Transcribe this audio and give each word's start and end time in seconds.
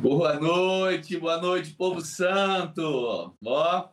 Boa 0.00 0.38
noite, 0.38 1.18
boa 1.18 1.40
noite, 1.40 1.74
povo 1.74 2.00
santo. 2.00 3.34
Ó, 3.44 3.88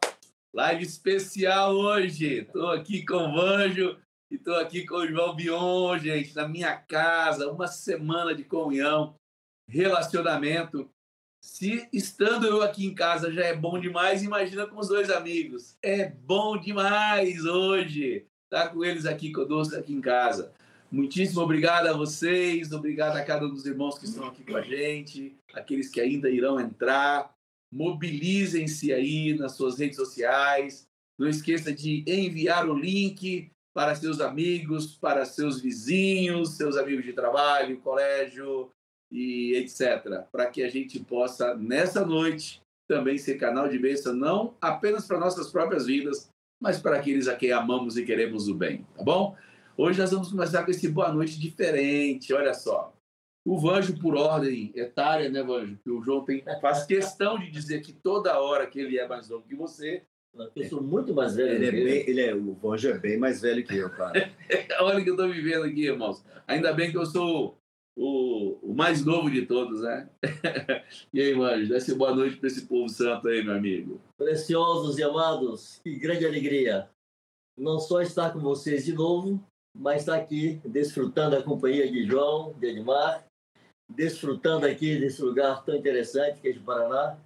live 0.54 0.84
especial 0.84 1.76
hoje. 1.76 2.42
Estou 2.42 2.70
aqui 2.70 3.04
com 3.04 3.16
o 3.16 3.34
Vanjo 3.34 3.98
e 4.30 4.36
estou 4.36 4.56
aqui 4.56 4.86
com 4.86 4.98
o 4.98 5.08
João 5.08 5.36
Bion, 5.36 5.98
gente, 5.98 6.36
na 6.36 6.48
minha 6.48 6.78
casa, 6.78 7.52
uma 7.52 7.66
semana 7.66 8.36
de 8.36 8.44
comunhão, 8.44 9.16
relacionamento. 9.68 10.88
Se 11.44 11.90
estando 11.92 12.46
eu 12.46 12.62
aqui 12.62 12.86
em 12.86 12.94
casa 12.94 13.32
já 13.32 13.44
é 13.44 13.56
bom 13.56 13.80
demais, 13.80 14.22
imagina 14.22 14.68
com 14.68 14.80
os 14.80 14.90
dois 14.90 15.10
amigos. 15.10 15.76
É 15.82 16.08
bom 16.08 16.56
demais 16.56 17.46
hoje 17.46 18.28
estar 18.44 18.70
com 18.70 18.86
eles 18.86 19.08
aqui 19.08 19.32
conosco 19.32 19.76
aqui 19.76 19.92
em 19.92 20.02
casa. 20.02 20.54
Muitíssimo 20.96 21.42
obrigado 21.42 21.88
a 21.88 21.92
vocês, 21.92 22.72
obrigado 22.72 23.18
a 23.18 23.22
cada 23.22 23.46
um 23.46 23.50
dos 23.50 23.66
irmãos 23.66 24.00
que 24.00 24.06
estão 24.06 24.28
aqui 24.28 24.46
com 24.46 24.56
a 24.56 24.62
gente, 24.62 25.36
aqueles 25.54 25.90
que 25.90 26.00
ainda 26.00 26.30
irão 26.30 26.58
entrar. 26.58 27.36
Mobilizem-se 27.70 28.94
aí 28.94 29.34
nas 29.34 29.58
suas 29.58 29.78
redes 29.78 29.98
sociais. 29.98 30.88
Não 31.20 31.28
esqueça 31.28 31.74
de 31.74 32.02
enviar 32.08 32.70
o 32.70 32.74
link 32.74 33.52
para 33.76 33.94
seus 33.94 34.22
amigos, 34.22 34.96
para 34.96 35.26
seus 35.26 35.60
vizinhos, 35.60 36.56
seus 36.56 36.78
amigos 36.78 37.04
de 37.04 37.12
trabalho, 37.12 37.82
colégio, 37.82 38.72
e 39.12 39.54
etc. 39.56 40.24
Para 40.32 40.46
que 40.46 40.64
a 40.64 40.70
gente 40.70 40.98
possa, 41.02 41.56
nessa 41.56 42.06
noite, 42.06 42.62
também 42.88 43.18
ser 43.18 43.36
canal 43.36 43.68
de 43.68 43.78
bênção, 43.78 44.14
não 44.14 44.56
apenas 44.62 45.06
para 45.06 45.20
nossas 45.20 45.52
próprias 45.52 45.88
vidas, 45.88 46.30
mas 46.64 46.80
para 46.80 46.96
aqueles 46.96 47.28
a 47.28 47.36
quem 47.36 47.52
amamos 47.52 47.98
e 47.98 48.06
queremos 48.06 48.48
o 48.48 48.56
bem, 48.56 48.88
tá 48.96 49.04
bom? 49.04 49.36
Hoje 49.78 50.00
nós 50.00 50.10
vamos 50.10 50.30
começar 50.30 50.64
com 50.64 50.72
esse 50.72 50.88
boa 50.88 51.12
noite 51.12 51.38
diferente, 51.38 52.34
olha 52.34 52.54
só. 52.54 52.94
O 53.46 53.60
Vanjo, 53.60 54.00
por 54.00 54.16
ordem 54.16 54.72
etária, 54.74 55.30
né, 55.30 55.44
Vanjo? 55.44 55.78
Que 55.84 55.92
o 55.92 56.02
João 56.02 56.24
tem, 56.24 56.42
faz 56.62 56.86
questão 56.86 57.38
de 57.38 57.52
dizer 57.52 57.82
que 57.82 57.92
toda 57.92 58.40
hora 58.40 58.68
que 58.68 58.80
ele 58.80 58.98
é 58.98 59.06
mais 59.06 59.28
novo 59.28 59.46
que 59.46 59.54
você. 59.54 60.04
Eu 60.56 60.70
sou 60.70 60.82
muito 60.82 61.14
mais 61.14 61.36
velho. 61.36 61.62
Ele 61.62 61.68
é 61.68 61.72
bem, 61.72 62.10
ele 62.10 62.22
é, 62.22 62.34
o 62.34 62.54
Vanjo 62.54 62.88
é 62.88 62.98
bem 62.98 63.18
mais 63.18 63.42
velho 63.42 63.66
que 63.66 63.76
eu, 63.76 63.90
cara. 63.90 64.32
olha 64.80 65.00
o 65.00 65.04
que 65.04 65.10
eu 65.10 65.16
estou 65.16 65.30
vivendo 65.30 65.66
aqui, 65.66 65.88
irmãos. 65.88 66.24
Ainda 66.48 66.72
bem 66.72 66.90
que 66.90 66.98
eu 66.98 67.06
sou 67.06 67.58
o, 67.98 68.58
o 68.64 68.74
mais 68.74 69.04
novo 69.04 69.30
de 69.30 69.46
todos, 69.46 69.82
né? 69.82 70.10
e 71.14 71.20
aí, 71.20 71.36
Manjo, 71.36 71.68
dá 71.68 71.96
boa 71.96 72.16
noite 72.16 72.38
para 72.38 72.48
esse 72.48 72.66
povo 72.66 72.88
santo 72.88 73.28
aí, 73.28 73.44
meu 73.44 73.54
amigo. 73.54 74.02
Preciosos 74.18 74.98
e 74.98 75.04
amados, 75.04 75.82
que 75.84 76.00
grande 76.00 76.26
alegria. 76.26 76.90
Não 77.58 77.78
só 77.78 78.02
estar 78.02 78.32
com 78.32 78.40
vocês 78.40 78.86
de 78.86 78.94
novo, 78.94 79.46
mas 79.76 80.02
estar 80.02 80.16
aqui 80.16 80.62
desfrutando 80.64 81.36
a 81.36 81.44
companhia 81.44 81.92
de 81.92 82.06
João, 82.06 82.54
de 82.54 82.68
Edmar, 82.68 83.26
desfrutando 83.94 84.66
aqui 84.66 84.98
desse 84.98 85.22
lugar 85.22 85.64
tão 85.64 85.76
interessante 85.76 86.40
que 86.40 86.48
é 86.48 86.52
de 86.54 86.60
Paraná, 86.60 87.18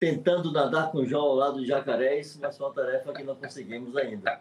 tentando 0.00 0.50
nadar 0.50 0.90
com 0.90 0.98
o 0.98 1.06
João 1.06 1.22
ao 1.22 1.34
lado 1.34 1.60
de 1.60 1.66
jacarés, 1.66 2.36
mas 2.38 2.56
foi 2.56 2.66
uma 2.66 2.74
tarefa 2.74 3.12
que 3.12 3.22
não 3.22 3.36
conseguimos 3.36 3.94
ainda. 3.96 4.40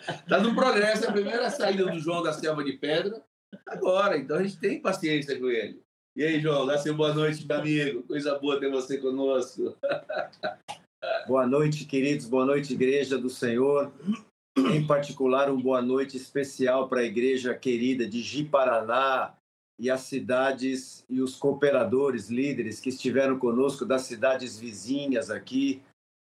Está 0.00 0.40
no 0.40 0.54
progresso, 0.54 1.04
é 1.04 1.08
a 1.08 1.12
primeira 1.12 1.50
saída 1.50 1.84
do 1.86 1.98
João 1.98 2.22
da 2.22 2.32
Selva 2.32 2.62
de 2.62 2.74
Pedra, 2.74 3.20
agora, 3.66 4.16
então 4.16 4.36
a 4.36 4.42
gente 4.42 4.58
tem 4.58 4.80
paciência 4.80 5.38
com 5.38 5.48
ele. 5.48 5.82
E 6.16 6.24
aí, 6.24 6.40
João, 6.40 6.66
dá 6.66 6.76
seu 6.78 6.94
boa 6.94 7.14
noite, 7.14 7.46
meu 7.46 7.58
amigo. 7.58 8.02
Coisa 8.02 8.38
boa 8.38 8.58
ter 8.58 8.70
você 8.70 8.98
conosco. 8.98 9.76
Boa 11.26 11.46
noite, 11.46 11.84
queridos. 11.84 12.26
Boa 12.26 12.44
noite, 12.44 12.74
igreja 12.74 13.16
do 13.16 13.30
Senhor. 13.30 13.92
Em 14.68 14.86
particular, 14.86 15.50
um 15.50 15.60
boa 15.60 15.80
noite 15.80 16.16
especial 16.16 16.88
para 16.88 17.00
a 17.00 17.04
igreja 17.04 17.54
querida 17.54 18.06
de 18.06 18.20
Ji-Paraná 18.20 19.32
e 19.78 19.88
as 19.88 20.02
cidades 20.02 21.04
e 21.08 21.20
os 21.20 21.36
cooperadores, 21.36 22.28
líderes 22.28 22.80
que 22.80 22.90
estiveram 22.90 23.38
conosco 23.38 23.86
das 23.86 24.02
cidades 24.02 24.58
vizinhas 24.58 25.30
aqui. 25.30 25.80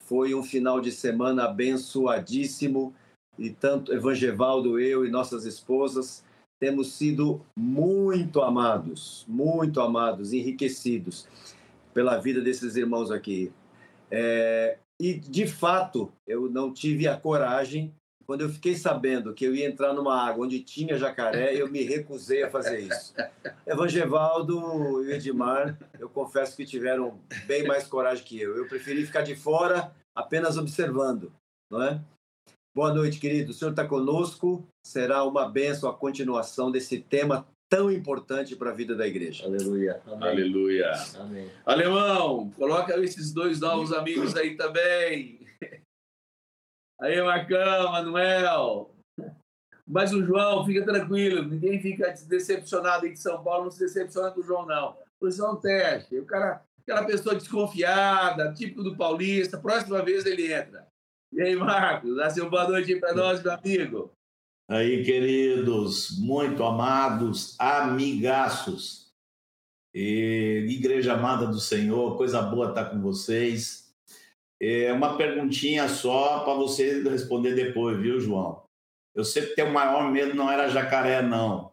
Foi 0.04 0.36
um 0.36 0.44
final 0.44 0.80
de 0.80 0.92
semana 0.92 1.46
abençoadíssimo 1.46 2.94
e 3.38 3.50
tanto 3.50 3.94
Evangevaldo, 3.94 4.80
eu 4.80 5.06
e 5.06 5.10
nossas 5.10 5.46
esposas 5.46 6.24
temos 6.60 6.92
sido 6.92 7.42
muito 7.58 8.42
amados, 8.42 9.26
muito 9.28 9.80
amados, 9.80 10.34
enriquecidos 10.34 11.26
pela 11.94 12.18
vida 12.18 12.42
desses 12.42 12.76
irmãos 12.76 13.12
aqui. 13.12 13.52
É, 14.12 14.78
e, 15.00 15.14
de 15.14 15.48
fato, 15.48 16.12
eu 16.28 16.50
não 16.50 16.74
tive 16.74 17.08
a 17.08 17.16
coragem, 17.16 17.94
quando 18.30 18.42
eu 18.42 18.50
fiquei 18.50 18.76
sabendo 18.76 19.34
que 19.34 19.44
eu 19.44 19.56
ia 19.56 19.66
entrar 19.66 19.92
numa 19.92 20.16
água 20.16 20.46
onde 20.46 20.60
tinha 20.60 21.00
jacaré, 21.00 21.60
eu 21.60 21.68
me 21.68 21.82
recusei 21.82 22.44
a 22.44 22.52
fazer 22.52 22.80
isso. 22.82 23.12
Evangevaldo 23.66 25.04
e 25.04 25.14
Edmar, 25.14 25.76
eu 26.00 26.08
confesso 26.08 26.56
que 26.56 26.64
tiveram 26.64 27.20
bem 27.48 27.66
mais 27.66 27.88
coragem 27.88 28.24
que 28.24 28.40
eu. 28.40 28.56
Eu 28.56 28.68
preferi 28.68 29.04
ficar 29.04 29.24
de 29.24 29.36
fora, 29.36 29.92
apenas 30.16 30.60
observando, 30.60 31.32
não 31.72 31.82
é? 31.82 32.00
Boa 32.76 32.94
noite, 32.94 33.20
querido. 33.20 33.50
O 33.50 33.54
senhor 33.56 33.72
está 33.72 33.84
conosco. 33.84 34.64
Será 34.86 35.24
uma 35.24 35.50
benção 35.50 35.90
a 35.90 35.94
continuação 35.96 36.70
desse 36.70 37.00
tema 37.00 37.48
tão 37.68 37.92
importante 37.92 38.56
para 38.56 38.70
a 38.70 38.74
vida 38.76 38.96
da 38.96 39.08
igreja. 39.08 39.46
Aleluia. 39.46 40.02
Amém. 40.06 40.30
Aleluia. 40.30 40.92
Amém. 41.18 41.50
Alemão, 41.66 42.52
coloca 42.52 42.96
esses 43.00 43.34
dois 43.34 43.60
novos 43.60 43.92
amigos 43.92 44.36
aí 44.36 44.56
também. 44.56 45.39
Aí, 47.02 47.22
Marcão, 47.22 47.92
Manuel. 47.92 48.92
Mas 49.88 50.14
o 50.14 50.24
João, 50.24 50.66
fica 50.66 50.86
tranquilo, 50.86 51.44
ninguém 51.44 51.82
fica 51.82 52.14
decepcionado 52.28 53.06
aí 53.06 53.14
de 53.14 53.20
São 53.20 53.44
Paulo, 53.44 53.66
não 53.66 53.72
se 53.72 53.80
decepciona 53.80 54.30
com 54.32 54.42
o 54.42 54.44
João, 54.44 54.66
não. 54.66 54.96
Isso 55.24 55.44
é 55.44 55.50
um 55.50 55.56
teste. 55.56 56.20
O 56.20 56.26
cara, 56.26 56.64
aquela 56.82 57.04
pessoa 57.06 57.36
desconfiada, 57.36 58.54
típico 58.54 58.84
do 58.84 58.96
paulista, 58.96 59.58
próxima 59.58 60.04
vez 60.04 60.26
ele 60.26 60.54
entra. 60.54 60.88
E 61.34 61.42
aí, 61.42 61.56
Marcos, 61.56 62.16
dá 62.16 62.30
seu 62.30 62.50
boa 62.50 62.68
noite 62.68 62.96
para 62.98 63.14
nós, 63.14 63.42
meu 63.42 63.54
amigo. 63.54 64.12
Aí, 64.68 65.04
queridos, 65.04 66.20
muito 66.20 66.64
amados, 66.64 67.56
amigaços, 67.60 69.10
e 69.94 70.68
Igreja 70.70 71.14
Amada 71.14 71.48
do 71.48 71.60
Senhor, 71.60 72.16
coisa 72.16 72.42
boa 72.44 72.70
estar 72.70 72.86
com 72.86 73.02
vocês. 73.02 73.89
É 74.62 74.92
uma 74.92 75.16
perguntinha 75.16 75.88
só 75.88 76.44
para 76.44 76.54
você 76.54 77.02
responder 77.04 77.56
depois, 77.56 77.98
viu, 77.98 78.20
João? 78.20 78.64
Eu 79.16 79.24
sei 79.24 79.46
que 79.46 79.56
teu 79.56 79.70
maior 79.70 80.12
medo 80.12 80.36
não 80.36 80.52
era 80.52 80.68
jacaré, 80.68 81.22
não. 81.22 81.72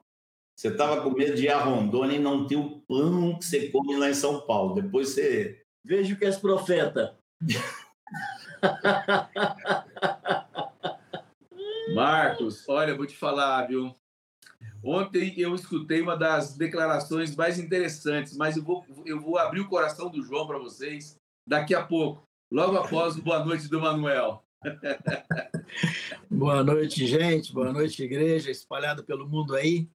Você 0.57 0.69
estava 0.69 1.03
com 1.03 1.11
medo 1.11 1.35
de 1.35 1.45
ir 1.45 1.51
a 1.51 1.59
Rondônia 1.59 2.17
e 2.17 2.21
não 2.21 2.47
ter 2.47 2.57
o 2.57 2.81
pão 2.89 3.39
que 3.39 3.45
você 3.45 3.69
come 3.71 3.97
lá 3.97 4.09
em 4.09 4.15
São 4.15 4.41
Paulo. 4.47 4.75
Depois 4.75 5.11
você. 5.11 5.61
Vejo 5.85 6.17
que 6.17 6.25
és 6.25 6.39
profeta. 6.39 7.19
Marcos, 11.95 12.67
olha, 12.69 12.97
vou 12.97 13.07
te 13.07 13.17
falar, 13.17 13.67
viu? 13.67 13.95
Ontem 14.83 15.35
eu 15.37 15.55
escutei 15.55 16.01
uma 16.01 16.17
das 16.17 16.57
declarações 16.57 17.37
mais 17.37 17.59
interessantes, 17.59 18.35
mas 18.37 18.57
eu 18.57 18.63
vou, 18.63 18.87
eu 19.05 19.21
vou 19.21 19.37
abrir 19.37 19.61
o 19.61 19.69
coração 19.69 20.09
do 20.09 20.23
João 20.23 20.47
para 20.47 20.59
vocês 20.59 21.17
daqui 21.47 21.75
a 21.75 21.85
pouco, 21.85 22.23
logo 22.51 22.77
após 22.77 23.17
o 23.17 23.23
Boa 23.23 23.45
Noite 23.45 23.69
do 23.69 23.81
Manuel. 23.81 24.45
Boa 26.31 26.63
noite, 26.63 27.07
gente. 27.07 27.53
Boa 27.53 27.73
noite, 27.73 28.03
igreja, 28.03 28.51
espalhada 28.51 29.03
pelo 29.03 29.29
mundo 29.29 29.55
aí. 29.55 29.89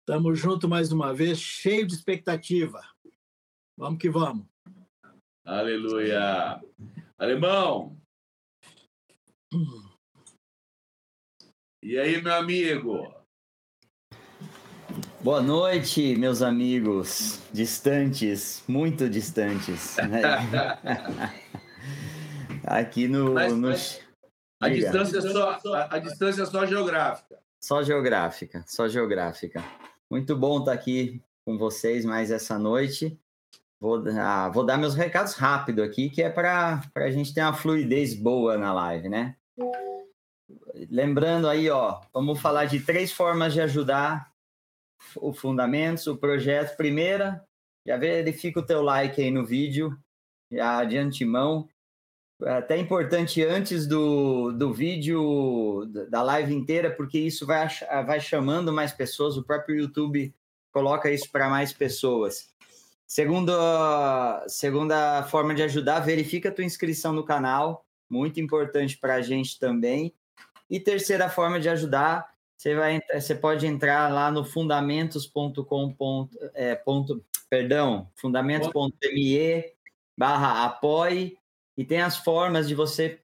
Estamos 0.00 0.38
juntos 0.38 0.68
mais 0.68 0.92
uma 0.92 1.14
vez, 1.14 1.38
cheio 1.38 1.86
de 1.86 1.94
expectativa. 1.94 2.80
Vamos 3.76 3.98
que 3.98 4.10
vamos. 4.10 4.46
Aleluia. 5.44 6.60
Alemão. 7.18 7.96
E 11.82 11.98
aí, 11.98 12.20
meu 12.22 12.34
amigo? 12.34 13.14
Boa 15.22 15.40
noite, 15.40 16.14
meus 16.16 16.42
amigos 16.42 17.40
distantes, 17.52 18.62
muito 18.68 19.08
distantes. 19.08 19.96
Né? 19.96 20.22
Aqui 22.66 23.08
no. 23.08 23.34
Mas, 23.34 23.52
no... 23.52 23.68
Mas 23.68 24.00
a, 24.60 24.68
distância 24.68 25.18
é 25.18 25.20
só, 25.20 25.50
a, 25.74 25.94
a, 25.94 25.98
distância 25.98 26.42
é 26.42 26.46
só 26.46 26.66
geográfica. 26.66 27.38
Só 27.62 27.82
geográfica, 27.82 28.64
só 28.66 28.88
geográfica. 28.88 29.62
Muito 30.10 30.36
bom 30.36 30.60
estar 30.60 30.72
aqui 30.72 31.22
com 31.46 31.58
vocês 31.58 32.04
mais 32.04 32.30
essa 32.30 32.58
noite. 32.58 33.18
Vou, 33.80 34.02
ah, 34.18 34.48
vou 34.48 34.64
dar 34.64 34.78
meus 34.78 34.94
recados 34.94 35.34
rápido 35.34 35.82
aqui, 35.82 36.08
que 36.08 36.22
é 36.22 36.30
para 36.30 36.80
a 36.94 37.10
gente 37.10 37.34
ter 37.34 37.42
uma 37.42 37.52
fluidez 37.52 38.14
boa 38.14 38.56
na 38.56 38.72
live, 38.72 39.08
né? 39.08 39.36
Lembrando 40.90 41.48
aí, 41.48 41.68
ó, 41.68 42.00
vamos 42.12 42.40
falar 42.40 42.64
de 42.64 42.80
três 42.80 43.12
formas 43.12 43.52
de 43.52 43.60
ajudar 43.60 44.32
o 45.16 45.32
Fundamentos, 45.32 46.06
o 46.06 46.16
projeto. 46.16 46.76
Primeira, 46.76 47.44
já 47.86 47.96
verifica 47.96 48.60
o 48.60 48.66
teu 48.66 48.82
like 48.82 49.20
aí 49.20 49.30
no 49.30 49.44
vídeo, 49.44 49.98
já 50.50 50.82
de 50.84 50.96
antemão. 50.96 51.68
É 52.42 52.50
até 52.54 52.76
importante 52.76 53.42
antes 53.42 53.86
do, 53.86 54.50
do 54.52 54.72
vídeo, 54.72 55.86
da 56.10 56.22
live 56.22 56.52
inteira, 56.52 56.90
porque 56.90 57.18
isso 57.18 57.46
vai, 57.46 57.68
vai 58.04 58.20
chamando 58.20 58.72
mais 58.72 58.92
pessoas, 58.92 59.36
o 59.36 59.42
próprio 59.42 59.76
YouTube 59.76 60.34
coloca 60.72 61.10
isso 61.10 61.30
para 61.30 61.48
mais 61.48 61.72
pessoas. 61.72 62.52
Segunda, 63.06 64.44
segunda 64.48 65.22
forma 65.24 65.54
de 65.54 65.62
ajudar, 65.62 66.00
verifica 66.00 66.48
a 66.48 66.52
tua 66.52 66.64
inscrição 66.64 67.12
no 67.12 67.24
canal, 67.24 67.86
muito 68.10 68.40
importante 68.40 68.98
para 68.98 69.14
a 69.14 69.22
gente 69.22 69.58
também. 69.58 70.12
E 70.68 70.80
terceira 70.80 71.28
forma 71.28 71.60
de 71.60 71.68
ajudar, 71.68 72.34
você, 72.56 72.74
vai, 72.74 73.00
você 73.12 73.34
pode 73.34 73.66
entrar 73.66 74.12
lá 74.12 74.32
no 74.32 74.44
fundamentos.com. 74.44 76.28
É, 76.54 76.74
ponto, 76.74 77.24
perdão, 77.48 78.10
fundamentos.me 78.16 79.64
barra 80.16 80.64
apoie 80.64 81.36
e 81.76 81.84
tem 81.84 82.00
as 82.00 82.16
formas 82.16 82.68
de 82.68 82.74
você 82.74 83.20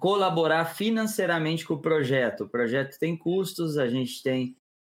colaborar 0.00 0.64
financeiramente 0.64 1.64
com 1.64 1.74
o 1.74 1.80
projeto. 1.80 2.44
O 2.44 2.48
projeto 2.48 2.98
tem 2.98 3.16
custos, 3.16 3.76
a 3.78 3.88
gente 3.88 4.22
tem 4.22 4.56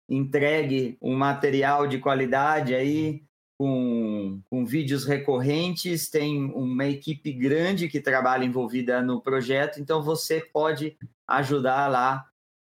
entregue 0.09 0.97
um 1.01 1.17
material 1.17 1.87
de 1.87 1.99
qualidade 1.99 2.75
aí, 2.75 3.23
com, 3.59 4.41
com 4.51 4.65
vídeos 4.65 5.05
recorrentes, 5.05 6.11
tem 6.11 6.45
uma 6.53 6.87
equipe 6.87 7.33
grande 7.33 7.89
que 7.89 8.01
trabalha 8.01 8.45
envolvida 8.45 9.01
no 9.01 9.21
projeto, 9.21 9.81
então 9.81 10.03
você 10.03 10.41
pode 10.41 10.97
ajudar 11.27 11.89
lá, 11.89 12.27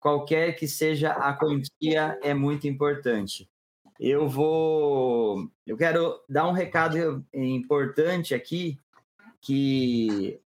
qualquer 0.01 0.53
que 0.53 0.69
seja 0.69 1.11
a 1.11 1.33
quantia, 1.33 2.19
é 2.23 2.33
muito 2.33 2.67
importante. 2.67 3.49
Eu 3.99 4.29
vou. 4.29 5.51
Eu 5.67 5.77
quero 5.77 6.21
dar 6.29 6.47
um 6.47 6.53
recado 6.53 7.27
importante 7.35 8.33
aqui, 8.33 8.79
que 9.41 10.41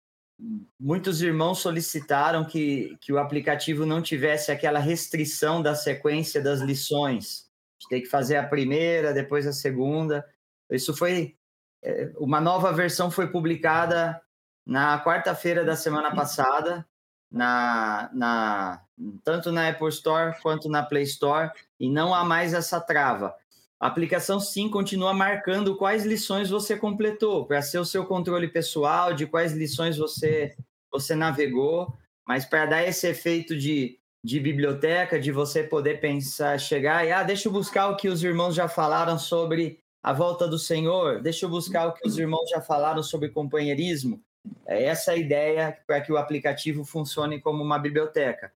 muitos 0.79 1.21
irmãos 1.23 1.61
solicitaram 1.61 2.45
que, 2.45 2.97
que 3.01 3.13
o 3.13 3.19
aplicativo 3.19 3.85
não 3.85 4.01
tivesse 4.01 4.51
aquela 4.51 4.79
restrição 4.79 5.63
da 5.63 5.75
sequência 5.75 6.43
das 6.43 6.61
lições. 6.61 7.49
A 7.51 7.83
gente 7.83 7.89
tem 7.89 8.03
que 8.03 8.09
fazer 8.09 8.37
a 8.37 8.47
primeira, 8.47 9.13
depois 9.13 9.47
a 9.47 9.53
segunda. 9.53 10.27
Isso 10.71 10.95
foi. 10.95 11.37
É, 11.83 12.13
uma 12.17 12.41
nova 12.41 12.73
versão 12.73 13.11
foi 13.11 13.31
publicada 13.31 14.21
na 14.67 15.03
quarta-feira 15.03 15.65
da 15.65 15.75
semana 15.75 16.15
passada, 16.15 16.87
na, 17.31 18.11
na, 18.13 18.83
tanto 19.25 19.51
na 19.51 19.69
Apple 19.69 19.89
Store 19.89 20.39
quanto 20.43 20.69
na 20.69 20.83
Play 20.83 21.05
Store, 21.05 21.51
e 21.79 21.89
não 21.89 22.15
há 22.15 22.23
mais 22.25 22.53
essa 22.53 22.81
trava. 22.81 23.35
A 23.81 23.87
aplicação 23.87 24.39
sim 24.39 24.69
continua 24.69 25.15
marcando 25.15 25.75
quais 25.75 26.05
lições 26.05 26.51
você 26.51 26.77
completou, 26.77 27.47
para 27.47 27.63
ser 27.63 27.79
o 27.79 27.85
seu 27.85 28.05
controle 28.05 28.47
pessoal 28.47 29.15
de 29.15 29.27
quais 29.27 29.55
lições 29.55 29.97
você, 29.97 30.55
você 30.93 31.15
navegou, 31.15 31.91
mas 32.29 32.45
para 32.45 32.67
dar 32.67 32.87
esse 32.87 33.07
efeito 33.07 33.57
de, 33.57 33.99
de 34.23 34.39
biblioteca, 34.39 35.19
de 35.19 35.33
você 35.33 35.63
poder 35.65 35.99
pensar, 35.99 36.61
chegar 36.61 37.07
e, 37.07 37.11
ah, 37.11 37.23
deixa 37.23 37.49
eu 37.49 37.53
buscar 37.53 37.89
o 37.89 37.97
que 37.97 38.09
os 38.09 38.23
irmãos 38.23 38.55
já 38.55 38.69
falaram 38.69 39.19
sobre 39.19 39.81
a 40.03 40.13
volta 40.13 40.47
do 40.47 40.59
Senhor, 40.59 41.23
deixa 41.23 41.47
eu 41.47 41.51
buscar 41.51 41.87
o 41.87 41.95
que 41.95 42.07
os 42.07 42.19
irmãos 42.19 42.51
já 42.51 42.61
falaram 42.61 43.03
sobre 43.03 43.31
companheirismo. 43.31 44.23
É 44.67 44.85
essa 44.85 45.13
a 45.13 45.17
ideia 45.17 45.77
para 45.87 46.03
que 46.03 46.13
o 46.13 46.19
aplicativo 46.19 46.85
funcione 46.85 47.41
como 47.41 47.63
uma 47.63 47.79
biblioteca. 47.79 48.53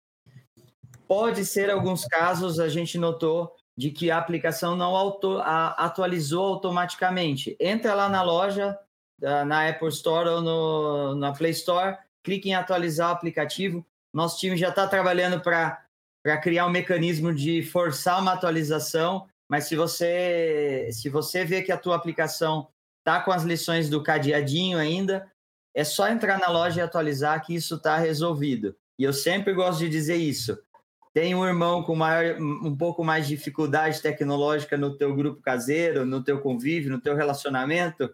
Pode 1.09 1.45
ser, 1.47 1.71
alguns 1.71 2.07
casos, 2.07 2.61
a 2.61 2.69
gente 2.69 2.99
notou 2.99 3.55
de 3.77 3.91
que 3.91 4.11
a 4.11 4.19
aplicação 4.19 4.77
não 4.77 4.95
auto, 4.95 5.39
a, 5.39 5.69
atualizou 5.85 6.45
automaticamente. 6.47 7.57
Entra 7.59 7.95
lá 7.95 8.09
na 8.09 8.23
loja, 8.23 8.79
na 9.21 9.69
Apple 9.69 9.89
Store 9.89 10.29
ou 10.29 10.41
no, 10.41 11.15
na 11.17 11.33
Play 11.33 11.53
Store, 11.53 11.99
clique 12.23 12.49
em 12.49 12.55
atualizar 12.55 13.11
o 13.11 13.13
aplicativo. 13.13 13.85
Nosso 14.13 14.39
time 14.39 14.57
já 14.57 14.69
está 14.69 14.87
trabalhando 14.87 15.41
para 15.41 15.87
criar 16.43 16.67
um 16.67 16.71
mecanismo 16.71 17.35
de 17.35 17.63
forçar 17.63 18.21
uma 18.21 18.33
atualização, 18.33 19.27
mas 19.49 19.65
se 19.65 19.77
você, 19.77 20.89
se 20.93 21.09
você 21.09 21.45
vê 21.45 21.63
que 21.63 21.73
a 21.73 21.79
tua 21.79 21.97
aplicação 21.97 22.69
está 23.01 23.21
com 23.21 23.33
as 23.33 23.43
lições 23.43 23.89
do 23.89 24.03
cadeadinho 24.03 24.79
ainda, 24.79 25.31
é 25.75 25.85
só 25.85 26.09
entrar 26.09 26.39
na 26.39 26.49
loja 26.49 26.81
e 26.81 26.83
atualizar 26.83 27.45
que 27.45 27.55
isso 27.55 27.75
está 27.75 27.97
resolvido. 27.97 28.77
E 28.99 29.03
eu 29.03 29.13
sempre 29.13 29.53
gosto 29.53 29.81
de 29.81 29.89
dizer 29.89 30.17
isso 30.17 30.57
tem 31.15 31.33
um 31.33 31.47
irmão 31.47 31.81
com 31.85 31.95
maior, 31.95 32.37
um 32.41 32.77
pouco 32.77 33.05
mais 33.05 33.29
de 33.29 33.37
dificuldade 33.37 34.03
tecnológica 34.03 34.77
no 34.77 34.97
teu 34.97 35.15
grupo 35.15 35.41
caseiro, 35.41 36.05
no 36.05 36.25
teu 36.25 36.41
convívio, 36.41 36.91
no 36.91 37.01
teu 37.01 37.15
relacionamento, 37.15 38.13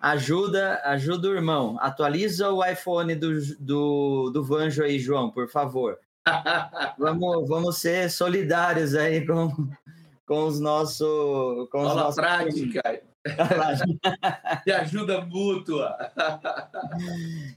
ajuda, 0.00 0.82
ajuda 0.84 1.28
o 1.28 1.34
irmão. 1.34 1.78
Atualiza 1.80 2.50
o 2.50 2.64
iPhone 2.64 3.14
do, 3.14 3.40
do, 3.60 4.30
do 4.30 4.44
Vanjo 4.44 4.82
aí, 4.82 4.98
João, 4.98 5.30
por 5.30 5.48
favor. 5.48 5.96
vamos, 6.98 7.48
vamos 7.48 7.78
ser 7.78 8.10
solidários 8.10 8.96
aí 8.96 9.24
com, 9.24 9.68
com 10.26 10.44
os 10.44 10.58
nossos. 10.58 11.68
Com 11.70 11.86
os 11.86 11.94
nossos 11.94 12.16
prática. 12.16 13.02
De 14.64 14.72
ajuda 14.72 15.20
mútua. 15.20 15.96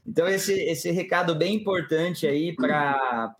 Então, 0.05 0.27
esse, 0.27 0.53
esse 0.53 0.91
recado 0.91 1.35
bem 1.35 1.55
importante 1.55 2.27
aí 2.27 2.55
para 2.55 3.33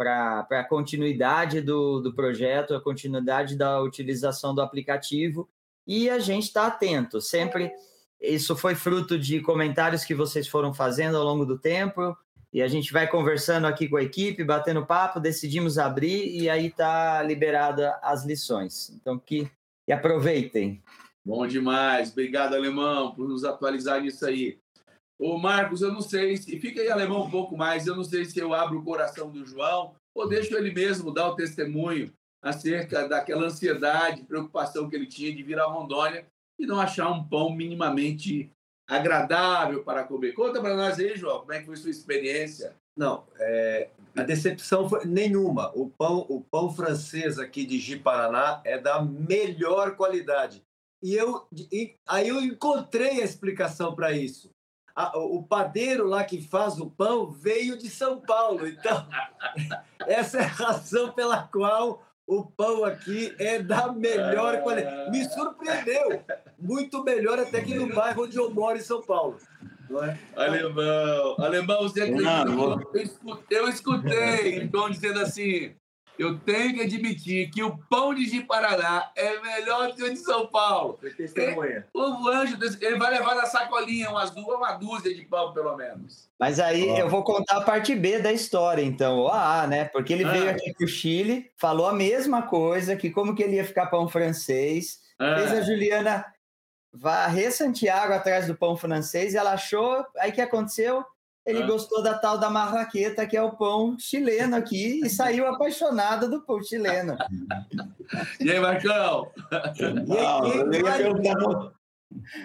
a 0.49 0.63
continuidade 0.63 1.61
do, 1.61 2.01
do 2.01 2.13
projeto, 2.13 2.73
a 2.73 2.81
continuidade 2.81 3.55
da 3.55 3.81
utilização 3.81 4.53
do 4.53 4.61
aplicativo. 4.61 5.47
E 5.87 6.09
a 6.09 6.19
gente 6.19 6.45
está 6.45 6.67
atento, 6.67 7.21
sempre. 7.21 7.71
Isso 8.19 8.55
foi 8.55 8.73
fruto 8.73 9.19
de 9.19 9.39
comentários 9.41 10.03
que 10.03 10.15
vocês 10.15 10.47
foram 10.47 10.73
fazendo 10.73 11.17
ao 11.17 11.23
longo 11.23 11.45
do 11.45 11.59
tempo. 11.59 12.17
E 12.51 12.61
a 12.61 12.67
gente 12.67 12.93
vai 12.93 13.05
conversando 13.05 13.67
aqui 13.67 13.87
com 13.87 13.97
a 13.97 14.03
equipe, 14.03 14.43
batendo 14.43 14.85
papo, 14.85 15.19
decidimos 15.19 15.77
abrir 15.77 16.25
e 16.25 16.49
aí 16.49 16.67
está 16.67 17.21
liberada 17.21 17.99
as 18.01 18.23
lições. 18.23 18.89
Então, 18.95 19.19
que, 19.19 19.51
que 19.85 19.91
aproveitem. 19.91 20.81
Bom 21.25 21.47
demais. 21.47 22.11
Obrigado, 22.11 22.53
Alemão, 22.53 23.15
por 23.15 23.27
nos 23.27 23.43
atualizar 23.43 23.99
nisso 23.99 24.25
aí. 24.25 24.59
Ô, 25.17 25.37
Marcos, 25.37 25.81
eu 25.81 25.91
não 25.91 26.01
sei 26.01 26.37
se. 26.37 26.59
Fica 26.59 26.81
aí, 26.81 26.89
Alemão, 26.89 27.23
um 27.23 27.31
pouco 27.31 27.57
mais. 27.57 27.87
Eu 27.87 27.95
não 27.95 28.03
sei 28.03 28.25
se 28.25 28.37
eu 28.37 28.53
abro 28.53 28.79
o 28.79 28.83
coração 28.83 29.31
do 29.31 29.45
João 29.45 29.95
ou 30.13 30.29
deixo 30.29 30.55
ele 30.55 30.71
mesmo 30.71 31.11
dar 31.11 31.29
o 31.29 31.35
testemunho 31.35 32.13
acerca 32.41 33.07
daquela 33.07 33.47
ansiedade, 33.47 34.23
preocupação 34.23 34.87
que 34.87 34.95
ele 34.95 35.07
tinha 35.07 35.33
de 35.35 35.41
vir 35.41 35.59
a 35.59 35.65
Rondônia 35.65 36.27
e 36.59 36.65
não 36.65 36.79
achar 36.79 37.09
um 37.09 37.23
pão 37.23 37.49
minimamente 37.49 38.51
agradável 38.87 39.83
para 39.83 40.03
comer. 40.03 40.33
Conta 40.33 40.61
para 40.61 40.75
nós 40.75 40.99
aí, 40.99 41.17
João, 41.17 41.39
como 41.39 41.53
é 41.53 41.59
que 41.59 41.65
foi 41.65 41.75
sua 41.75 41.89
experiência? 41.89 42.75
Não, 42.95 43.25
é, 43.39 43.89
a 44.15 44.21
decepção 44.21 44.87
foi 44.87 45.05
nenhuma. 45.05 45.71
O 45.75 45.89
pão, 45.89 46.25
o 46.29 46.39
pão 46.39 46.71
francês 46.71 47.39
aqui 47.39 47.65
de 47.65 47.79
Ji-Paraná 47.79 48.61
é 48.63 48.77
da 48.77 49.01
melhor 49.01 49.95
qualidade. 49.95 50.63
E 51.01 51.13
eu 51.13 51.47
e, 51.71 51.95
aí 52.07 52.27
eu 52.27 52.41
encontrei 52.41 53.21
a 53.21 53.25
explicação 53.25 53.95
para 53.95 54.11
isso. 54.11 54.49
A, 54.95 55.17
o 55.17 55.43
padeiro 55.43 56.07
lá 56.07 56.23
que 56.23 56.41
faz 56.41 56.79
o 56.79 56.89
pão 56.89 57.29
veio 57.29 57.77
de 57.77 57.89
São 57.89 58.21
Paulo. 58.21 58.67
Então, 58.67 59.07
essa 60.07 60.39
é 60.39 60.43
a 60.43 60.47
razão 60.47 61.11
pela 61.11 61.43
qual 61.43 62.01
o 62.27 62.43
pão 62.45 62.83
aqui 62.83 63.35
é 63.37 63.61
da 63.61 63.91
melhor 63.91 64.61
qualidade. 64.61 65.11
Me 65.11 65.25
surpreendeu. 65.25 66.23
Muito 66.57 67.03
melhor 67.03 67.39
até 67.39 67.61
que 67.61 67.75
no 67.75 67.93
bairro 67.93 68.23
onde 68.23 68.37
eu 68.37 68.49
moro, 68.49 68.77
em 68.77 68.81
São 68.81 69.01
Paulo. 69.01 69.37
É? 70.03 70.17
Alemão, 70.35 71.35
alemão, 71.37 71.83
você 71.83 72.01
acredita? 72.01 72.49
Eu 73.51 73.69
escutei, 73.69 74.63
então 74.63 74.89
dizendo 74.89 75.19
assim: 75.19 75.75
eu 76.17 76.37
tenho 76.37 76.73
que 76.73 76.81
admitir 76.81 77.49
que 77.51 77.61
o 77.63 77.77
pão 77.89 78.13
de 78.13 78.25
Ji-Paraná 78.25 79.11
é 79.15 79.39
melhor 79.39 79.93
que 79.93 80.03
o 80.03 80.09
de 80.09 80.17
São 80.17 80.47
Paulo. 80.47 80.99
Testemunha. 81.17 81.85
O 81.93 82.27
anjo, 82.29 82.57
ele 82.81 82.97
vai 82.97 83.11
levar 83.11 83.35
na 83.35 83.45
sacolinha 83.45 84.09
umas 84.09 84.31
duas, 84.31 84.57
uma 84.57 84.73
dúzia 84.73 85.13
de 85.13 85.23
pão, 85.23 85.53
pelo 85.53 85.75
menos. 85.75 86.29
Mas 86.39 86.59
aí 86.59 86.89
oh. 86.89 86.97
eu 86.97 87.09
vou 87.09 87.23
contar 87.23 87.57
a 87.57 87.61
parte 87.61 87.95
B 87.95 88.19
da 88.19 88.31
história, 88.31 88.81
então, 88.81 89.19
o 89.19 89.27
A, 89.27 89.67
né? 89.67 89.85
Porque 89.85 90.13
ele 90.13 90.25
ah. 90.25 90.31
veio 90.31 90.49
aqui 90.49 90.73
pro 90.73 90.87
Chile, 90.87 91.51
falou 91.57 91.87
a 91.87 91.93
mesma 91.93 92.43
coisa, 92.43 92.95
que 92.95 93.09
como 93.09 93.35
que 93.35 93.43
ele 93.43 93.55
ia 93.55 93.65
ficar 93.65 93.87
pão 93.87 94.07
francês, 94.07 94.99
ah. 95.19 95.35
fez 95.35 95.51
a 95.51 95.61
Juliana 95.61 96.25
varrer 96.93 97.51
Santiago 97.51 98.13
atrás 98.13 98.47
do 98.47 98.55
pão 98.55 98.77
francês, 98.77 99.33
e 99.33 99.37
ela 99.37 99.53
achou, 99.53 100.05
aí 100.17 100.31
o 100.31 100.33
que 100.33 100.41
aconteceu? 100.41 101.03
Ele 101.45 101.63
ah. 101.63 101.67
gostou 101.67 102.01
da 102.01 102.15
tal 102.15 102.37
da 102.37 102.49
marraqueta, 102.49 103.27
que 103.27 103.37
é 103.37 103.41
o 103.41 103.55
pão 103.55 103.95
chileno 103.99 104.55
aqui, 104.55 105.01
e 105.03 105.09
saiu 105.09 105.47
apaixonado 105.47 106.29
do 106.29 106.41
pão 106.41 106.61
chileno. 106.63 107.15
e 108.39 108.51
aí, 108.51 108.59
Marcão? 108.59 109.31
E, 109.77 110.81
maio, 110.81 111.73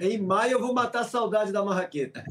em 0.00 0.18
maio 0.18 0.52
eu 0.52 0.60
vou 0.60 0.74
matar 0.74 1.00
a 1.00 1.04
saudade 1.04 1.52
da 1.52 1.64
marraqueta. 1.64 2.22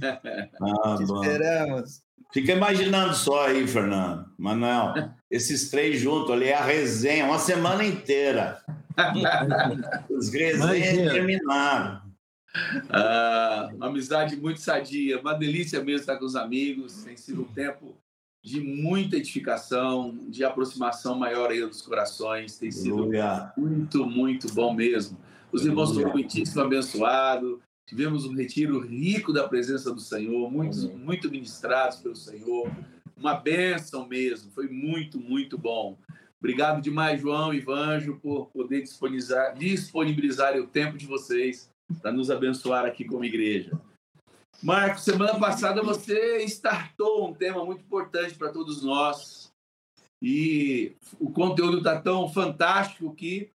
Ah, 0.61 0.97
esperamos. 1.01 2.01
Fica 2.31 2.51
imaginando 2.51 3.15
só 3.15 3.47
aí, 3.47 3.67
Fernando. 3.67 4.25
Manuel, 4.37 4.93
esses 5.31 5.69
três 5.69 5.99
juntos 5.99 6.31
ali, 6.31 6.53
a 6.53 6.63
resenha, 6.63 7.25
uma 7.25 7.39
semana 7.39 7.83
inteira. 7.83 8.61
Os 10.09 10.31
resenhas 10.31 11.11
terminaram. 11.11 12.08
Ah, 12.89 13.69
uma 13.73 13.87
amizade 13.87 14.35
muito 14.35 14.59
sadia, 14.59 15.19
uma 15.19 15.33
delícia 15.33 15.83
mesmo 15.83 16.01
estar 16.01 16.17
com 16.17 16.25
os 16.25 16.35
amigos. 16.35 17.03
Tem 17.03 17.15
sido 17.15 17.43
um 17.43 17.53
tempo 17.53 17.97
de 18.43 18.61
muita 18.61 19.17
edificação, 19.17 20.17
de 20.29 20.43
aproximação 20.43 21.17
maior 21.17 21.51
aí 21.51 21.65
dos 21.65 21.81
corações. 21.81 22.57
Tem 22.57 22.71
sido 22.71 23.09
muito, 23.57 24.05
muito 24.05 24.53
bom 24.53 24.73
mesmo. 24.73 25.17
Os 25.51 25.65
irmãos 25.65 25.93
foram 25.93 26.11
muitíssimo 26.11 26.61
abençoados. 26.61 27.59
tivemos 27.87 28.25
um 28.25 28.35
retiro 28.35 28.79
rico 28.79 29.33
da 29.33 29.47
presença 29.47 29.91
do 29.91 29.99
Senhor, 29.99 30.49
muitos, 30.51 30.83
muito 30.83 31.29
ministrados 31.29 31.97
pelo 31.97 32.15
Senhor, 32.15 32.71
uma 33.17 33.33
bênção 33.33 34.07
mesmo, 34.07 34.51
foi 34.51 34.69
muito, 34.69 35.19
muito 35.19 35.57
bom. 35.57 35.97
Obrigado 36.39 36.81
demais, 36.81 37.19
João 37.19 37.53
e 37.53 37.59
Vanjo, 37.59 38.17
por 38.21 38.45
poder 38.47 38.81
disponibilizar, 38.81 39.57
disponibilizar 39.57 40.55
o 40.57 40.67
tempo 40.67 40.97
de 40.97 41.05
vocês 41.05 41.69
para 42.01 42.11
nos 42.11 42.29
abençoar 42.29 42.85
aqui 42.85 43.05
como 43.05 43.25
igreja. 43.25 43.71
Marcos, 44.61 45.03
semana 45.03 45.39
passada 45.39 45.81
você 45.81 46.43
startou 46.43 47.27
um 47.29 47.33
tema 47.33 47.63
muito 47.63 47.83
importante 47.83 48.35
para 48.35 48.51
todos 48.51 48.83
nós. 48.83 49.51
E 50.21 50.95
o 51.19 51.31
conteúdo 51.31 51.77
está 51.77 51.99
tão 52.01 52.27
fantástico 52.27 53.15
que 53.15 53.49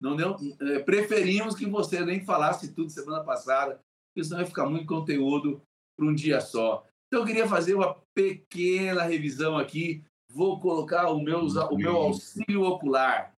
não 0.00 0.16
deu, 0.16 0.36
é, 0.60 0.78
preferimos 0.78 1.54
que 1.54 1.66
você 1.66 2.04
nem 2.04 2.24
falasse 2.24 2.72
tudo 2.72 2.90
semana 2.90 3.22
passada, 3.22 3.80
porque 4.08 4.24
senão 4.24 4.38
vai 4.38 4.46
ficar 4.46 4.66
muito 4.66 4.86
conteúdo 4.86 5.60
para 5.96 6.06
um 6.06 6.14
dia 6.14 6.40
só. 6.40 6.86
Então, 7.06 7.20
eu 7.20 7.26
queria 7.26 7.46
fazer 7.46 7.74
uma 7.74 8.00
pequena 8.14 9.02
revisão 9.02 9.58
aqui 9.58 10.02
vou 10.36 10.60
colocar 10.60 11.08
o 11.08 11.18
meu, 11.18 11.46
o 11.46 11.76
meu 11.76 11.96
auxílio 11.96 12.62
ocular. 12.62 13.32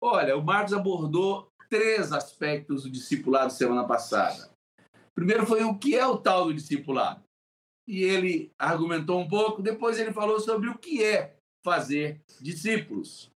Olha, 0.00 0.36
o 0.36 0.44
Marcos 0.44 0.72
abordou 0.72 1.48
três 1.74 2.12
aspectos 2.12 2.84
do 2.84 2.90
discipulado 2.90 3.52
semana 3.52 3.84
passada. 3.84 4.48
Primeiro 5.12 5.44
foi 5.44 5.64
o 5.64 5.76
que 5.76 5.96
é 5.96 6.06
o 6.06 6.16
tal 6.16 6.44
do 6.44 6.54
discipulado. 6.54 7.24
E 7.84 8.04
ele 8.04 8.52
argumentou 8.56 9.18
um 9.18 9.26
pouco, 9.26 9.60
depois 9.60 9.98
ele 9.98 10.12
falou 10.12 10.38
sobre 10.38 10.68
o 10.68 10.78
que 10.78 11.02
é 11.02 11.34
fazer 11.64 12.22
discípulos. 12.40 13.28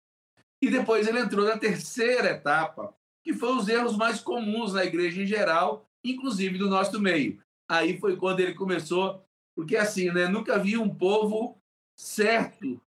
E 0.62 0.70
depois 0.70 1.08
ele 1.08 1.20
entrou 1.20 1.48
na 1.48 1.58
terceira 1.58 2.29
etapa, 2.29 2.96
que 3.24 3.34
foi 3.34 3.56
os 3.56 3.67
erros 3.67 3.98
mais 3.98 4.22
comuns 4.22 4.74
na 4.74 4.86
igreja 4.86 5.24
em 5.24 5.25
geral, 5.25 5.89
inclusive 6.06 6.60
do 6.60 6.70
nosso 6.70 7.00
meio. 7.01 7.41
Aí 7.67 8.00
foi 8.00 8.17
quando 8.17 8.41
ele 8.41 8.53
começou, 8.53 9.25
porque 9.56 9.75
assim, 9.75 10.12
né, 10.12 10.27
nunca 10.27 10.60
vi 10.60 10.77
um 10.77 10.94
povo 10.94 11.58
certo 12.00 12.79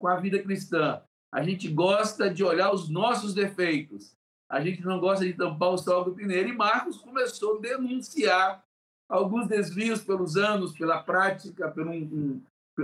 com 0.00 0.08
a 0.08 0.16
vida 0.16 0.42
cristã. 0.42 1.02
A 1.30 1.42
gente 1.42 1.68
gosta 1.68 2.32
de 2.32 2.42
olhar 2.42 2.72
os 2.72 2.88
nossos 2.88 3.34
defeitos. 3.34 4.16
A 4.54 4.60
gente 4.60 4.82
não 4.82 5.00
gosta 5.00 5.24
de 5.24 5.32
tampar 5.32 5.70
o 5.70 5.76
sol 5.76 6.04
do 6.04 6.14
pineiro. 6.14 6.48
E 6.48 6.52
Marcos 6.52 6.98
começou 6.98 7.58
a 7.58 7.60
denunciar 7.60 8.64
alguns 9.08 9.48
desvios 9.48 10.00
pelos 10.00 10.36
anos, 10.36 10.78
pela 10.78 11.02
prática, 11.02 11.72
pelo 11.72 11.90
um, 11.90 12.40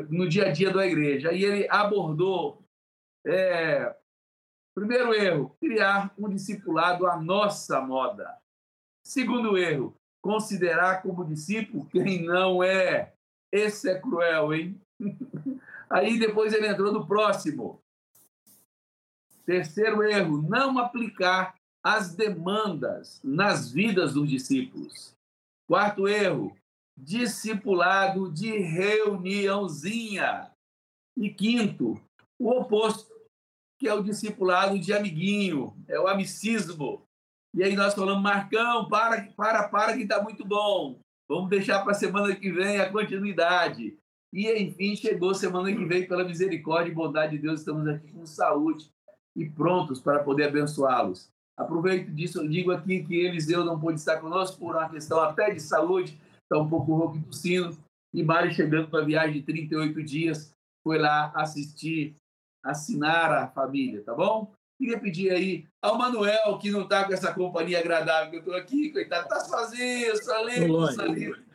no 0.08 0.28
dia 0.28 0.48
a 0.48 0.50
dia 0.50 0.72
da 0.72 0.84
igreja. 0.84 1.32
E 1.32 1.44
ele 1.44 1.68
abordou 1.70 2.60
é, 3.24 3.94
primeiro 4.74 5.14
erro, 5.14 5.54
criar 5.60 6.12
um 6.18 6.28
discipulado 6.28 7.06
à 7.06 7.16
nossa 7.16 7.80
moda. 7.80 8.36
Segundo 9.06 9.56
erro, 9.56 9.94
considerar 10.20 11.02
como 11.02 11.24
discípulo 11.24 11.86
quem 11.86 12.24
não 12.24 12.64
é. 12.64 13.12
Esse 13.52 13.90
é 13.90 14.00
cruel, 14.00 14.52
hein? 14.52 14.80
Aí 15.88 16.18
depois 16.18 16.52
ele 16.52 16.66
entrou 16.66 16.92
no 16.92 17.06
próximo. 17.06 17.80
Terceiro 19.46 20.02
erro, 20.02 20.42
não 20.42 20.76
aplicar 20.76 21.59
as 21.82 22.14
demandas 22.14 23.20
nas 23.24 23.72
vidas 23.72 24.14
dos 24.14 24.28
discípulos. 24.28 25.14
Quarto 25.68 26.06
erro, 26.06 26.56
discipulado 26.96 28.30
de 28.30 28.58
reuniãozinha. 28.58 30.50
E 31.16 31.30
quinto, 31.30 32.00
o 32.38 32.50
oposto, 32.50 33.10
que 33.78 33.88
é 33.88 33.94
o 33.94 34.02
discipulado 34.02 34.78
de 34.78 34.92
amiguinho, 34.92 35.74
é 35.88 35.98
o 35.98 36.06
amicismo. 36.06 37.02
E 37.54 37.64
aí 37.64 37.74
nós 37.74 37.94
falamos, 37.94 38.22
Marcão, 38.22 38.88
para, 38.88 39.22
para, 39.32 39.68
para 39.68 39.96
que 39.96 40.02
está 40.02 40.22
muito 40.22 40.44
bom. 40.44 41.00
Vamos 41.28 41.50
deixar 41.50 41.82
para 41.82 41.92
a 41.92 41.94
semana 41.94 42.34
que 42.34 42.50
vem 42.52 42.78
a 42.78 42.90
continuidade. 42.90 43.96
E, 44.32 44.50
enfim, 44.52 44.94
chegou 44.94 45.34
semana 45.34 45.74
que 45.74 45.84
vem, 45.84 46.06
pela 46.06 46.24
misericórdia 46.24 46.90
e 46.90 46.94
bondade 46.94 47.36
de 47.36 47.42
Deus, 47.42 47.60
estamos 47.60 47.86
aqui 47.88 48.12
com 48.12 48.24
saúde 48.26 48.90
e 49.36 49.48
prontos 49.48 50.00
para 50.00 50.22
poder 50.22 50.48
abençoá-los. 50.48 51.30
Aproveito 51.60 52.10
disso, 52.10 52.40
eu 52.40 52.48
digo 52.48 52.72
aqui 52.72 53.04
que 53.04 53.14
Eliseu 53.14 53.64
não 53.64 53.78
pôde 53.78 53.98
estar 53.98 54.18
conosco 54.18 54.58
por 54.58 54.76
uma 54.76 54.88
questão 54.88 55.20
até 55.20 55.52
de 55.52 55.60
saúde, 55.60 56.18
está 56.42 56.58
um 56.58 56.68
pouco 56.68 56.94
rouco 56.94 57.18
e 57.18 57.22
tossindo, 57.22 57.76
e 58.14 58.22
Mari 58.22 58.54
chegando 58.54 58.88
para 58.88 59.02
a 59.02 59.04
viagem 59.04 59.34
de 59.34 59.42
38 59.42 60.02
dias, 60.02 60.52
foi 60.82 60.98
lá 60.98 61.30
assistir, 61.34 62.16
assinar 62.64 63.30
a 63.30 63.46
família, 63.46 64.02
tá 64.02 64.14
bom? 64.14 64.50
Queria 64.78 64.98
pedir 64.98 65.30
aí 65.30 65.66
ao 65.82 65.98
Manuel, 65.98 66.56
que 66.58 66.70
não 66.70 66.84
está 66.84 67.04
com 67.04 67.12
essa 67.12 67.34
companhia 67.34 67.78
agradável 67.78 68.30
que 68.30 68.36
eu 68.36 68.40
estou 68.40 68.54
aqui, 68.54 68.90
coitado, 68.90 69.24
está 69.24 69.40
sozinho, 69.40 70.16
sozinho, 70.16 70.86
sozinho 70.86 71.50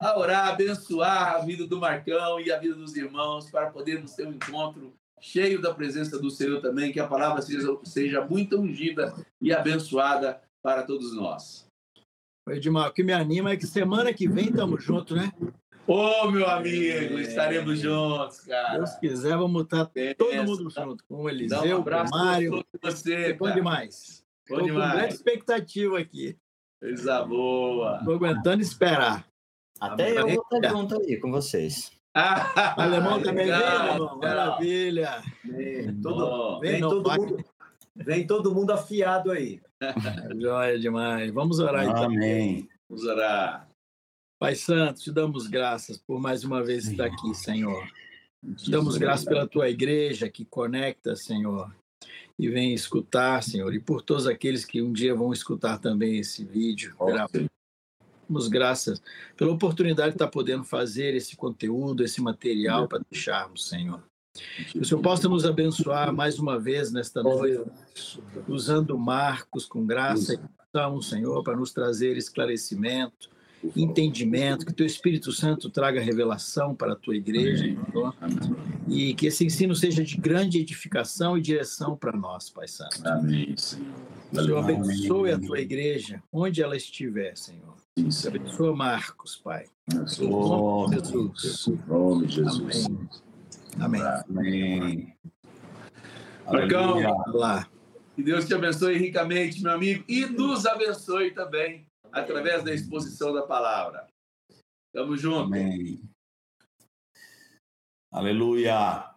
a 0.00 0.18
orar, 0.18 0.48
abençoar 0.48 1.34
a 1.34 1.38
vida 1.40 1.66
do 1.66 1.78
Marcão 1.78 2.40
e 2.40 2.50
a 2.50 2.58
vida 2.58 2.74
dos 2.74 2.96
irmãos 2.96 3.50
para 3.50 3.70
podermos 3.70 4.14
ter 4.14 4.26
um 4.26 4.32
encontro 4.32 4.94
cheio 5.20 5.60
da 5.60 5.74
presença 5.74 6.18
do 6.18 6.30
Senhor 6.30 6.60
também, 6.60 6.92
que 6.92 7.00
a 7.00 7.06
palavra 7.06 7.42
seja, 7.42 7.76
seja 7.84 8.24
muito 8.24 8.58
ungida 8.58 9.14
e 9.40 9.52
abençoada 9.52 10.40
para 10.62 10.82
todos 10.82 11.14
nós. 11.14 11.66
Edmar, 12.48 12.88
o 12.88 12.92
que 12.92 13.02
me 13.02 13.12
anima 13.12 13.52
é 13.52 13.56
que 13.56 13.66
semana 13.66 14.12
que 14.12 14.28
vem 14.28 14.46
estamos 14.46 14.82
juntos, 14.82 15.16
né? 15.16 15.32
Ô, 15.86 15.94
oh, 15.94 16.30
meu 16.30 16.48
amigo, 16.48 17.18
é... 17.18 17.22
estaremos 17.22 17.78
juntos, 17.78 18.40
cara. 18.40 18.78
Deus 18.78 18.94
quiser, 18.96 19.36
vamos 19.36 19.62
estar 19.62 19.90
é, 19.94 20.14
todo 20.14 20.44
mundo 20.44 20.70
junto, 20.70 21.04
com 21.08 21.22
o 21.22 21.28
Eliseu, 21.28 21.80
um 21.80 21.82
com 21.82 21.90
o 21.90 22.10
Mário. 22.10 22.64
Você, 22.82 23.32
bom 23.34 23.52
demais. 23.52 24.24
Bom 24.48 24.56
Estou 24.56 24.68
demais. 24.68 24.90
com 24.90 24.98
grande 24.98 25.14
expectativa 25.14 25.98
aqui. 25.98 26.36
Coisa 26.80 27.24
boa. 27.24 27.98
Estou 27.98 28.14
aguentando 28.14 28.62
esperar. 28.62 29.26
Até 29.80 30.18
eu 30.18 30.28
vou 30.28 30.42
estar 30.42 30.68
junto 30.70 31.00
aí 31.00 31.16
com 31.18 31.30
vocês. 31.30 31.90
Ah, 32.14 32.74
alemão 32.82 33.22
também 33.22 33.46
vem, 33.46 33.54
alemão. 33.54 34.18
Maravilha. 34.18 35.22
Vem, 35.44 36.00
todo, 36.00 36.60
vem, 36.60 36.72
vem 36.72 36.80
todo 36.80 37.10
mundo, 37.10 37.44
vem 37.94 38.26
todo 38.26 38.54
mundo 38.54 38.72
afiado 38.72 39.30
aí. 39.30 39.60
Joia 40.40 40.78
demais. 40.78 41.30
Vamos 41.32 41.58
orar 41.58 41.84
então. 41.84 42.04
Amém. 42.04 42.68
Vamos 42.88 43.04
orar. 43.04 43.68
Pai 44.40 44.54
Santo, 44.54 45.00
te 45.00 45.12
damos 45.12 45.46
graças 45.46 45.98
por 45.98 46.18
mais 46.18 46.44
uma 46.44 46.64
vez 46.64 46.86
estar 46.86 47.06
aqui, 47.06 47.34
Senhor. 47.34 47.86
Te 48.56 48.70
damos 48.70 48.96
graças 48.96 49.26
pela 49.26 49.46
tua 49.46 49.68
igreja 49.68 50.30
que 50.30 50.46
conecta, 50.46 51.14
Senhor, 51.14 51.70
e 52.38 52.48
vem 52.48 52.72
escutar, 52.72 53.42
Senhor, 53.42 53.74
e 53.74 53.78
por 53.78 54.00
todos 54.00 54.26
aqueles 54.26 54.64
que 54.64 54.80
um 54.80 54.92
dia 54.92 55.14
vão 55.14 55.30
escutar 55.30 55.78
também 55.78 56.18
esse 56.18 56.42
vídeo. 56.42 56.96
Damos 58.30 58.46
graças 58.46 59.02
pela 59.36 59.50
oportunidade 59.50 60.10
de 60.10 60.14
estar 60.14 60.28
podendo 60.28 60.62
fazer 60.62 61.16
esse 61.16 61.34
conteúdo, 61.34 62.04
esse 62.04 62.22
material 62.22 62.86
para 62.86 63.02
deixarmos, 63.10 63.68
Senhor. 63.68 64.00
Que 64.70 64.78
o 64.78 64.84
Senhor 64.84 65.00
possa 65.02 65.28
nos 65.28 65.44
abençoar 65.44 66.14
mais 66.14 66.38
uma 66.38 66.56
vez 66.56 66.92
nesta 66.92 67.24
noite, 67.24 67.60
usando 68.46 68.96
Marcos 68.96 69.66
com 69.66 69.84
graça 69.84 70.34
e 70.34 70.38
unção, 70.38 71.02
Senhor, 71.02 71.42
para 71.42 71.56
nos 71.56 71.72
trazer 71.72 72.16
esclarecimento, 72.16 73.28
entendimento, 73.76 74.64
que 74.64 74.72
teu 74.72 74.86
Espírito 74.86 75.32
Santo 75.32 75.68
traga 75.68 76.00
revelação 76.00 76.72
para 76.72 76.92
a 76.92 76.96
tua 76.96 77.16
igreja, 77.16 77.64
Senhor, 77.64 78.14
e 78.88 79.12
que 79.14 79.26
esse 79.26 79.44
ensino 79.44 79.74
seja 79.74 80.04
de 80.04 80.16
grande 80.16 80.60
edificação 80.60 81.36
e 81.36 81.40
direção 81.40 81.96
para 81.96 82.16
nós, 82.16 82.48
Pai 82.48 82.68
Santo. 82.68 83.04
Amém, 83.04 83.56
Senhor. 83.56 83.92
Senhor 84.32 84.58
abençoe 84.58 85.32
a 85.32 85.38
tua 85.40 85.58
igreja, 85.58 86.22
onde 86.32 86.62
ela 86.62 86.76
estiver, 86.76 87.36
Senhor. 87.36 87.74
Isso. 88.08 88.28
Abençoa 88.28 88.74
Marcos, 88.74 89.36
Pai. 89.36 89.66
Em 89.92 90.28
nome 90.28 91.00
de 91.00 91.08
Jesus. 91.08 91.66
Em 91.68 91.88
nome 91.88 92.26
de 92.26 92.34
Jesus. 92.34 92.86
Amém. 93.78 94.02
Amém. 94.02 95.16
Marcão, 96.46 96.98
lá. 97.32 97.68
Que 98.16 98.22
Deus 98.22 98.46
te 98.46 98.54
abençoe 98.54 98.98
ricamente, 98.98 99.62
meu 99.62 99.72
amigo, 99.72 100.04
e 100.08 100.26
nos 100.26 100.66
abençoe 100.66 101.30
também 101.32 101.86
através 102.12 102.64
da 102.64 102.74
exposição 102.74 103.32
da 103.32 103.42
palavra. 103.42 104.06
Tamo 104.92 105.16
junto. 105.16 105.46
Amém. 105.54 106.02
Aleluia. 108.12 109.14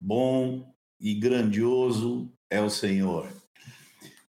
Bom 0.00 0.74
e 1.00 1.14
grandioso 1.14 2.30
é 2.50 2.60
o 2.60 2.68
Senhor. 2.68 3.26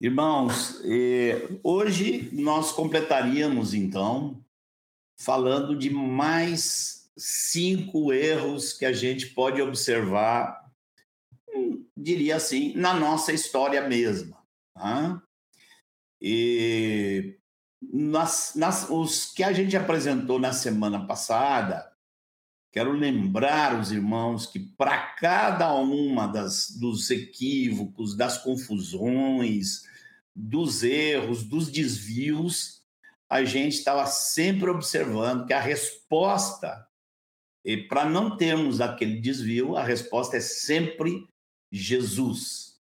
Irmãos, 0.00 0.80
eh, 0.84 1.58
hoje 1.60 2.30
nós 2.32 2.70
completaríamos, 2.70 3.74
então, 3.74 4.40
falando 5.18 5.76
de 5.76 5.90
mais 5.90 7.10
cinco 7.16 8.12
erros 8.12 8.72
que 8.72 8.84
a 8.84 8.92
gente 8.92 9.26
pode 9.26 9.60
observar, 9.60 10.70
hum, 11.52 11.84
diria 11.96 12.36
assim, 12.36 12.72
na 12.76 12.94
nossa 12.94 13.32
história 13.32 13.88
mesma. 13.88 14.38
Tá? 14.72 15.20
E 16.22 17.36
nas, 17.82 18.52
nas, 18.54 18.88
os 18.88 19.32
que 19.32 19.42
a 19.42 19.52
gente 19.52 19.76
apresentou 19.76 20.38
na 20.38 20.52
semana 20.52 21.08
passada, 21.08 21.92
quero 22.70 22.92
lembrar 22.92 23.80
os 23.80 23.90
irmãos 23.90 24.46
que 24.46 24.60
para 24.60 24.96
cada 25.16 25.74
uma 25.74 26.28
das, 26.28 26.70
dos 26.70 27.10
equívocos, 27.10 28.16
das 28.16 28.38
confusões, 28.38 29.87
dos 30.38 30.84
erros, 30.84 31.42
dos 31.42 31.68
desvios, 31.68 32.84
a 33.28 33.42
gente 33.44 33.74
estava 33.74 34.06
sempre 34.06 34.70
observando 34.70 35.46
que 35.46 35.52
a 35.52 35.60
resposta, 35.60 36.86
para 37.88 38.08
não 38.08 38.36
termos 38.36 38.80
aquele 38.80 39.20
desvio, 39.20 39.76
a 39.76 39.82
resposta 39.82 40.36
é 40.36 40.40
sempre 40.40 41.26
Jesus. 41.72 42.78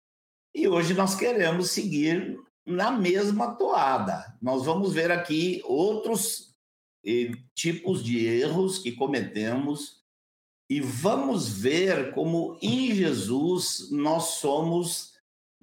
E 0.55 0.67
hoje 0.67 0.95
nós 0.95 1.15
queremos 1.15 1.71
seguir 1.71 2.39
na 2.67 2.91
mesma 2.91 3.55
toada. 3.55 4.37
Nós 4.41 4.65
vamos 4.65 4.95
ver 4.95 5.11
aqui 5.11 5.61
outros 5.65 6.57
eh, 7.05 7.33
tipos 7.55 8.03
de 8.03 8.25
erros 8.25 8.79
que 8.79 8.93
cometemos 8.93 10.03
e 10.71 10.81
vamos 10.81 11.49
ver 11.49 12.15
como 12.15 12.59
em 12.63 12.95
Jesus 12.95 13.91
nós 13.91 14.39
somos 14.41 15.13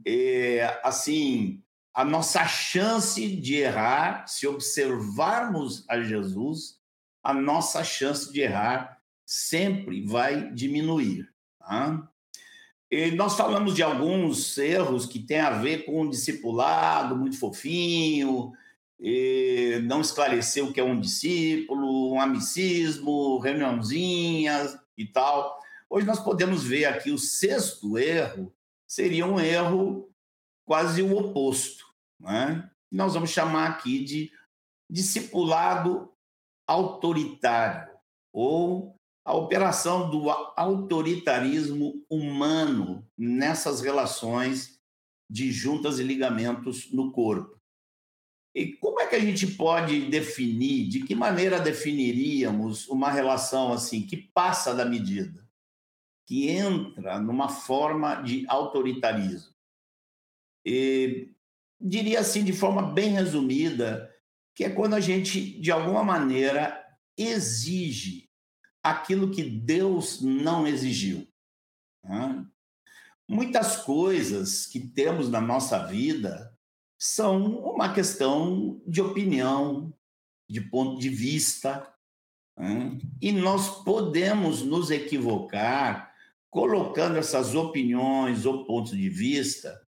é, 0.06 0.80
assim 0.84 1.64
a 1.94 2.06
nossa 2.06 2.46
chance 2.46 3.36
de 3.36 3.56
errar, 3.56 4.28
se 4.28 4.48
observarmos 4.48 5.86
a 5.90 6.02
Jesus, 6.02 6.80
a 7.24 7.34
nossa 7.34 7.84
chance 7.84 8.32
de 8.32 8.42
errar 8.42 9.00
sempre 9.26 10.06
vai 10.06 10.52
diminuir. 10.52 11.28
Tá? 11.60 12.08
E 12.92 13.12
nós 13.12 13.36
falamos 13.36 13.76
de 13.76 13.84
alguns 13.84 14.58
erros 14.58 15.06
que 15.06 15.20
têm 15.20 15.40
a 15.40 15.52
ver 15.52 15.86
com 15.86 16.02
um 16.02 16.10
discipulado 16.10 17.16
muito 17.16 17.38
fofinho, 17.38 18.52
não 19.84 20.02
esclarecer 20.02 20.66
o 20.66 20.74
que 20.74 20.80
é 20.80 20.84
um 20.84 21.00
discípulo, 21.00 22.14
um 22.14 22.20
amicismo, 22.20 23.38
reuniãozinhas, 23.40 24.78
e 25.00 25.06
tal. 25.06 25.58
Hoje 25.90 26.06
nós 26.06 26.20
podemos 26.20 26.64
ver 26.64 26.86
aqui 26.86 27.10
o 27.10 27.18
sexto 27.18 27.98
erro 27.98 28.54
seria 28.86 29.26
um 29.26 29.40
erro 29.40 30.09
quase 30.70 31.02
o 31.02 31.18
oposto. 31.18 31.84
Né? 32.20 32.70
Nós 32.92 33.16
vamos 33.16 33.32
chamar 33.32 33.68
aqui 33.72 34.04
de 34.04 34.32
discipulado 34.88 36.14
autoritário 36.68 37.92
ou 38.32 38.96
a 39.26 39.34
operação 39.34 40.12
do 40.12 40.30
autoritarismo 40.30 42.06
humano 42.08 43.04
nessas 43.18 43.82
relações 43.82 44.80
de 45.28 45.52
juntas 45.52 45.98
e 45.98 46.04
ligamentos 46.04 46.92
no 46.92 47.12
corpo. 47.12 47.60
E 48.54 48.74
como 48.74 49.00
é 49.00 49.08
que 49.08 49.16
a 49.16 49.20
gente 49.20 49.48
pode 49.48 50.08
definir, 50.08 50.88
de 50.88 51.04
que 51.04 51.16
maneira 51.16 51.60
definiríamos 51.60 52.88
uma 52.88 53.10
relação 53.10 53.74
assim 53.74 54.06
que 54.06 54.18
passa 54.18 54.76
da 54.76 54.86
medida, 54.86 55.50
que 56.28 56.48
entra 56.48 57.20
numa 57.20 57.50
forma 57.50 58.22
de 58.22 58.46
autoritarismo? 58.48 59.59
E 60.72 61.32
diria 61.82 62.20
assim, 62.20 62.44
de 62.44 62.54
forma 62.54 62.94
bem 62.94 63.10
resumida, 63.14 64.08
que 64.56 64.64
é 64.64 64.70
quando 64.70 64.94
a 64.94 65.00
gente, 65.00 65.60
de 65.60 65.72
alguma 65.72 66.04
maneira, 66.04 66.80
exige 67.18 68.30
aquilo 68.84 69.32
que 69.32 69.42
Deus 69.42 70.22
não 70.22 70.68
exigiu. 70.68 71.28
Né? 72.04 72.46
Muitas 73.28 73.78
coisas 73.78 74.68
que 74.68 74.80
temos 74.80 75.28
na 75.28 75.42
nossa 75.42 75.88
vida 75.88 76.56
são 77.00 77.48
uma 77.64 77.92
questão 77.92 78.80
de 78.86 79.02
opinião, 79.02 79.92
de 80.48 80.62
ponto 80.62 81.02
de 81.02 81.10
vista. 81.10 81.92
Né? 82.56 83.00
E 83.20 83.32
nós 83.32 83.84
podemos 83.84 84.62
nos 84.62 84.92
equivocar 84.92 86.14
colocando 86.52 87.18
essas 87.18 87.56
opiniões 87.56 88.46
ou 88.46 88.66
pontos 88.66 88.96
de 88.96 89.10
vista 89.10 89.89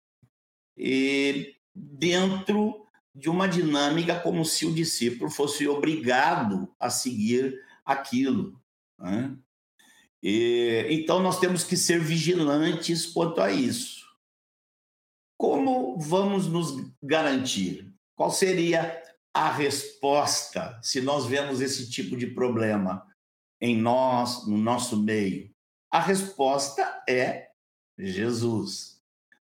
dentro 1.74 2.86
de 3.14 3.28
uma 3.28 3.48
dinâmica 3.48 4.18
como 4.20 4.44
se 4.44 4.64
o 4.64 4.72
discípulo 4.72 5.30
fosse 5.30 5.66
obrigado 5.66 6.72
a 6.78 6.88
seguir 6.88 7.60
aquilo. 7.84 8.60
Né? 8.98 9.36
E, 10.22 10.86
então, 10.90 11.20
nós 11.20 11.38
temos 11.40 11.64
que 11.64 11.76
ser 11.76 12.00
vigilantes 12.00 13.06
quanto 13.06 13.40
a 13.40 13.50
isso. 13.50 14.06
Como 15.36 15.98
vamos 15.98 16.46
nos 16.46 16.90
garantir? 17.02 17.92
Qual 18.16 18.30
seria 18.30 19.02
a 19.32 19.50
resposta 19.50 20.78
se 20.82 21.00
nós 21.00 21.26
vemos 21.26 21.60
esse 21.60 21.88
tipo 21.90 22.16
de 22.16 22.26
problema 22.26 23.06
em 23.60 23.76
nós, 23.76 24.46
no 24.46 24.58
nosso 24.58 25.00
meio? 25.00 25.50
A 25.90 26.00
resposta 26.00 27.02
é 27.08 27.50
Jesus. 27.96 28.97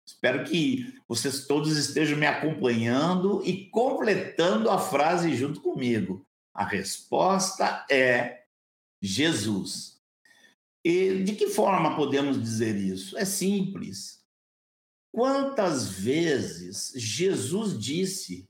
Espero 0.05 0.43
que 0.43 0.93
vocês 1.07 1.47
todos 1.47 1.75
estejam 1.75 2.17
me 2.17 2.27
acompanhando 2.27 3.41
e 3.43 3.67
completando 3.69 4.69
a 4.69 4.77
frase 4.77 5.35
junto 5.35 5.61
comigo. 5.61 6.25
A 6.53 6.63
resposta 6.63 7.85
é 7.89 8.43
Jesus. 9.01 9.99
E 10.83 11.23
de 11.23 11.33
que 11.33 11.49
forma 11.49 11.95
podemos 11.95 12.39
dizer 12.39 12.75
isso? 12.75 13.17
É 13.17 13.25
simples. 13.25 14.23
Quantas 15.11 15.89
vezes 15.89 16.93
Jesus 16.95 17.79
disse 17.79 18.47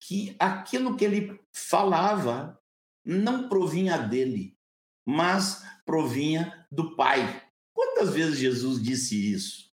que 0.00 0.34
aquilo 0.38 0.96
que 0.96 1.04
ele 1.04 1.38
falava 1.52 2.58
não 3.04 3.48
provinha 3.48 3.98
dele, 3.98 4.56
mas 5.04 5.64
provinha 5.84 6.66
do 6.72 6.96
Pai? 6.96 7.42
Quantas 7.74 8.14
vezes 8.14 8.38
Jesus 8.38 8.82
disse 8.82 9.32
isso? 9.32 9.67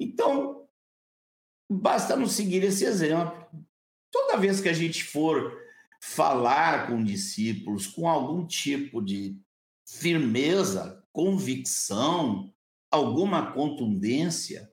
Então, 0.00 0.66
basta 1.70 2.16
nos 2.16 2.32
seguir 2.32 2.64
esse 2.64 2.86
exemplo. 2.86 3.46
Toda 4.10 4.38
vez 4.38 4.60
que 4.60 4.68
a 4.68 4.72
gente 4.72 5.04
for 5.04 5.60
falar 6.02 6.86
com 6.86 7.04
discípulos 7.04 7.86
com 7.86 8.08
algum 8.08 8.46
tipo 8.46 9.02
de 9.02 9.38
firmeza, 9.86 11.04
convicção, 11.12 12.52
alguma 12.90 13.52
contundência, 13.52 14.72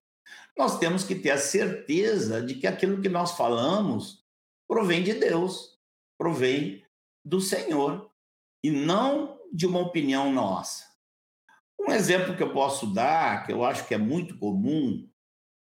nós 0.57 0.79
temos 0.79 1.03
que 1.03 1.13
ter 1.13 1.31
a 1.31 1.37
certeza 1.37 2.41
de 2.41 2.55
que 2.55 2.65
aquilo 2.65 3.01
que 3.01 3.09
nós 3.09 3.33
falamos 3.33 4.25
provém 4.67 5.03
de 5.03 5.13
Deus, 5.13 5.77
provém 6.17 6.83
do 7.23 7.41
Senhor, 7.41 8.11
e 8.63 8.71
não 8.71 9.39
de 9.53 9.67
uma 9.67 9.79
opinião 9.79 10.31
nossa. 10.31 10.85
Um 11.79 11.91
exemplo 11.91 12.35
que 12.35 12.43
eu 12.43 12.51
posso 12.51 12.87
dar, 12.93 13.45
que 13.45 13.51
eu 13.51 13.63
acho 13.63 13.87
que 13.87 13.93
é 13.93 13.97
muito 13.97 14.37
comum, 14.37 15.07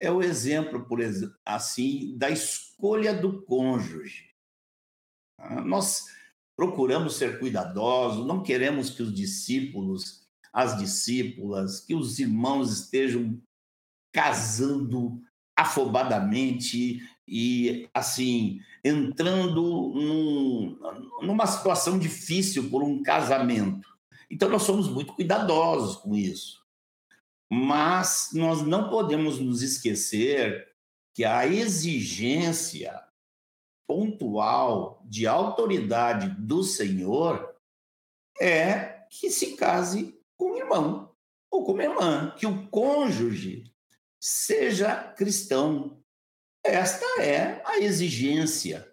é 0.01 0.11
o 0.11 0.23
exemplo, 0.23 0.85
por 0.85 1.01
assim, 1.45 2.17
da 2.17 2.31
escolha 2.31 3.15
do 3.15 3.43
cônjuge. 3.43 4.31
Ah, 5.39 5.63
nós 5.63 6.05
procuramos 6.57 7.17
ser 7.17 7.39
cuidadosos, 7.39 8.27
não 8.27 8.43
queremos 8.43 8.91
que 8.91 9.03
os 9.03 9.15
discípulos, 9.15 10.27
as 10.53 10.79
discípulas, 10.79 11.81
que 11.81 11.95
os 11.95 12.19
irmãos 12.19 12.73
estejam 12.73 13.41
casando 14.13 15.21
afobadamente 15.57 17.01
e 17.29 17.89
assim 17.93 18.61
entrando 18.85 19.63
num, 19.95 20.79
numa 21.23 21.47
situação 21.47 21.99
difícil 21.99 22.71
por 22.71 22.83
um 22.83 23.03
casamento. 23.03 23.89
Então 24.31 24.49
nós 24.49 24.63
somos 24.63 24.89
muito 24.89 25.13
cuidadosos 25.13 25.97
com 25.97 26.15
isso. 26.15 26.66
Mas 27.51 28.31
nós 28.33 28.63
não 28.63 28.91
podemos 28.91 29.39
nos 29.39 29.63
esquecer 29.63 30.69
que 31.15 31.25
a 31.25 31.47
exigência 31.47 33.03
pontual 33.87 35.01
de 35.05 35.27
autoridade 35.27 36.29
do 36.39 36.63
Senhor 36.63 37.55
é 38.41 39.07
que 39.09 39.31
se 39.31 39.57
case 39.57 40.19
com 40.37 40.53
o 40.53 40.57
irmão 40.57 41.15
ou 41.51 41.65
com 41.65 41.79
a 41.79 41.85
irmã, 41.85 42.35
que 42.37 42.47
o 42.47 42.67
cônjuge 42.69 43.73
seja 44.21 44.95
cristão. 45.17 46.03
Esta 46.65 47.23
é 47.23 47.63
a 47.65 47.79
exigência. 47.79 48.93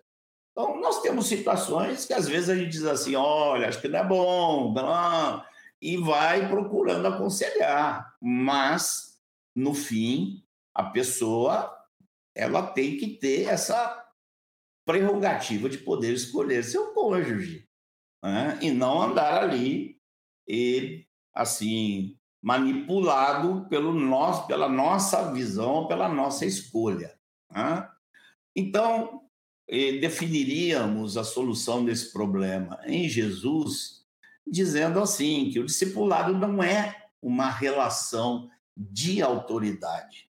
Então, 0.52 0.80
nós 0.80 1.02
temos 1.02 1.28
situações 1.28 2.06
que 2.06 2.14
às 2.14 2.28
vezes 2.28 2.50
a 2.50 2.56
gente 2.56 2.70
diz 2.70 2.86
assim: 2.86 3.16
olha, 3.16 3.68
acho 3.68 3.82
que 3.82 3.88
não 3.88 4.00
é 4.00 4.08
bom, 4.08 4.72
não, 4.72 5.44
e 5.84 5.98
vai 5.98 6.48
procurando 6.48 7.06
aconselhar. 7.06 8.16
Mas, 8.22 9.20
no 9.54 9.74
fim, 9.74 10.42
a 10.74 10.86
pessoa 10.86 11.78
ela 12.34 12.66
tem 12.66 12.96
que 12.96 13.08
ter 13.18 13.50
essa 13.50 14.02
prerrogativa 14.86 15.70
de 15.70 15.78
poder 15.78 16.14
escolher 16.14 16.64
seu 16.64 16.94
cônjuge 16.94 17.68
né? 18.24 18.58
e 18.62 18.72
não 18.72 19.02
andar 19.02 19.44
ali 19.44 20.00
e 20.48 21.06
assim 21.34 22.18
manipulado 22.42 23.68
pelo 23.70 23.94
nosso, 23.94 24.48
pela 24.48 24.70
nossa 24.70 25.32
visão, 25.34 25.86
pela 25.88 26.08
nossa 26.08 26.46
escolha. 26.46 27.14
Né? 27.52 27.90
Então, 28.56 29.22
eh, 29.68 30.00
definiríamos 30.00 31.18
a 31.18 31.24
solução 31.24 31.84
desse 31.84 32.12
problema 32.12 32.80
em 32.86 33.08
Jesus, 33.08 34.03
dizendo 34.46 35.00
assim: 35.00 35.50
que 35.50 35.60
o 35.60 35.66
discipulado 35.66 36.38
não 36.38 36.62
é 36.62 37.08
uma 37.22 37.50
relação 37.50 38.50
de 38.76 39.22
autoridade. 39.22 40.30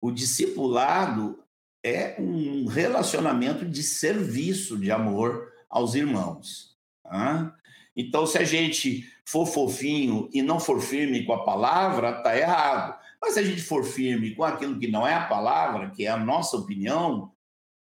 O 0.00 0.10
discipulado 0.10 1.42
é 1.82 2.16
um 2.18 2.66
relacionamento 2.66 3.64
de 3.64 3.82
serviço, 3.82 4.78
de 4.78 4.90
amor 4.90 5.52
aos 5.68 5.94
irmãos. 5.94 6.76
Tá? 7.02 7.54
Então, 7.96 8.26
se 8.26 8.38
a 8.38 8.44
gente 8.44 9.10
for 9.24 9.46
fofinho 9.46 10.28
e 10.32 10.42
não 10.42 10.58
for 10.58 10.80
firme 10.80 11.24
com 11.24 11.32
a 11.32 11.44
palavra, 11.44 12.18
está 12.18 12.36
errado. 12.36 12.98
Mas 13.20 13.34
se 13.34 13.40
a 13.40 13.44
gente 13.44 13.62
for 13.62 13.84
firme 13.84 14.34
com 14.34 14.42
aquilo 14.42 14.78
que 14.78 14.88
não 14.88 15.06
é 15.06 15.14
a 15.14 15.26
palavra, 15.26 15.90
que 15.90 16.06
é 16.06 16.10
a 16.10 16.16
nossa 16.16 16.56
opinião, 16.56 17.32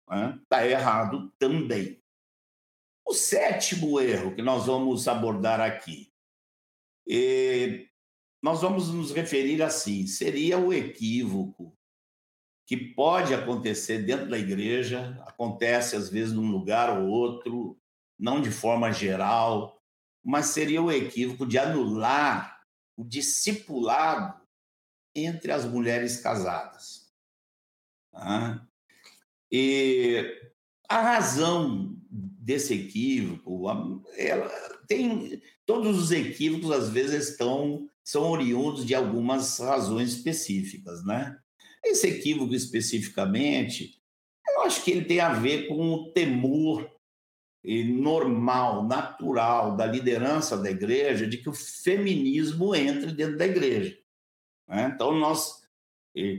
está 0.08 0.58
né, 0.58 0.70
errado 0.70 1.32
também. 1.38 2.00
O 3.06 3.12
sétimo 3.12 4.00
erro 4.00 4.34
que 4.34 4.42
nós 4.42 4.66
vamos 4.66 5.06
abordar 5.06 5.60
aqui, 5.60 6.12
nós 8.42 8.62
vamos 8.62 8.88
nos 8.88 9.12
referir 9.12 9.62
assim: 9.62 10.06
seria 10.06 10.58
o 10.58 10.72
equívoco 10.72 11.76
que 12.66 12.76
pode 12.76 13.34
acontecer 13.34 14.04
dentro 14.04 14.30
da 14.30 14.38
igreja, 14.38 15.22
acontece 15.26 15.96
às 15.96 16.08
vezes 16.08 16.32
num 16.32 16.50
lugar 16.50 16.98
ou 16.98 17.08
outro, 17.08 17.78
não 18.18 18.40
de 18.40 18.50
forma 18.50 18.90
geral, 18.90 19.82
mas 20.22 20.46
seria 20.46 20.80
o 20.80 20.90
equívoco 20.90 21.46
de 21.46 21.58
anular 21.58 22.62
o 22.96 23.04
discipulado 23.04 24.40
entre 25.14 25.52
as 25.52 25.66
mulheres 25.66 26.20
casadas. 26.20 27.12
E 29.52 30.50
a 30.88 31.00
razão 31.02 31.94
desse 32.44 32.74
equívoco, 32.74 34.02
ela 34.18 34.50
tem 34.86 35.40
todos 35.64 35.98
os 35.98 36.12
equívocos 36.12 36.70
às 36.70 36.90
vezes 36.90 37.30
estão 37.30 37.88
são 38.04 38.30
oriundos 38.30 38.84
de 38.84 38.94
algumas 38.94 39.58
razões 39.58 40.10
específicas, 40.10 41.02
né? 41.06 41.38
Esse 41.82 42.06
equívoco 42.06 42.54
especificamente, 42.54 43.98
eu 44.46 44.62
acho 44.62 44.84
que 44.84 44.90
ele 44.90 45.06
tem 45.06 45.20
a 45.20 45.32
ver 45.32 45.68
com 45.68 45.90
o 45.90 46.12
temor 46.12 46.90
normal, 47.64 48.86
natural 48.86 49.74
da 49.74 49.86
liderança 49.86 50.58
da 50.58 50.70
igreja 50.70 51.26
de 51.26 51.38
que 51.38 51.48
o 51.48 51.54
feminismo 51.54 52.74
entre 52.74 53.10
dentro 53.10 53.38
da 53.38 53.46
igreja. 53.46 53.96
Né? 54.68 54.92
Então, 54.94 55.18
nós 55.18 55.62
eh, 55.62 55.63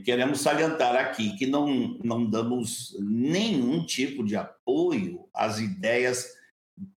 queremos 0.03 0.39
salientar 0.39 0.95
aqui 0.95 1.35
que 1.35 1.45
não, 1.45 1.97
não 2.03 2.25
damos 2.25 2.95
nenhum 2.99 3.85
tipo 3.85 4.23
de 4.23 4.35
apoio 4.35 5.27
às 5.33 5.59
ideias 5.59 6.33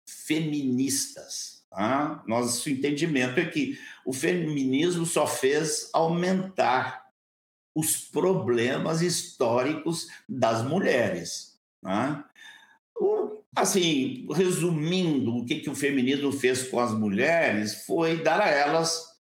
feministas. 0.07 1.65
Tá? 1.71 2.23
Nosso 2.27 2.69
entendimento 2.69 3.41
é 3.41 3.47
que 3.47 3.79
o 4.05 4.13
feminismo 4.13 5.07
só 5.07 5.27
fez 5.27 5.91
aumentar 5.93 7.07
os 7.75 7.97
problemas 7.97 9.03
históricos 9.03 10.09
das 10.29 10.63
mulheres. 10.63 11.59
Né? 11.83 12.25
Assim, 13.55 14.27
resumindo, 14.35 15.35
o 15.35 15.47
que, 15.47 15.61
que 15.61 15.71
o 15.71 15.75
feminismo 15.75 16.31
fez 16.31 16.69
com 16.69 16.79
as 16.79 16.93
mulheres 16.93 17.87
foi 17.87 18.23
dar 18.23 18.41
a 18.41 18.51
elas 18.51 19.19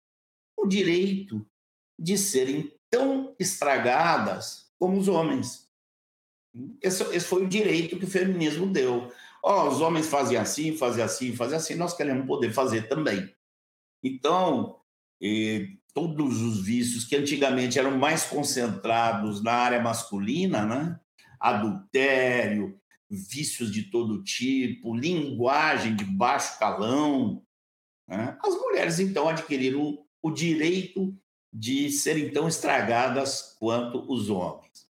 o 0.56 0.66
direito 0.66 1.46
de 1.98 2.18
serem 2.18 2.72
tão 2.90 3.34
estragadas 3.38 4.70
como 4.78 4.98
os 4.98 5.08
homens. 5.08 5.68
Esse, 6.82 7.02
esse 7.14 7.26
foi 7.26 7.44
o 7.44 7.48
direito 7.48 7.98
que 7.98 8.04
o 8.04 8.10
feminismo 8.10 8.66
deu. 8.66 9.12
Oh, 9.42 9.64
os 9.64 9.80
homens 9.80 10.08
faziam 10.08 10.42
assim, 10.42 10.76
faziam 10.76 11.04
assim, 11.04 11.34
faziam 11.34 11.58
assim, 11.58 11.74
nós 11.74 11.96
queremos 11.96 12.26
poder 12.26 12.52
fazer 12.52 12.88
também. 12.88 13.32
Então, 14.02 14.80
todos 15.94 16.40
os 16.40 16.60
vícios 16.64 17.04
que 17.04 17.16
antigamente 17.16 17.78
eram 17.78 17.96
mais 17.96 18.24
concentrados 18.24 19.42
na 19.42 19.52
área 19.52 19.80
masculina, 19.80 20.64
né? 20.64 21.00
adultério, 21.40 22.78
vícios 23.08 23.72
de 23.72 23.84
todo 23.84 24.22
tipo, 24.22 24.94
linguagem 24.94 25.94
de 25.94 26.04
baixo 26.04 26.58
calão, 26.58 27.42
né? 28.06 28.36
as 28.44 28.54
mulheres 28.54 28.98
então 28.98 29.28
adquiriram 29.28 30.04
o 30.22 30.30
direito 30.30 31.16
de 31.52 31.90
serem 31.90 32.30
tão 32.30 32.46
estragadas 32.48 33.56
quanto 33.58 34.10
os 34.10 34.30
homens. 34.30 34.88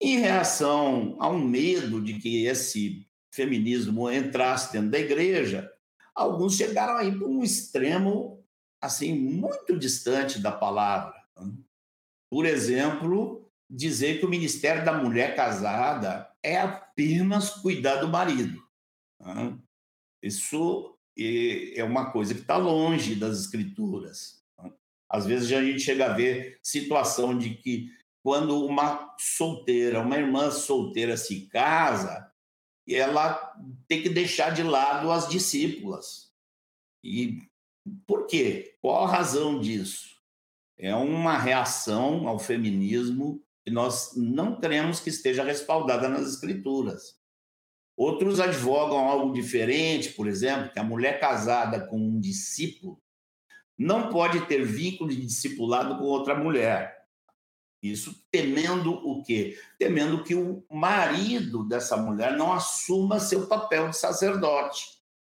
Em 0.00 0.18
reação 0.18 1.16
ao 1.18 1.38
medo 1.38 2.00
de 2.00 2.14
que 2.18 2.46
esse 2.46 3.06
feminismo 3.30 4.10
entrasse 4.10 4.72
dentro 4.72 4.90
da 4.90 4.98
igreja, 4.98 5.72
alguns 6.14 6.56
chegaram 6.56 6.96
aí 6.96 7.16
para 7.16 7.26
um 7.26 7.42
extremo 7.42 8.44
assim 8.80 9.18
muito 9.18 9.78
distante 9.78 10.38
da 10.38 10.52
palavra. 10.52 11.14
Né? 11.36 11.52
Por 12.30 12.44
exemplo, 12.44 13.50
dizer 13.68 14.18
que 14.18 14.26
o 14.26 14.30
ministério 14.30 14.84
da 14.84 14.92
mulher 14.92 15.34
casada 15.34 16.30
é 16.42 16.58
apenas 16.58 17.50
cuidar 17.50 17.96
do 17.96 18.08
marido. 18.08 18.62
Né? 19.18 19.58
Isso 20.22 20.96
é 21.76 21.82
uma 21.82 22.10
coisa 22.10 22.34
que 22.34 22.40
está 22.40 22.56
longe 22.56 23.14
das 23.14 23.40
escrituras. 23.40 24.33
Às 25.14 25.26
vezes 25.26 25.52
a 25.52 25.62
gente 25.62 25.78
chega 25.78 26.06
a 26.06 26.12
ver 26.12 26.58
situação 26.60 27.38
de 27.38 27.54
que 27.54 27.88
quando 28.20 28.66
uma 28.66 29.14
solteira, 29.16 30.00
uma 30.00 30.16
irmã 30.16 30.50
solteira 30.50 31.16
se 31.16 31.46
casa, 31.46 32.32
ela 32.88 33.54
tem 33.86 34.02
que 34.02 34.08
deixar 34.08 34.50
de 34.50 34.64
lado 34.64 35.12
as 35.12 35.28
discípulas. 35.28 36.32
E 37.04 37.38
por 38.04 38.26
quê? 38.26 38.76
Qual 38.80 39.04
a 39.04 39.08
razão 39.08 39.60
disso? 39.60 40.16
É 40.76 40.92
uma 40.96 41.38
reação 41.38 42.26
ao 42.26 42.40
feminismo 42.40 43.40
que 43.64 43.70
nós 43.70 44.16
não 44.16 44.58
queremos 44.58 44.98
que 44.98 45.10
esteja 45.10 45.44
respaldada 45.44 46.08
nas 46.08 46.26
escrituras. 46.26 47.20
Outros 47.96 48.40
advogam 48.40 48.98
algo 49.08 49.32
diferente, 49.32 50.10
por 50.10 50.26
exemplo, 50.26 50.72
que 50.72 50.80
a 50.80 50.84
mulher 50.84 51.20
casada 51.20 51.86
com 51.86 51.96
um 51.96 52.18
discípulo 52.18 53.00
não 53.78 54.10
pode 54.10 54.46
ter 54.46 54.64
vínculo 54.64 55.10
de 55.10 55.26
discipulado 55.26 55.98
com 55.98 56.04
outra 56.04 56.34
mulher. 56.34 57.04
Isso 57.82 58.24
temendo 58.30 58.92
o 58.92 59.22
quê? 59.22 59.58
Temendo 59.78 60.24
que 60.24 60.34
o 60.34 60.64
marido 60.70 61.64
dessa 61.68 61.96
mulher 61.96 62.36
não 62.36 62.52
assuma 62.52 63.20
seu 63.20 63.46
papel 63.46 63.90
de 63.90 63.96
sacerdote. 63.98 64.86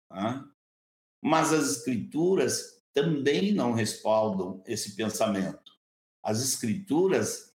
Tá? 0.09 0.45
Mas 1.23 1.53
as 1.53 1.71
escrituras 1.71 2.83
também 2.93 3.53
não 3.53 3.73
respaldam 3.73 4.63
esse 4.67 4.97
pensamento. 4.97 5.71
As 6.23 6.43
escrituras, 6.43 7.55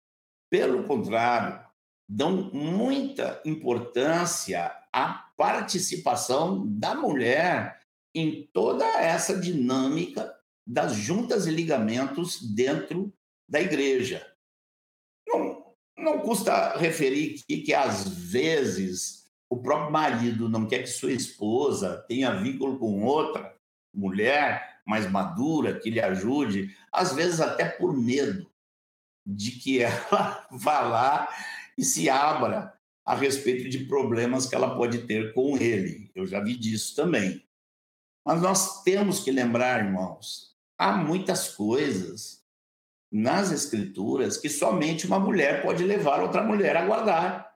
pelo 0.51 0.85
contrário, 0.85 1.65
dão 2.07 2.51
muita 2.53 3.41
importância 3.45 4.77
à 4.93 5.31
participação 5.37 6.67
da 6.67 6.95
mulher 6.95 7.81
em 8.15 8.47
toda 8.53 8.85
essa 8.85 9.41
dinâmica 9.41 10.32
das 10.67 10.95
juntas 10.95 11.47
e 11.47 11.51
ligamentos 11.51 12.41
dentro 12.55 13.13
da 13.49 13.61
igreja. 13.61 14.27
Não, 15.27 15.75
não 15.97 16.21
custa 16.21 16.77
referir 16.77 17.43
que, 17.47 17.59
que, 17.59 17.75
às 17.75 18.09
vezes, 18.09 19.27
o 19.51 19.61
próprio 19.61 19.91
marido 19.91 20.49
não 20.49 20.67
quer 20.67 20.81
que 20.81 20.89
sua 20.89 21.13
esposa 21.13 22.05
tenha 22.09 22.41
vínculo 22.41 22.79
com 22.79 23.03
outra, 23.05 23.55
mulher 23.95 24.81
mais 24.87 25.11
madura 25.11 25.79
que 25.79 25.91
lhe 25.91 26.01
ajude, 26.01 26.75
às 26.91 27.15
vezes 27.15 27.41
até 27.41 27.69
por 27.69 27.97
medo 27.97 28.51
de 29.25 29.53
que 29.53 29.81
ela 29.83 30.47
vá 30.51 30.81
lá 30.81 31.29
e 31.77 31.85
se 31.85 32.11
abra 32.11 32.77
a 33.05 33.15
respeito 33.15 33.69
de 33.69 33.85
problemas 33.87 34.47
que 34.47 34.55
ela 34.55 34.77
pode 34.77 35.07
ter 35.07 35.33
com 35.33 35.57
ele. 35.57 36.11
Eu 36.15 36.27
já 36.27 36.41
vi 36.41 36.57
disso 36.57 36.95
também. 36.95 37.45
Mas 38.25 38.41
nós 38.41 38.83
temos 38.85 39.21
que 39.21 39.33
lembrar, 39.33 39.85
irmãos, 39.85 40.52
há 40.83 40.93
muitas 40.93 41.49
coisas 41.55 42.43
nas 43.11 43.53
escrituras 43.53 44.37
que 44.37 44.49
somente 44.49 45.07
uma 45.07 45.21
mulher 45.21 45.63
pode 45.63 45.85
levar 45.85 46.23
outra 46.23 46.43
mulher 46.43 46.77
a 46.77 46.87
guardar. 46.87 47.53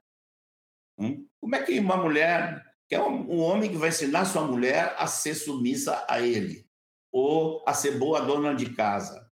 Hum? 0.97 1.27
Como 1.39 1.55
é 1.55 1.63
que 1.63 1.79
uma 1.79 1.97
mulher 1.97 2.63
que 2.87 2.95
é 2.95 3.01
um, 3.01 3.39
homem 3.39 3.69
que 3.69 3.77
vai 3.77 3.89
ensinar 3.89 4.25
sua 4.25 4.47
mulher 4.47 4.95
a 4.97 5.07
ser 5.07 5.35
submissa 5.35 6.05
a 6.07 6.21
ele, 6.21 6.65
ou 7.11 7.63
a 7.67 7.73
ser 7.73 7.99
boa 7.99 8.21
dona 8.21 8.55
de 8.55 8.73
casa. 8.73 9.29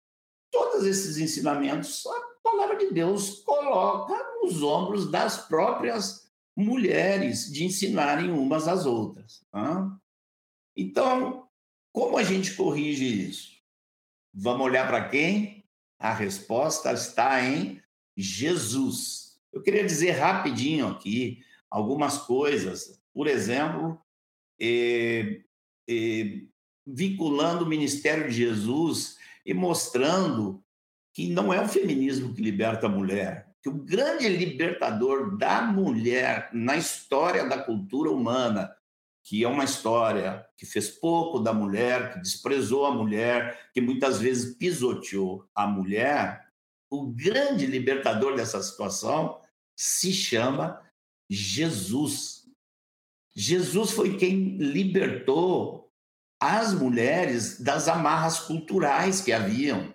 Todos 0.53 0.87
esses 0.87 1.19
ensinamentos, 1.19 2.07
a 2.07 2.21
palavra 2.45 2.77
de 2.77 2.93
Deus 2.93 3.41
coloca 3.41 4.15
nos 4.41 4.63
ombros 4.63 5.11
das 5.11 5.49
próprias 5.49 6.31
mulheres 6.57 7.53
de 7.53 7.65
ensinarem 7.65 8.31
umas 8.31 8.69
às 8.69 8.87
outras. 8.87 9.45
Então, 10.77 11.49
como 11.93 12.19
a 12.19 12.23
gente 12.23 12.55
corrige 12.55 13.29
isso? 13.29 13.60
Vamos 14.33 14.67
olhar 14.67 14.87
para 14.87 15.09
quem? 15.09 15.65
A 15.99 16.13
resposta 16.13 16.93
está 16.93 17.43
em 17.43 17.83
Jesus. 18.17 19.39
Eu 19.53 19.63
queria 19.63 19.85
dizer 19.85 20.13
rapidinho 20.13 20.87
aqui 20.87 21.43
algumas 21.71 22.19
coisas 22.19 23.01
por 23.13 23.27
exemplo, 23.27 24.01
eh, 24.61 25.43
eh, 25.89 26.43
vinculando 26.87 27.65
o 27.65 27.69
ministério 27.69 28.29
de 28.29 28.37
Jesus 28.37 29.19
e 29.45 29.53
mostrando 29.53 30.63
que 31.13 31.29
não 31.29 31.53
é 31.53 31.61
o 31.61 31.69
feminismo 31.69 32.33
que 32.33 32.41
liberta 32.41 32.87
a 32.87 32.91
mulher, 32.91 33.53
que 33.63 33.69
o 33.69 33.75
grande 33.75 34.29
libertador 34.29 35.37
da 35.37 35.63
mulher 35.63 36.49
na 36.53 36.77
história 36.77 37.47
da 37.49 37.59
cultura 37.63 38.11
humana, 38.11 38.75
que 39.23 39.45
é 39.45 39.49
uma 39.49 39.65
história 39.65 40.47
que 40.57 40.67
fez 40.67 40.89
pouco 40.89 41.39
da 41.39 41.53
mulher, 41.53 42.13
que 42.13 42.21
desprezou 42.21 42.87
a 42.87 42.95
mulher, 42.95 43.71
que 43.73 43.81
muitas 43.81 44.19
vezes 44.19 44.57
pisoteou 44.57 45.49
a 45.55 45.67
mulher, 45.67 46.51
o 46.91 47.07
grande 47.07 47.67
libertador 47.67 48.35
dessa 48.35 48.63
situação 48.63 49.41
se 49.77 50.13
chama 50.13 50.83
Jesus. 51.29 52.49
Jesus 53.35 53.93
foi 53.93 54.17
quem 54.17 54.57
libertou 54.57 55.91
as 56.41 56.73
mulheres 56.73 57.61
das 57.61 57.87
amarras 57.87 58.41
culturais 58.41 59.21
que 59.21 59.33
haviam. 59.33 59.95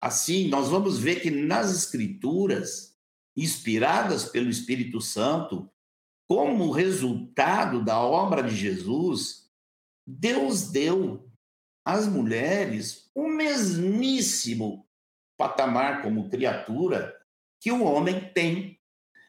Assim, 0.00 0.48
nós 0.48 0.68
vamos 0.68 0.98
ver 0.98 1.20
que 1.20 1.30
nas 1.30 1.74
Escrituras, 1.76 2.96
inspiradas 3.36 4.24
pelo 4.24 4.48
Espírito 4.48 5.00
Santo, 5.00 5.70
como 6.30 6.70
resultado 6.70 7.84
da 7.84 7.98
obra 7.98 8.40
de 8.40 8.54
Jesus, 8.54 9.50
Deus 10.06 10.70
deu 10.70 11.28
às 11.84 12.06
mulheres 12.06 13.10
o 13.12 13.26
mesmíssimo 13.26 14.86
patamar 15.36 16.02
como 16.02 16.30
criatura 16.30 17.20
que 17.60 17.72
o 17.72 17.82
homem 17.82 18.30
tem. 18.32 18.78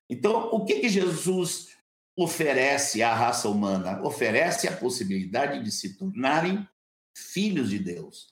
Então, 0.07 0.51
o 0.51 0.63
que, 0.63 0.79
que 0.79 0.89
Jesus 0.89 1.75
oferece 2.15 3.01
à 3.01 3.15
raça 3.15 3.49
humana? 3.49 3.99
Oferece 4.03 4.67
a 4.67 4.77
possibilidade 4.77 5.63
de 5.63 5.71
se 5.71 5.97
tornarem 5.97 6.67
filhos 7.17 7.71
de 7.71 7.79
Deus. 7.79 8.27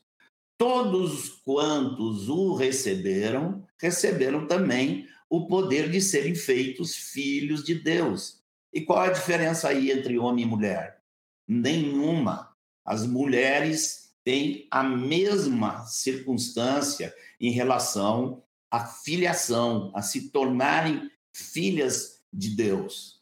Todos 0.60 1.42
quantos 1.44 2.30
o 2.30 2.54
receberam, 2.54 3.68
receberam 3.82 4.46
também 4.46 5.08
o 5.28 5.48
poder 5.48 5.90
de 5.90 6.00
serem 6.00 6.36
feitos 6.36 6.96
filhos 6.96 7.64
de 7.64 7.74
Deus. 7.74 8.39
E 8.74 8.82
qual 8.82 9.00
a 9.00 9.10
diferença 9.10 9.70
aí 9.70 9.92
entre 9.92 10.18
homem 10.18 10.46
e 10.46 10.48
mulher? 10.48 11.02
Nenhuma. 11.48 12.56
As 12.86 13.06
mulheres 13.06 14.14
têm 14.24 14.68
a 14.70 14.84
mesma 14.84 15.86
circunstância 15.86 17.14
em 17.40 17.52
relação 17.52 18.44
à 18.70 18.86
filiação, 18.86 19.92
a 19.96 20.02
se 20.02 20.30
tornarem 20.30 21.10
filhas 21.34 22.22
de 22.32 22.50
Deus. 22.56 23.22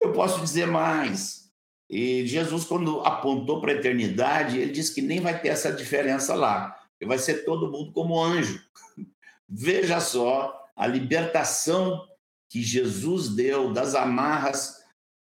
Eu 0.00 0.12
posso 0.12 0.40
dizer 0.40 0.66
mais. 0.66 1.50
E 1.88 2.26
Jesus, 2.26 2.64
quando 2.64 3.00
apontou 3.00 3.60
para 3.60 3.72
a 3.72 3.74
eternidade, 3.74 4.58
ele 4.58 4.72
disse 4.72 4.94
que 4.94 5.02
nem 5.02 5.20
vai 5.20 5.40
ter 5.40 5.48
essa 5.48 5.72
diferença 5.72 6.34
lá, 6.34 6.78
vai 7.04 7.18
ser 7.18 7.44
todo 7.44 7.70
mundo 7.70 7.92
como 7.92 8.22
anjo. 8.22 8.62
Veja 9.48 10.00
só 10.00 10.68
a 10.74 10.86
libertação 10.86 12.06
que 12.48 12.62
Jesus 12.62 13.28
deu 13.28 13.72
das 13.72 13.94
amarras 13.94 14.83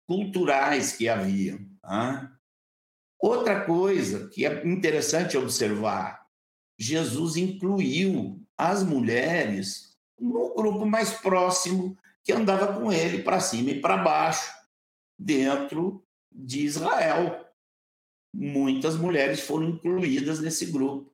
culturais 0.08 0.96
que 0.96 1.08
haviam. 1.08 1.60
Tá? 1.82 2.32
Outra 3.20 3.66
coisa 3.66 4.28
que 4.30 4.46
é 4.46 4.68
interessante 4.68 5.38
observar: 5.38 6.28
Jesus 6.78 7.38
incluiu 7.38 8.42
as 8.58 8.84
mulheres 8.84 9.98
no 10.20 10.54
grupo 10.54 10.86
mais 10.86 11.12
próximo 11.12 11.98
que 12.24 12.32
andava 12.32 12.80
com 12.80 12.92
ele 12.92 13.22
para 13.22 13.40
cima 13.40 13.72
e 13.72 13.82
para 13.82 13.98
baixo, 13.98 14.52
dentro 15.20 16.04
de 16.32 16.62
Israel. 16.66 17.46
Muitas 18.34 18.96
mulheres 18.96 19.42
foram 19.42 19.70
incluídas 19.70 20.40
nesse 20.40 20.68
grupo. 20.68 21.14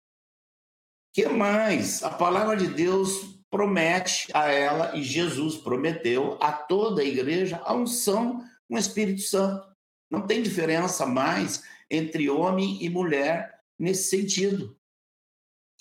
que 1.12 1.28
mais? 1.28 2.04
A 2.04 2.12
palavra 2.12 2.56
de 2.56 2.68
Deus 2.68 3.40
promete 3.50 4.28
a 4.34 4.52
ela, 4.52 4.96
e 4.96 5.04
Jesus 5.04 5.58
prometeu 5.58 6.38
a 6.40 6.52
toda 6.52 7.02
a 7.02 7.06
igreja, 7.06 7.60
a 7.66 7.74
unção 7.74 8.46
com 8.70 8.76
o 8.76 8.80
Espírito 8.80 9.22
Santo. 9.22 9.68
Não 10.10 10.26
tem 10.26 10.42
diferença 10.42 11.06
mais 11.06 11.64
entre 11.90 12.30
homem 12.30 12.82
e 12.82 12.90
mulher 12.90 13.60
nesse 13.78 14.10
sentido. 14.10 14.78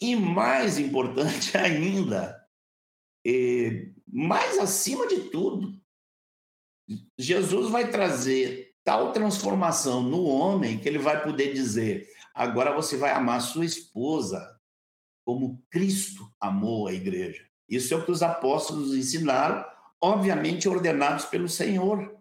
E 0.01 0.17
mais 0.17 0.79
importante 0.79 1.57
ainda, 1.59 2.43
mais 4.07 4.59
acima 4.59 5.07
de 5.07 5.29
tudo, 5.31 5.79
Jesus 7.19 7.71
vai 7.71 7.91
trazer 7.91 8.75
tal 8.83 9.13
transformação 9.13 10.03
no 10.03 10.25
homem 10.25 10.79
que 10.79 10.89
ele 10.89 10.99
vai 10.99 11.23
poder 11.23 11.53
dizer: 11.53 12.09
agora 12.35 12.75
você 12.75 12.97
vai 12.97 13.11
amar 13.11 13.43
sua 13.43 13.67
esposa 13.67 14.59
como 15.27 15.63
Cristo 15.69 16.33
amou 16.41 16.89
a 16.89 16.95
igreja. 16.95 17.47
Isso 17.69 17.93
é 17.93 17.97
o 17.99 18.05
que 18.05 18.11
os 18.11 18.23
apóstolos 18.23 18.95
ensinaram, 18.95 19.63
obviamente 20.01 20.67
ordenados 20.67 21.27
pelo 21.27 21.51
Senhor, 21.51 22.18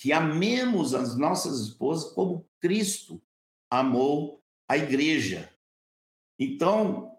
que 0.00 0.14
amemos 0.14 0.94
as 0.94 1.14
nossas 1.14 1.60
esposas 1.60 2.10
como 2.14 2.48
Cristo 2.58 3.22
amou 3.70 4.42
a 4.66 4.78
igreja. 4.78 5.54
Então, 6.38 7.18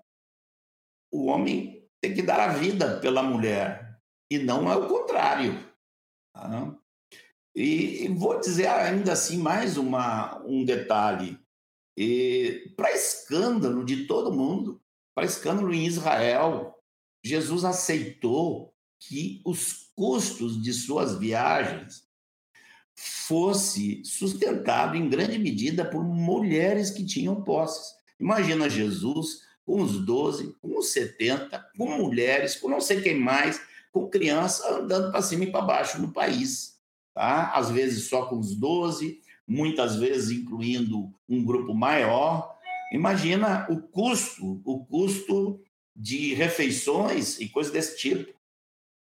o 1.13 1.27
homem 1.27 1.87
tem 2.01 2.15
que 2.15 2.23
dar 2.23 2.39
a 2.39 2.53
vida 2.53 2.99
pela 2.99 3.21
mulher, 3.21 4.01
e 4.31 4.39
não 4.39 4.71
é 4.71 4.75
o 4.75 4.87
contrário. 4.87 5.63
Tá? 6.33 6.75
E 7.55 8.07
vou 8.17 8.39
dizer 8.39 8.67
ainda 8.67 9.13
assim 9.13 9.37
mais 9.37 9.77
uma, 9.77 10.41
um 10.43 10.65
detalhe. 10.65 11.39
Para 12.75 12.91
escândalo 12.93 13.85
de 13.85 14.07
todo 14.07 14.33
mundo, 14.33 14.81
para 15.13 15.27
escândalo 15.27 15.71
em 15.71 15.85
Israel, 15.85 16.75
Jesus 17.23 17.63
aceitou 17.63 18.73
que 18.99 19.39
os 19.45 19.91
custos 19.95 20.59
de 20.59 20.73
suas 20.73 21.19
viagens 21.19 22.09
fosse 23.03 24.03
sustentado 24.05 24.95
em 24.95 25.09
grande 25.09 25.39
medida 25.39 25.83
por 25.83 26.03
mulheres 26.03 26.91
que 26.91 27.03
tinham 27.03 27.41
posses. 27.41 27.95
Imagina 28.19 28.69
Jesus 28.69 29.41
com 29.65 29.81
os 29.81 30.05
12, 30.05 30.55
com 30.61 30.77
os 30.77 30.91
70, 30.91 31.65
com 31.75 31.97
mulheres, 31.97 32.55
com 32.55 32.69
não 32.69 32.79
sei 32.79 33.01
quem 33.01 33.19
mais, 33.19 33.59
com 33.91 34.07
criança 34.07 34.77
andando 34.77 35.11
para 35.11 35.21
cima 35.21 35.45
e 35.45 35.51
para 35.51 35.61
baixo 35.61 35.99
no 35.99 36.11
país. 36.11 36.79
Tá? 37.13 37.51
Às 37.55 37.71
vezes 37.71 38.07
só 38.07 38.27
com 38.27 38.37
os 38.37 38.55
12, 38.55 39.19
muitas 39.47 39.95
vezes 39.95 40.29
incluindo 40.37 41.11
um 41.27 41.43
grupo 41.43 41.73
maior. 41.73 42.55
Imagina 42.93 43.65
o 43.69 43.81
custo, 43.81 44.61
o 44.63 44.85
custo 44.85 45.59
de 45.95 46.35
refeições 46.35 47.39
e 47.39 47.49
coisas 47.49 47.73
desse 47.73 47.97
tipo. 47.97 48.31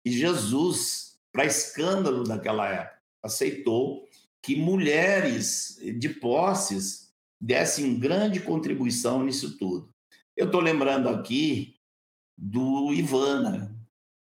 E 0.04 0.12
Jesus, 0.12 1.18
para 1.32 1.46
escândalo 1.46 2.24
daquela 2.24 2.68
época, 2.68 2.95
aceitou 3.26 4.08
que 4.42 4.56
mulheres 4.56 5.80
de 5.98 6.08
posses 6.08 7.12
dessem 7.42 8.00
grande 8.00 8.40
contribuição 8.40 9.24
nisso 9.24 9.58
tudo. 9.58 9.94
Eu 10.38 10.46
estou 10.46 10.62
lembrando 10.62 11.10
aqui 11.10 11.80
do 12.38 12.94
Ivana. 12.94 13.76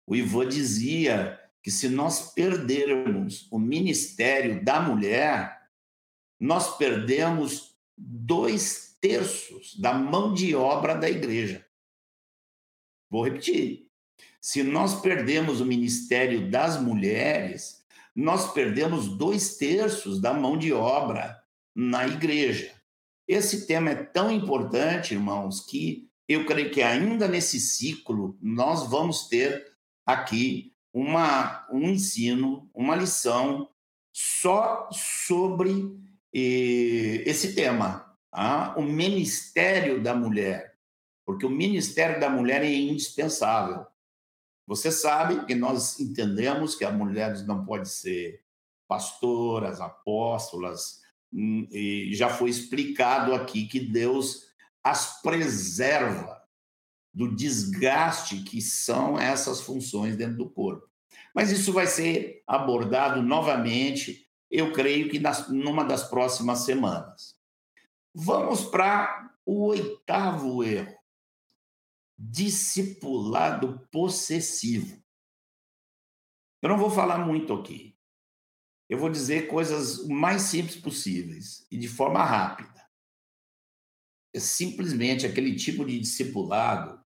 O 0.06 0.16
Ivan 0.16 0.48
dizia 0.48 1.38
que 1.62 1.70
se 1.70 1.88
nós 1.88 2.32
perdermos 2.32 3.46
o 3.50 3.58
ministério 3.58 4.64
da 4.64 4.80
mulher, 4.80 5.68
nós 6.40 6.76
perdemos 6.76 7.76
dois 7.96 8.96
terços 9.00 9.74
da 9.78 9.92
mão 9.92 10.32
de 10.32 10.54
obra 10.54 10.94
da 10.94 11.08
igreja. 11.08 11.66
Vou 13.10 13.24
repetir. 13.24 13.88
Se 14.40 14.62
nós 14.62 15.00
perdemos 15.00 15.60
o 15.60 15.66
ministério 15.66 16.50
das 16.50 16.80
mulheres, 16.80 17.84
nós 18.14 18.53
perdemos 18.53 19.09
dois 19.09 19.57
terços 19.57 20.20
da 20.20 20.33
mão 20.33 20.57
de 20.57 20.72
obra 20.72 21.37
na 21.74 22.07
igreja. 22.07 22.72
Esse 23.27 23.66
tema 23.66 23.90
é 23.90 23.94
tão 23.96 24.31
importante, 24.31 25.14
irmãos, 25.14 25.64
que 25.66 26.09
eu 26.29 26.46
creio 26.46 26.70
que 26.70 26.83
ainda 26.83 27.27
nesse 27.27 27.59
ciclo 27.59 28.38
nós 28.40 28.88
vamos 28.88 29.29
ter 29.29 29.72
aqui 30.07 30.72
uma, 30.92 31.66
um 31.70 31.88
ensino, 31.88 32.70
uma 32.72 32.94
lição 32.94 33.68
só 34.12 34.88
sobre 34.92 35.92
eh, 36.33 37.22
esse 37.27 37.55
tema, 37.55 38.16
tá? 38.31 38.74
o 38.77 38.83
ministério 38.83 40.00
da 40.00 40.14
mulher, 40.14 40.79
porque 41.27 41.44
o 41.44 41.50
ministério 41.50 42.20
da 42.20 42.31
mulher 42.31 42.62
é 42.62 42.72
indispensável. 42.72 43.85
Você 44.66 44.90
sabe 44.90 45.44
que 45.44 45.55
nós 45.55 46.00
entendemos 46.00 46.74
que 46.74 46.85
as 46.85 46.94
mulheres 46.94 47.46
não 47.46 47.64
podem 47.64 47.85
ser 47.85 48.42
pastoras, 48.88 49.81
apóstolas, 49.81 51.00
hum, 51.33 51.66
e 51.70 52.14
já 52.14 52.29
foi 52.29 52.50
explicado 52.50 53.35
aqui 53.35 53.66
que 53.66 53.81
Deus 53.81 54.44
as 54.83 55.20
preserva 55.22 56.42
do 57.12 57.35
desgaste 57.35 58.42
que 58.42 58.61
são 58.61 59.18
essas 59.18 59.61
funções 59.61 60.16
dentro 60.16 60.37
do 60.37 60.50
corpo. 60.50 60.88
Mas 61.35 61.50
isso 61.50 61.72
vai 61.72 61.87
ser 61.87 62.42
abordado 62.46 63.22
novamente, 63.22 64.29
eu 64.50 64.72
creio 64.72 65.09
que 65.09 65.18
nas, 65.18 65.48
numa 65.48 65.85
das 65.85 66.09
próximas 66.09 66.61
semanas. 66.61 67.37
Vamos 68.14 68.64
para 68.64 69.33
o 69.44 69.66
oitavo 69.66 70.62
erro: 70.62 70.93
discipulado 72.18 73.87
possessivo. 73.90 75.03
Eu 76.62 76.68
não 76.68 76.79
vou 76.79 76.90
falar 76.90 77.18
muito 77.18 77.53
aqui. 77.53 77.98
Eu 78.88 78.98
vou 78.98 79.11
dizer 79.11 79.48
coisas 79.48 80.07
mais 80.07 80.42
simples 80.42 80.77
possíveis 80.77 81.66
e 81.70 81.77
de 81.77 81.88
forma 81.88 82.24
rápida. 82.24 82.88
É 84.35 84.40
simplesmente 84.40 85.27
aquele 85.27 85.55
tipo 85.57 85.85
de 85.85 85.98
discipulado 85.98 87.05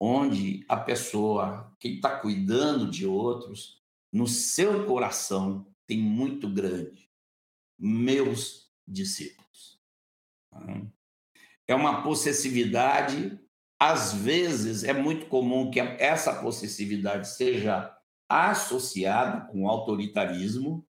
onde 0.00 0.64
a 0.68 0.76
pessoa 0.76 1.74
que 1.80 1.88
está 1.88 2.20
cuidando 2.20 2.90
de 2.90 3.06
outros, 3.06 3.82
no 4.12 4.26
seu 4.26 4.86
coração 4.86 5.66
tem 5.86 5.98
muito 5.98 6.52
grande, 6.52 7.10
meus 7.78 8.70
discípulos. 8.86 9.80
É 11.66 11.74
uma 11.74 12.02
possessividade, 12.02 13.38
às 13.78 14.12
vezes 14.14 14.84
é 14.84 14.92
muito 14.92 15.26
comum 15.26 15.70
que 15.70 15.80
essa 15.80 16.34
possessividade 16.34 17.28
seja 17.28 17.94
associada 18.28 19.46
com 19.46 19.68
autoritarismo, 19.68 20.84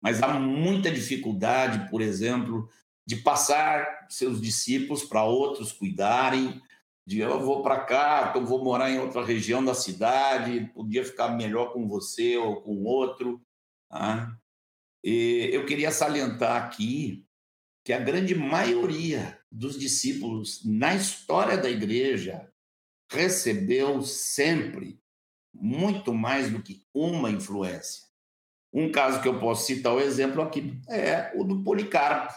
mas 0.00 0.22
há 0.22 0.28
muita 0.38 0.90
dificuldade, 0.90 1.90
por 1.90 2.00
exemplo, 2.00 2.68
de 3.06 3.16
passar 3.16 4.06
seus 4.08 4.40
discípulos 4.40 5.04
para 5.04 5.24
outros 5.24 5.72
cuidarem, 5.72 6.60
de 7.06 7.18
eu 7.18 7.40
vou 7.40 7.62
para 7.62 7.80
cá, 7.80 8.28
então 8.30 8.46
vou 8.46 8.62
morar 8.62 8.90
em 8.90 8.98
outra 8.98 9.24
região 9.24 9.64
da 9.64 9.74
cidade, 9.74 10.70
podia 10.72 11.04
ficar 11.04 11.30
melhor 11.30 11.72
com 11.72 11.88
você 11.88 12.36
ou 12.36 12.62
com 12.62 12.84
outro. 12.84 13.42
Tá? 13.88 14.36
E 15.02 15.50
eu 15.52 15.66
queria 15.66 15.90
salientar 15.90 16.62
aqui 16.64 17.26
que 17.84 17.92
a 17.92 17.98
grande 17.98 18.34
maioria 18.36 19.41
dos 19.52 19.78
discípulos 19.78 20.64
na 20.64 20.94
história 20.94 21.58
da 21.58 21.68
igreja 21.68 22.50
recebeu 23.10 24.02
sempre 24.02 24.98
muito 25.52 26.14
mais 26.14 26.50
do 26.50 26.62
que 26.62 26.86
uma 26.94 27.30
influência. 27.30 28.04
Um 28.72 28.90
caso 28.90 29.20
que 29.20 29.28
eu 29.28 29.38
posso 29.38 29.66
citar 29.66 29.92
o 29.92 30.00
exemplo 30.00 30.40
aqui 30.40 30.80
é 30.88 31.30
o 31.36 31.44
do 31.44 31.62
Policarpo. 31.62 32.32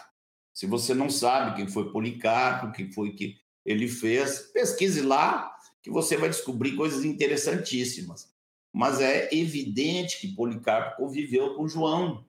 Se 0.52 0.66
você 0.66 0.94
não 0.94 1.08
sabe 1.08 1.56
quem 1.56 1.66
foi 1.66 1.90
Policarpo, 1.90 2.72
quem 2.72 2.92
foi 2.92 3.14
que 3.14 3.38
ele 3.64 3.88
fez, 3.88 4.40
pesquise 4.52 5.00
lá 5.00 5.56
que 5.82 5.90
você 5.90 6.16
vai 6.16 6.28
descobrir 6.28 6.76
coisas 6.76 7.04
interessantíssimas. 7.04 8.30
Mas 8.72 9.00
é 9.00 9.34
evidente 9.34 10.20
que 10.20 10.34
Policarpo 10.34 10.96
conviveu 10.96 11.54
com 11.54 11.66
João. 11.66 12.28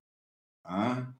Tá? 0.63 1.13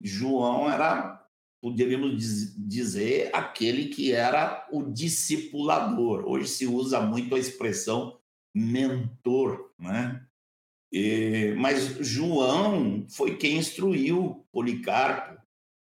João 0.00 0.70
era, 0.70 1.19
poderíamos 1.60 2.16
dizer, 2.56 3.30
aquele 3.32 3.88
que 3.88 4.12
era 4.12 4.66
o 4.72 4.82
discipulador. 4.82 6.24
Hoje 6.26 6.48
se 6.48 6.66
usa 6.66 7.00
muito 7.00 7.34
a 7.34 7.38
expressão 7.38 8.18
mentor, 8.54 9.70
né? 9.78 10.24
E, 10.92 11.54
mas 11.56 11.98
João 12.00 13.06
foi 13.08 13.36
quem 13.36 13.58
instruiu 13.58 14.44
Policarpo 14.50 15.40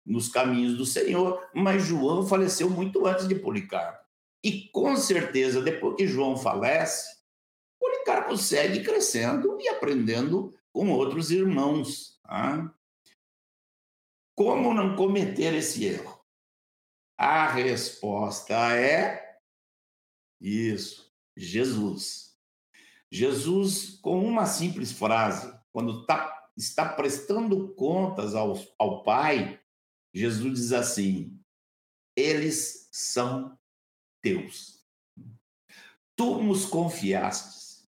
nos 0.05 0.29
caminhos 0.29 0.77
do 0.77 0.85
Senhor, 0.85 1.49
mas 1.53 1.83
João 1.83 2.25
faleceu 2.25 2.69
muito 2.69 3.05
antes 3.05 3.27
de 3.27 3.35
Policarpo. 3.35 4.05
E 4.43 4.69
com 4.69 4.95
certeza, 4.95 5.61
depois 5.61 5.95
que 5.95 6.07
João 6.07 6.37
falece, 6.37 7.15
Policarpo 7.79 8.37
segue 8.37 8.83
crescendo 8.83 9.57
e 9.59 9.67
aprendendo 9.67 10.53
com 10.71 10.91
outros 10.91 11.31
irmãos. 11.31 12.19
Tá? 12.23 12.71
Como 14.35 14.73
não 14.73 14.95
cometer 14.95 15.53
esse 15.53 15.85
erro? 15.85 16.19
A 17.17 17.47
resposta 17.47 18.75
é 18.75 19.39
isso, 20.39 21.11
Jesus. 21.35 22.37
Jesus, 23.11 23.97
com 24.01 24.23
uma 24.25 24.45
simples 24.45 24.91
frase, 24.91 25.57
quando 25.71 26.05
tá, 26.05 26.49
está 26.57 26.87
prestando 26.87 27.73
contas 27.75 28.35
ao, 28.35 28.53
ao 28.77 29.03
Pai, 29.03 29.61
Jesus 30.13 30.59
diz 30.59 30.73
assim: 30.73 31.39
eles 32.15 32.87
são 32.91 33.57
teus. 34.21 34.85
Tu 36.15 36.41
nos 36.41 36.65
confiastes. 36.65 37.89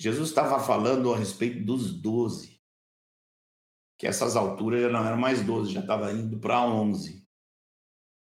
Jesus 0.00 0.30
estava 0.30 0.58
falando 0.58 1.12
a 1.12 1.18
respeito 1.18 1.64
dos 1.64 1.92
doze, 1.92 2.55
que 3.98 4.06
essas 4.06 4.36
alturas 4.36 4.82
já 4.82 4.88
não 4.88 5.04
eram 5.04 5.16
mais 5.16 5.42
doze, 5.42 5.72
já 5.72 5.80
estava 5.80 6.12
indo 6.12 6.38
para 6.38 6.64
onze. 6.66 7.26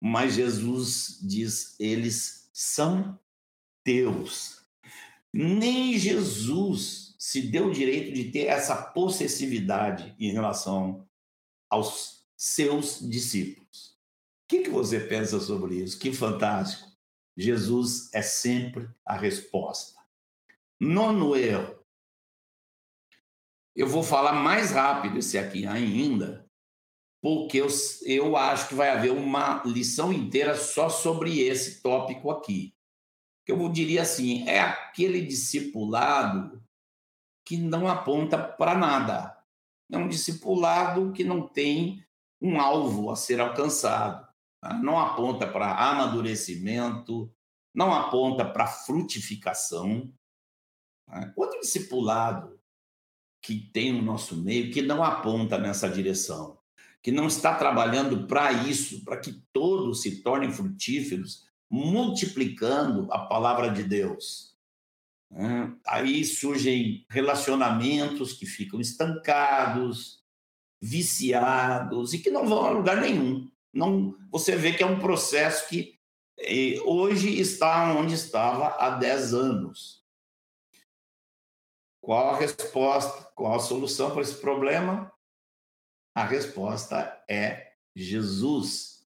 Mas 0.00 0.34
Jesus 0.34 1.18
diz: 1.22 1.74
eles 1.80 2.50
são 2.52 3.18
teus. 3.82 4.60
Nem 5.32 5.98
Jesus 5.98 7.14
se 7.18 7.42
deu 7.42 7.68
o 7.68 7.72
direito 7.72 8.12
de 8.12 8.30
ter 8.30 8.46
essa 8.46 8.76
possessividade 8.76 10.14
em 10.18 10.32
relação 10.32 11.06
aos 11.68 12.26
seus 12.36 13.00
discípulos. 13.00 13.96
O 14.44 14.48
que, 14.48 14.62
que 14.62 14.70
você 14.70 15.00
pensa 15.00 15.40
sobre 15.40 15.76
isso? 15.76 15.98
Que 15.98 16.12
fantástico! 16.12 16.86
Jesus 17.36 18.08
é 18.14 18.22
sempre 18.22 18.88
a 19.04 19.16
resposta. 19.16 20.00
Nono 20.80 21.36
erro. 21.36 21.76
Eu 23.76 23.86
vou 23.86 24.02
falar 24.02 24.32
mais 24.32 24.72
rápido 24.72 25.18
esse 25.18 25.36
aqui 25.36 25.66
ainda, 25.66 26.48
porque 27.22 27.58
eu, 27.58 27.68
eu 28.06 28.36
acho 28.36 28.68
que 28.68 28.74
vai 28.74 28.90
haver 28.90 29.12
uma 29.12 29.62
lição 29.64 30.12
inteira 30.12 30.56
só 30.56 30.88
sobre 30.88 31.40
esse 31.40 31.82
tópico 31.82 32.30
aqui 32.30 32.76
eu 33.46 33.68
diria 33.68 34.02
assim, 34.02 34.46
é 34.48 34.60
aquele 34.60 35.24
discipulado 35.24 36.62
que 37.44 37.56
não 37.56 37.86
aponta 37.86 38.36
para 38.36 38.76
nada. 38.76 39.36
É 39.90 39.96
um 39.96 40.08
discipulado 40.08 41.12
que 41.12 41.22
não 41.22 41.46
tem 41.46 42.04
um 42.42 42.60
alvo 42.60 43.08
a 43.08 43.14
ser 43.16 43.40
alcançado. 43.40 44.26
Tá? 44.60 44.74
Não 44.74 44.98
aponta 44.98 45.46
para 45.46 45.76
amadurecimento, 45.90 47.32
não 47.72 47.94
aponta 47.94 48.44
para 48.44 48.66
frutificação. 48.66 50.12
Tá? 51.06 51.32
Outro 51.36 51.60
discipulado 51.60 52.55
que 53.46 53.54
tem 53.72 53.92
no 53.92 54.02
nosso 54.02 54.36
meio 54.36 54.72
que 54.72 54.82
não 54.82 55.04
aponta 55.04 55.56
nessa 55.56 55.88
direção, 55.88 56.58
que 57.00 57.12
não 57.12 57.28
está 57.28 57.54
trabalhando 57.54 58.26
para 58.26 58.50
isso, 58.50 59.04
para 59.04 59.18
que 59.18 59.40
todos 59.52 60.02
se 60.02 60.20
tornem 60.20 60.50
frutíferos, 60.50 61.46
multiplicando 61.70 63.06
a 63.12 63.20
palavra 63.20 63.70
de 63.70 63.84
Deus. 63.84 64.56
Aí 65.86 66.24
surgem 66.24 67.06
relacionamentos 67.08 68.32
que 68.32 68.46
ficam 68.46 68.80
estancados, 68.80 70.24
viciados 70.82 72.14
e 72.14 72.18
que 72.18 72.30
não 72.30 72.48
vão 72.48 72.64
a 72.64 72.70
lugar 72.70 73.00
nenhum. 73.00 73.48
Não, 73.72 74.16
você 74.28 74.56
vê 74.56 74.72
que 74.72 74.82
é 74.82 74.86
um 74.86 74.98
processo 74.98 75.68
que 75.68 75.96
eh, 76.36 76.80
hoje 76.84 77.38
está 77.38 77.94
onde 77.94 78.14
estava 78.14 78.74
há 78.76 78.90
10 78.90 79.34
anos. 79.34 80.04
Qual 82.06 82.34
a 82.34 82.38
resposta? 82.38 83.32
Qual 83.34 83.52
a 83.52 83.58
solução 83.58 84.12
para 84.12 84.22
esse 84.22 84.36
problema? 84.36 85.12
A 86.14 86.24
resposta 86.24 87.20
é 87.28 87.72
Jesus, 87.96 89.04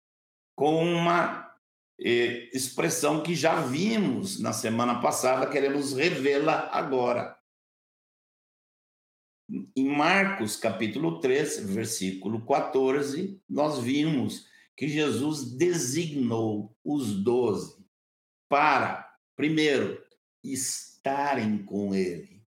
com 0.57 0.83
uma 0.83 1.49
expressão 1.97 3.23
que 3.23 3.37
já 3.37 3.61
vimos 3.61 4.41
na 4.41 4.53
semana 4.53 5.01
passada, 5.01 5.49
queremos 5.49 5.93
revê-la 5.93 6.69
agora. 6.73 7.39
Em 9.77 9.89
Marcos, 9.89 10.57
capítulo 10.57 11.21
3, 11.21 11.73
versículo 11.73 12.45
14, 12.45 13.41
nós 13.49 13.79
vimos 13.79 14.49
que 14.77 14.89
Jesus 14.89 15.53
designou 15.53 16.77
os 16.85 17.15
doze 17.23 17.81
para, 18.49 19.17
primeiro, 19.37 20.05
estarem 20.43 21.65
com 21.65 21.95
ele, 21.95 22.38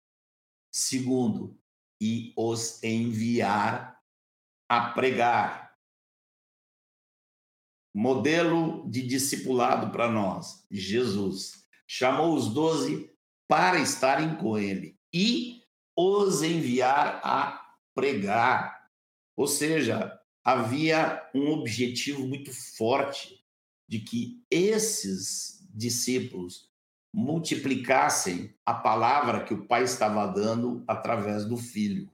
segundo, 0.72 1.60
e 2.00 2.34
os 2.36 2.82
enviar 2.84 4.02
a 4.68 4.90
pregar 4.90 5.72
modelo 7.94 8.90
de 8.90 9.06
discipulado 9.06 9.92
para 9.92 10.10
nós, 10.10 10.66
Jesus. 10.72 11.66
Chamou 11.86 12.36
os 12.36 12.54
doze 12.54 13.12
para 13.48 13.80
estarem 13.80 14.36
com 14.38 14.58
ele 14.58 14.98
e 15.14 15.62
os 15.96 16.42
enviar 16.42 17.20
a 17.24 17.76
pregar. 17.94 18.90
Ou 19.36 19.46
seja, 19.46 20.18
havia 20.44 21.30
um 21.36 21.50
objetivo 21.52 22.26
muito 22.26 22.52
forte 22.78 23.44
de 23.88 24.00
que 24.00 24.42
esses 24.50 25.68
discípulos 25.74 26.71
multiplicassem 27.14 28.54
a 28.66 28.74
palavra 28.74 29.44
que 29.44 29.54
o 29.54 29.66
pai 29.66 29.84
estava 29.84 30.26
dando 30.28 30.84
através 30.88 31.46
do 31.46 31.58
filho. 31.58 32.10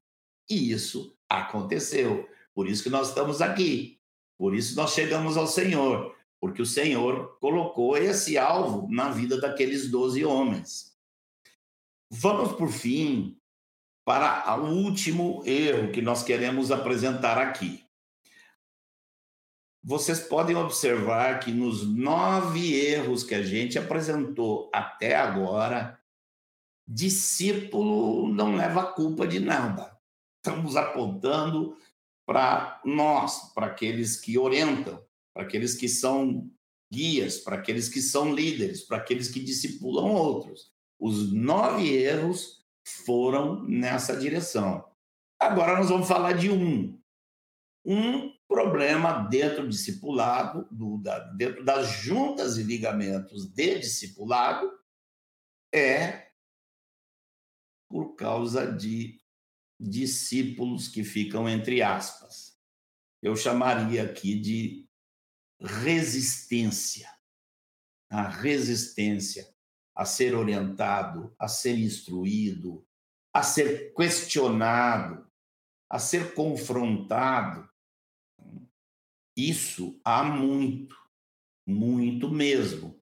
E 0.50 0.72
isso 0.72 1.16
aconteceu. 1.30 2.28
Por 2.54 2.68
isso 2.68 2.84
que 2.84 2.90
nós 2.90 3.10
estamos 3.10 3.42
aqui. 3.42 4.00
Por 4.38 4.56
isso 4.56 4.76
nós 4.76 4.94
chegamos 4.94 5.36
ao 5.36 5.48
Senhor, 5.48 6.16
porque 6.40 6.62
o 6.62 6.66
Senhor 6.66 7.38
colocou 7.40 7.98
esse 7.98 8.38
alvo 8.38 8.88
na 8.90 9.10
vida 9.10 9.40
daqueles 9.40 9.90
doze 9.90 10.24
homens. 10.24 10.96
Vamos, 12.10 12.54
por 12.54 12.70
fim, 12.70 13.38
para 14.06 14.56
o 14.58 14.70
último 14.70 15.44
erro 15.46 15.92
que 15.92 16.02
nós 16.02 16.24
queremos 16.24 16.72
apresentar 16.72 17.38
aqui. 17.38 17.87
Vocês 19.90 20.20
podem 20.20 20.54
observar 20.54 21.40
que 21.40 21.50
nos 21.50 21.88
nove 21.88 22.76
erros 22.76 23.24
que 23.24 23.34
a 23.34 23.42
gente 23.42 23.80
apresentou 23.80 24.70
até 24.74 25.16
agora, 25.16 25.98
discípulo 26.86 28.28
não 28.28 28.54
leva 28.54 28.92
culpa 28.92 29.26
de 29.26 29.40
nada. 29.40 29.98
Estamos 30.36 30.76
apontando 30.76 31.78
para 32.26 32.82
nós, 32.84 33.54
para 33.54 33.68
aqueles 33.68 34.20
que 34.20 34.38
orientam, 34.38 35.02
para 35.34 35.44
aqueles 35.44 35.74
que 35.74 35.88
são 35.88 36.52
guias, 36.92 37.38
para 37.38 37.56
aqueles 37.56 37.88
que 37.88 38.02
são 38.02 38.36
líderes, 38.36 38.82
para 38.82 38.98
aqueles 38.98 39.30
que 39.30 39.40
discipulam 39.40 40.12
outros. 40.12 40.70
Os 41.00 41.32
nove 41.32 41.90
erros 41.90 42.62
foram 43.06 43.64
nessa 43.64 44.18
direção. 44.18 44.86
Agora 45.40 45.78
nós 45.78 45.88
vamos 45.88 46.10
falar 46.10 46.34
de 46.34 46.50
um. 46.50 47.00
Um 47.86 48.37
problema 48.48 49.28
dentro 49.28 49.64
do 49.64 49.70
discipulado, 49.70 50.68
do, 50.72 50.98
da, 50.98 51.20
dentro 51.34 51.64
das 51.64 51.88
juntas 51.90 52.58
e 52.58 52.64
ligamentos 52.64 53.48
de 53.48 53.80
discipulado, 53.80 54.72
é 55.74 56.32
por 57.90 58.16
causa 58.16 58.72
de 58.72 59.20
discípulos 59.80 60.88
que 60.88 61.04
ficam 61.04 61.48
entre 61.48 61.82
aspas. 61.82 62.58
Eu 63.22 63.36
chamaria 63.36 64.04
aqui 64.04 64.40
de 64.40 64.88
resistência. 65.60 67.10
A 68.10 68.28
resistência 68.28 69.54
a 69.94 70.06
ser 70.06 70.36
orientado, 70.36 71.36
a 71.40 71.48
ser 71.48 71.78
instruído, 71.78 72.88
a 73.34 73.44
ser 73.44 73.94
questionado, 73.94 75.28
a 75.90 76.00
ser 76.00 76.34
confrontado. 76.34 77.68
Isso 79.38 80.02
há 80.04 80.24
muito, 80.24 80.96
muito 81.64 82.28
mesmo. 82.28 83.00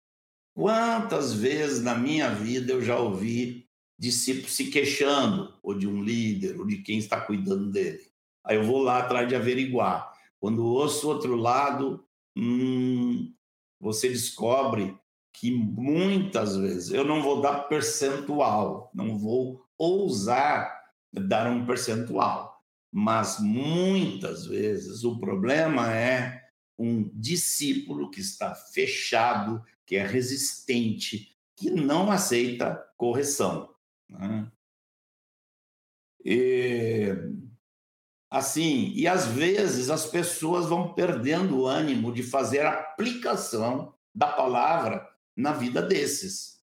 Quantas 0.53 1.33
vezes 1.33 1.81
na 1.81 1.95
minha 1.95 2.29
vida 2.29 2.73
eu 2.73 2.81
já 2.81 2.99
ouvi 2.99 3.69
discípulos 3.97 4.53
se 4.53 4.69
queixando, 4.69 5.57
ou 5.63 5.73
de 5.73 5.87
um 5.87 6.03
líder, 6.03 6.59
ou 6.59 6.67
de 6.67 6.79
quem 6.79 6.97
está 6.97 7.21
cuidando 7.21 7.71
dele? 7.71 8.05
Aí 8.43 8.57
eu 8.57 8.65
vou 8.65 8.81
lá 8.81 8.99
atrás 8.99 9.29
de 9.29 9.35
averiguar. 9.35 10.11
Quando 10.37 10.65
ouço 10.65 11.07
o 11.07 11.11
outro 11.11 11.37
lado, 11.37 12.05
hum, 12.35 13.33
você 13.79 14.09
descobre 14.09 14.93
que 15.33 15.51
muitas 15.51 16.57
vezes 16.57 16.91
eu 16.91 17.05
não 17.05 17.21
vou 17.21 17.41
dar 17.41 17.63
percentual, 17.69 18.91
não 18.93 19.17
vou 19.17 19.65
ousar 19.77 20.83
dar 21.13 21.47
um 21.47 21.65
percentual, 21.65 22.44
mas 22.97 23.41
muitas 23.41 24.45
vezes 24.45 25.03
o 25.03 25.19
problema 25.19 25.93
é 25.93 26.47
um 26.79 27.09
discípulo 27.13 28.09
que 28.09 28.21
está 28.21 28.55
fechado, 28.55 29.61
que 29.85 29.97
é 29.97 30.07
resistente, 30.07 31.37
que 31.57 31.69
não 31.69 32.09
aceita 32.09 32.81
correção. 32.95 33.75
Né? 34.07 34.49
E, 36.23 37.07
assim, 38.31 38.93
e 38.95 39.09
às 39.09 39.27
vezes 39.27 39.89
as 39.89 40.05
pessoas 40.05 40.65
vão 40.65 40.93
perdendo 40.93 41.59
o 41.59 41.67
ânimo 41.67 42.13
de 42.13 42.23
fazer 42.23 42.65
aplicação 42.65 43.93
da 44.15 44.27
palavra 44.27 45.05
na 45.35 45.51
vida 45.51 45.81
desses. 45.81 46.63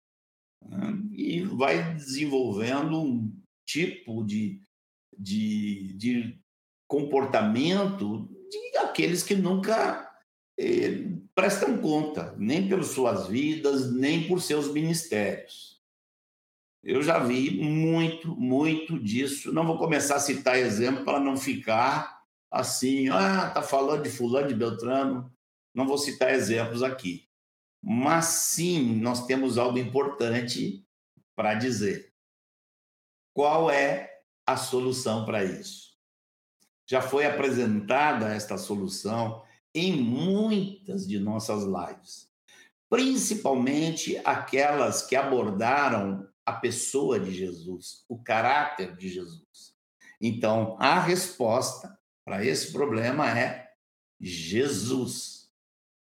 Né? 0.64 1.02
E 1.10 1.42
vai 1.42 1.94
desenvolvendo 1.96 3.02
um 3.02 3.36
tipo 3.66 4.22
de, 4.22 4.62
de, 5.22 5.92
de 5.94 6.38
comportamento 6.88 8.28
de 8.50 8.78
aqueles 8.78 9.22
que 9.22 9.34
nunca 9.34 10.10
eh, 10.58 11.06
prestam 11.34 11.78
conta, 11.78 12.34
nem 12.36 12.68
pelas 12.68 12.88
suas 12.88 13.28
vidas, 13.28 13.92
nem 13.92 14.26
por 14.26 14.40
seus 14.42 14.70
ministérios. 14.72 15.80
Eu 16.82 17.02
já 17.02 17.20
vi 17.20 17.62
muito, 17.62 18.34
muito 18.34 18.98
disso. 18.98 19.52
Não 19.52 19.64
vou 19.64 19.78
começar 19.78 20.16
a 20.16 20.20
citar 20.20 20.58
exemplo 20.58 21.04
para 21.04 21.20
não 21.20 21.36
ficar 21.36 22.20
assim, 22.50 23.08
ah, 23.08 23.50
tá 23.50 23.62
falando 23.62 24.02
de 24.02 24.10
fulano, 24.10 24.48
de 24.48 24.54
Beltrano. 24.54 25.32
Não 25.72 25.86
vou 25.86 25.96
citar 25.96 26.34
exemplos 26.34 26.82
aqui. 26.82 27.28
Mas 27.80 28.24
sim, 28.26 28.96
nós 28.96 29.26
temos 29.26 29.56
algo 29.56 29.78
importante 29.78 30.84
para 31.34 31.54
dizer. 31.54 32.12
Qual 33.32 33.70
é 33.70 34.11
a 34.46 34.56
solução 34.56 35.24
para 35.24 35.44
isso? 35.44 35.92
Já 36.86 37.00
foi 37.00 37.26
apresentada 37.26 38.34
esta 38.34 38.58
solução 38.58 39.42
em 39.74 39.92
muitas 39.92 41.06
de 41.06 41.18
nossas 41.18 41.64
lives, 41.64 42.28
principalmente 42.90 44.20
aquelas 44.24 45.02
que 45.02 45.16
abordaram 45.16 46.28
a 46.44 46.52
pessoa 46.52 47.18
de 47.18 47.32
Jesus, 47.32 48.04
o 48.08 48.18
caráter 48.18 48.96
de 48.96 49.08
Jesus. 49.08 49.74
Então, 50.20 50.76
a 50.78 51.00
resposta 51.00 51.98
para 52.24 52.44
esse 52.44 52.72
problema 52.72 53.28
é 53.38 53.70
Jesus. 54.20 55.50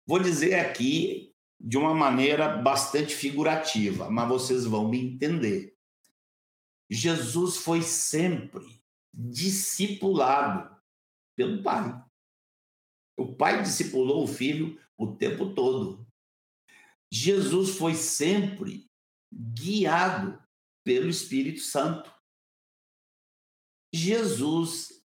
Vou 0.07 0.19
dizer 0.19 0.55
aqui 0.55 1.35
de 1.59 1.79
uma 1.79 1.95
maneira 1.95 2.49
bastante 2.59 3.15
figurativa, 3.15 4.11
mas 4.11 4.29
vocês 4.29 4.65
vão 4.65 4.89
me 4.89 5.01
entender. 5.01 5.74
Jesus 6.95 7.57
foi 7.57 7.83
sempre 7.83 8.81
discipulado 9.13 10.81
pelo 11.37 11.61
Pai. 11.61 12.01
O 13.17 13.35
Pai 13.35 13.63
discipulou 13.63 14.23
o 14.23 14.29
Filho 14.29 14.81
o 14.97 15.17
tempo 15.17 15.55
todo. 15.55 16.07
Jesus 17.13 17.77
foi 17.77 17.95
sempre 17.95 18.89
guiado 19.33 20.41
pelo 20.85 21.09
Espírito 21.09 21.61
Santo. 21.61 22.13
Jesus 23.93 25.05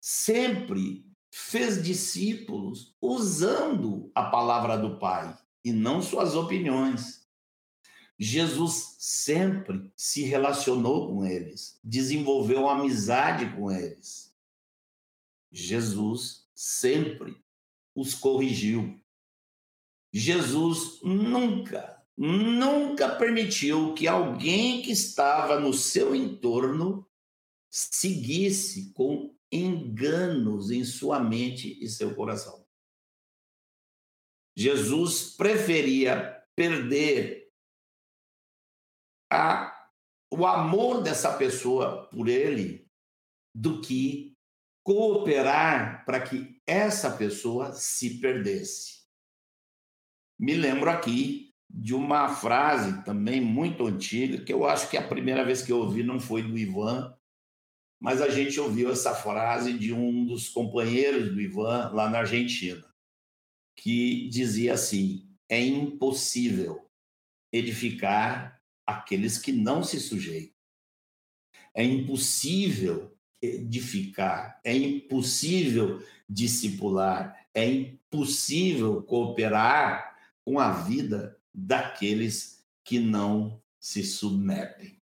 sempre 0.00 1.04
fez 1.32 1.82
discípulos 1.82 2.94
usando 3.00 4.12
a 4.14 4.30
palavra 4.30 4.78
do 4.78 4.98
Pai 5.00 5.36
e 5.64 5.72
não 5.72 6.00
suas 6.00 6.36
opiniões. 6.36 7.25
Jesus 8.18 8.96
sempre 8.98 9.90
se 9.94 10.22
relacionou 10.22 11.08
com 11.08 11.26
eles, 11.26 11.78
desenvolveu 11.84 12.68
amizade 12.68 13.54
com 13.54 13.70
eles. 13.70 14.34
Jesus 15.52 16.48
sempre 16.54 17.36
os 17.94 18.14
corrigiu. 18.14 18.98
Jesus 20.12 21.00
nunca, 21.02 22.02
nunca 22.16 23.14
permitiu 23.16 23.92
que 23.92 24.08
alguém 24.08 24.80
que 24.80 24.92
estava 24.92 25.60
no 25.60 25.74
seu 25.74 26.14
entorno 26.14 27.06
seguisse 27.70 28.92
com 28.92 29.36
enganos 29.52 30.70
em 30.70 30.84
sua 30.84 31.20
mente 31.20 31.78
e 31.82 31.88
seu 31.88 32.14
coração. 32.14 32.66
Jesus 34.56 35.34
preferia 35.36 36.42
perder 36.54 37.45
a, 39.30 39.74
o 40.30 40.46
amor 40.46 41.02
dessa 41.02 41.32
pessoa 41.36 42.06
por 42.08 42.28
ele 42.28 42.86
do 43.54 43.80
que 43.80 44.36
cooperar 44.84 46.04
para 46.04 46.20
que 46.20 46.60
essa 46.66 47.10
pessoa 47.10 47.72
se 47.72 48.20
perdesse. 48.20 49.04
Me 50.38 50.54
lembro 50.54 50.90
aqui 50.90 51.54
de 51.68 51.94
uma 51.94 52.28
frase 52.28 53.02
também 53.04 53.40
muito 53.40 53.86
antiga, 53.86 54.44
que 54.44 54.52
eu 54.52 54.66
acho 54.66 54.88
que 54.88 54.96
a 54.96 55.06
primeira 55.06 55.44
vez 55.44 55.62
que 55.62 55.72
eu 55.72 55.78
ouvi 55.78 56.02
não 56.02 56.20
foi 56.20 56.42
do 56.42 56.56
Ivan, 56.56 57.16
mas 58.00 58.20
a 58.20 58.28
gente 58.28 58.60
ouviu 58.60 58.90
essa 58.90 59.14
frase 59.14 59.72
de 59.72 59.92
um 59.92 60.24
dos 60.24 60.48
companheiros 60.48 61.32
do 61.32 61.40
Ivan 61.40 61.90
lá 61.92 62.08
na 62.08 62.18
Argentina 62.18 62.86
que 63.76 64.28
dizia 64.28 64.74
assim: 64.74 65.28
é 65.48 65.60
impossível 65.60 66.90
edificar 67.52 68.55
aqueles 68.86 69.38
que 69.38 69.52
não 69.52 69.82
se 69.82 69.98
sujeitam. 69.98 70.54
É 71.74 71.82
impossível 71.82 73.16
edificar, 73.42 74.60
é 74.64 74.74
impossível 74.74 76.02
discipular, 76.28 77.48
é 77.52 77.68
impossível 77.70 79.02
cooperar 79.02 80.16
com 80.44 80.58
a 80.58 80.70
vida 80.70 81.38
daqueles 81.52 82.64
que 82.84 82.98
não 82.98 83.60
se 83.78 84.02
submetem. 84.02 85.00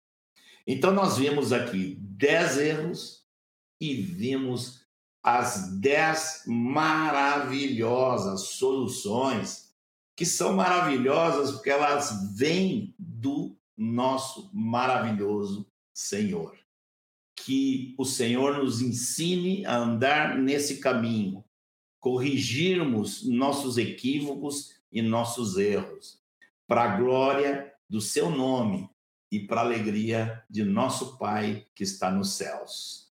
Então, 0.67 0.93
nós 0.93 1.17
vimos 1.17 1.51
aqui 1.51 1.97
dez 1.99 2.57
erros 2.57 3.25
e 3.81 3.95
vimos 3.95 4.85
as 5.23 5.79
dez 5.79 6.43
maravilhosas 6.45 8.41
soluções, 8.51 9.73
que 10.15 10.25
são 10.25 10.53
maravilhosas 10.53 11.51
porque 11.51 11.69
elas 11.69 12.35
vêm 12.37 12.93
do 12.97 13.58
nosso 13.79 14.51
maravilhoso 14.53 15.65
Senhor. 15.93 16.57
Que 17.33 17.95
o 17.97 18.03
Senhor 18.03 18.57
nos 18.57 18.81
ensine 18.81 19.65
a 19.65 19.77
andar 19.77 20.37
nesse 20.37 20.79
caminho, 20.79 21.45
corrigirmos 21.99 23.25
nossos 23.25 23.77
equívocos 23.77 24.73
e 24.91 25.01
nossos 25.01 25.57
erros, 25.57 26.21
para 26.67 26.83
a 26.83 26.97
glória 26.97 27.73
do 27.89 28.01
seu 28.01 28.29
nome 28.29 28.89
e 29.31 29.39
para 29.39 29.61
a 29.61 29.63
alegria 29.63 30.43
de 30.49 30.63
nosso 30.63 31.17
Pai 31.17 31.65
que 31.73 31.83
está 31.83 32.11
nos 32.11 32.33
céus. 32.33 33.09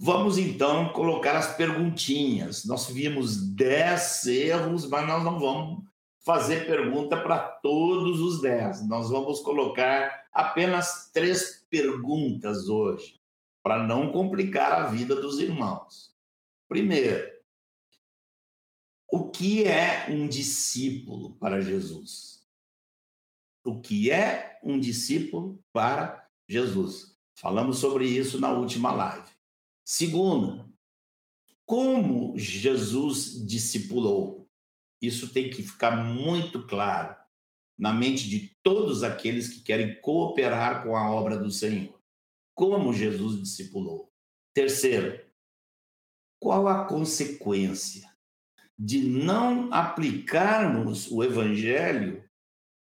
Vamos 0.00 0.38
então 0.38 0.92
colocar 0.92 1.36
as 1.36 1.54
perguntinhas. 1.56 2.64
Nós 2.64 2.88
vimos 2.88 3.36
dez 3.54 4.26
erros, 4.26 4.88
mas 4.88 5.06
nós 5.06 5.22
não 5.22 5.38
vamos 5.38 5.84
fazer 6.24 6.66
pergunta 6.66 7.20
para 7.20 7.38
todos 7.38 8.20
os 8.20 8.40
dez. 8.40 8.86
Nós 8.86 9.10
vamos 9.10 9.40
colocar 9.40 10.26
apenas 10.32 11.10
três 11.12 11.66
perguntas 11.68 12.68
hoje, 12.68 13.20
para 13.62 13.82
não 13.86 14.10
complicar 14.10 14.72
a 14.72 14.86
vida 14.86 15.14
dos 15.14 15.38
irmãos. 15.38 16.14
Primeiro, 16.68 17.30
o 19.10 19.30
que 19.30 19.64
é 19.64 20.06
um 20.08 20.26
discípulo 20.26 21.34
para 21.36 21.60
Jesus? 21.60 22.46
O 23.64 23.80
que 23.80 24.10
é 24.10 24.58
um 24.64 24.78
discípulo 24.78 25.62
para 25.72 26.28
Jesus? 26.48 27.16
Falamos 27.34 27.78
sobre 27.78 28.06
isso 28.06 28.40
na 28.40 28.52
última 28.52 28.92
live. 28.92 29.30
Segundo, 29.84 30.72
como 31.64 32.36
Jesus 32.36 33.46
discipulou? 33.46 34.41
Isso 35.02 35.32
tem 35.32 35.50
que 35.50 35.62
ficar 35.62 35.90
muito 35.90 36.66
claro 36.66 37.14
na 37.76 37.92
mente 37.92 38.28
de 38.28 38.56
todos 38.62 39.02
aqueles 39.02 39.48
que 39.48 39.60
querem 39.60 40.00
cooperar 40.00 40.84
com 40.84 40.96
a 40.96 41.10
obra 41.10 41.36
do 41.36 41.50
Senhor. 41.50 42.00
Como 42.54 42.94
Jesus 42.94 43.42
discipulou? 43.42 44.12
Terceiro, 44.54 45.20
qual 46.38 46.68
a 46.68 46.84
consequência 46.84 48.12
de 48.78 49.00
não 49.00 49.72
aplicarmos 49.72 51.10
o 51.10 51.22
evangelho 51.22 52.24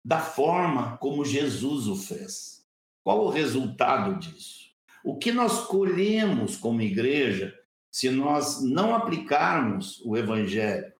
da 0.03 0.19
forma 0.19 0.97
como 0.97 1.25
Jesus 1.25 1.87
o 1.87 1.95
fez. 1.95 2.65
Qual 3.03 3.25
o 3.25 3.29
resultado 3.29 4.19
disso? 4.19 4.71
O 5.03 5.17
que 5.17 5.31
nós 5.31 5.65
colhemos 5.67 6.57
como 6.57 6.81
igreja 6.81 7.57
se 7.91 8.09
nós 8.09 8.61
não 8.61 8.95
aplicarmos 8.95 10.01
o 10.05 10.17
evangelho? 10.17 10.91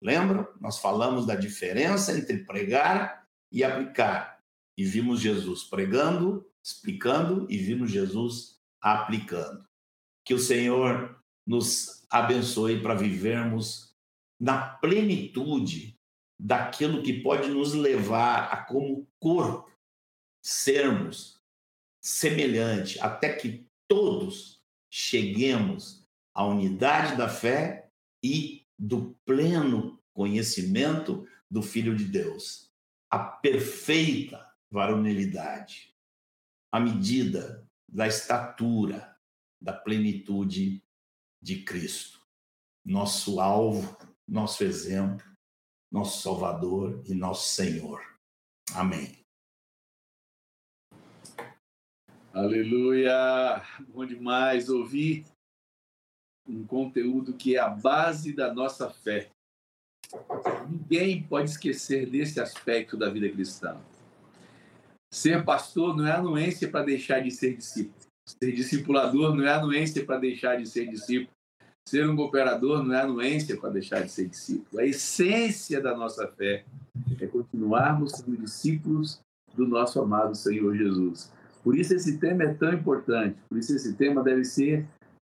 Lembra? 0.00 0.48
Nós 0.60 0.78
falamos 0.78 1.26
da 1.26 1.34
diferença 1.34 2.16
entre 2.16 2.44
pregar 2.44 3.26
e 3.50 3.64
aplicar. 3.64 4.40
E 4.76 4.84
vimos 4.84 5.20
Jesus 5.20 5.64
pregando, 5.64 6.46
explicando 6.62 7.46
e 7.50 7.58
vimos 7.58 7.90
Jesus 7.90 8.60
aplicando. 8.80 9.66
Que 10.24 10.34
o 10.34 10.38
Senhor 10.38 11.20
nos 11.46 12.04
abençoe 12.10 12.80
para 12.80 12.94
vivermos 12.94 13.94
na 14.38 14.60
plenitude 14.60 15.98
daquilo 16.38 17.02
que 17.02 17.20
pode 17.22 17.48
nos 17.48 17.74
levar 17.74 18.52
a, 18.52 18.58
como 18.58 19.08
corpo, 19.18 19.68
sermos 20.40 21.40
semelhante, 22.00 23.00
até 23.00 23.32
que 23.32 23.66
todos 23.88 24.62
cheguemos 24.88 26.06
à 26.32 26.44
unidade 26.44 27.16
da 27.16 27.28
fé 27.28 27.90
e 28.22 28.57
do 28.78 29.14
pleno 29.24 29.98
conhecimento 30.12 31.26
do 31.50 31.62
Filho 31.62 31.96
de 31.96 32.04
Deus, 32.04 32.70
a 33.10 33.18
perfeita 33.18 34.46
varonilidade, 34.70 35.94
a 36.70 36.78
medida 36.78 37.66
da 37.88 38.06
estatura 38.06 39.16
da 39.60 39.72
plenitude 39.72 40.82
de 41.42 41.62
Cristo. 41.64 42.20
Nosso 42.84 43.40
alvo 43.40 43.96
nosso 44.28 44.62
exemplo, 44.62 45.26
nosso 45.90 46.22
Salvador 46.22 47.02
e 47.06 47.14
nosso 47.14 47.48
Senhor. 47.54 48.02
Amém. 48.74 49.24
Aleluia! 52.34 53.64
Bom 53.88 54.04
demais 54.04 54.68
ouvir 54.68 55.24
um 56.48 56.64
conteúdo 56.64 57.34
que 57.34 57.56
é 57.56 57.60
a 57.60 57.68
base 57.68 58.32
da 58.32 58.52
nossa 58.52 58.88
fé. 58.88 59.28
Ninguém 60.68 61.22
pode 61.22 61.50
esquecer 61.50 62.08
desse 62.08 62.40
aspecto 62.40 62.96
da 62.96 63.10
vida 63.10 63.28
cristã. 63.28 63.76
Ser 65.12 65.44
pastor 65.44 65.96
não 65.96 66.06
é 66.06 66.12
anuência 66.12 66.68
para 66.68 66.84
deixar 66.84 67.20
de 67.20 67.30
ser 67.30 67.56
discípulo. 67.56 67.94
Ser 68.26 68.52
discipulador 68.52 69.34
não 69.34 69.44
é 69.44 69.52
anuência 69.52 70.04
para 70.04 70.18
deixar 70.18 70.56
de 70.56 70.66
ser 70.66 70.86
discípulo. 70.86 71.30
Ser 71.88 72.08
um 72.08 72.16
cooperador 72.16 72.82
não 72.82 72.94
é 72.94 73.00
anuência 73.00 73.56
para 73.56 73.70
deixar 73.70 74.02
de 74.02 74.10
ser 74.10 74.28
discípulo. 74.28 74.80
A 74.80 74.84
essência 74.84 75.80
da 75.80 75.96
nossa 75.96 76.26
fé 76.28 76.64
é 77.20 77.26
continuarmos 77.26 78.12
sendo 78.12 78.36
discípulos 78.36 79.20
do 79.54 79.66
nosso 79.66 80.00
amado 80.00 80.34
Senhor 80.34 80.76
Jesus. 80.76 81.32
Por 81.64 81.76
isso 81.76 81.94
esse 81.94 82.18
tema 82.18 82.44
é 82.44 82.54
tão 82.54 82.72
importante, 82.72 83.38
por 83.48 83.58
isso 83.58 83.74
esse 83.74 83.94
tema 83.94 84.22
deve 84.22 84.44
ser 84.44 84.86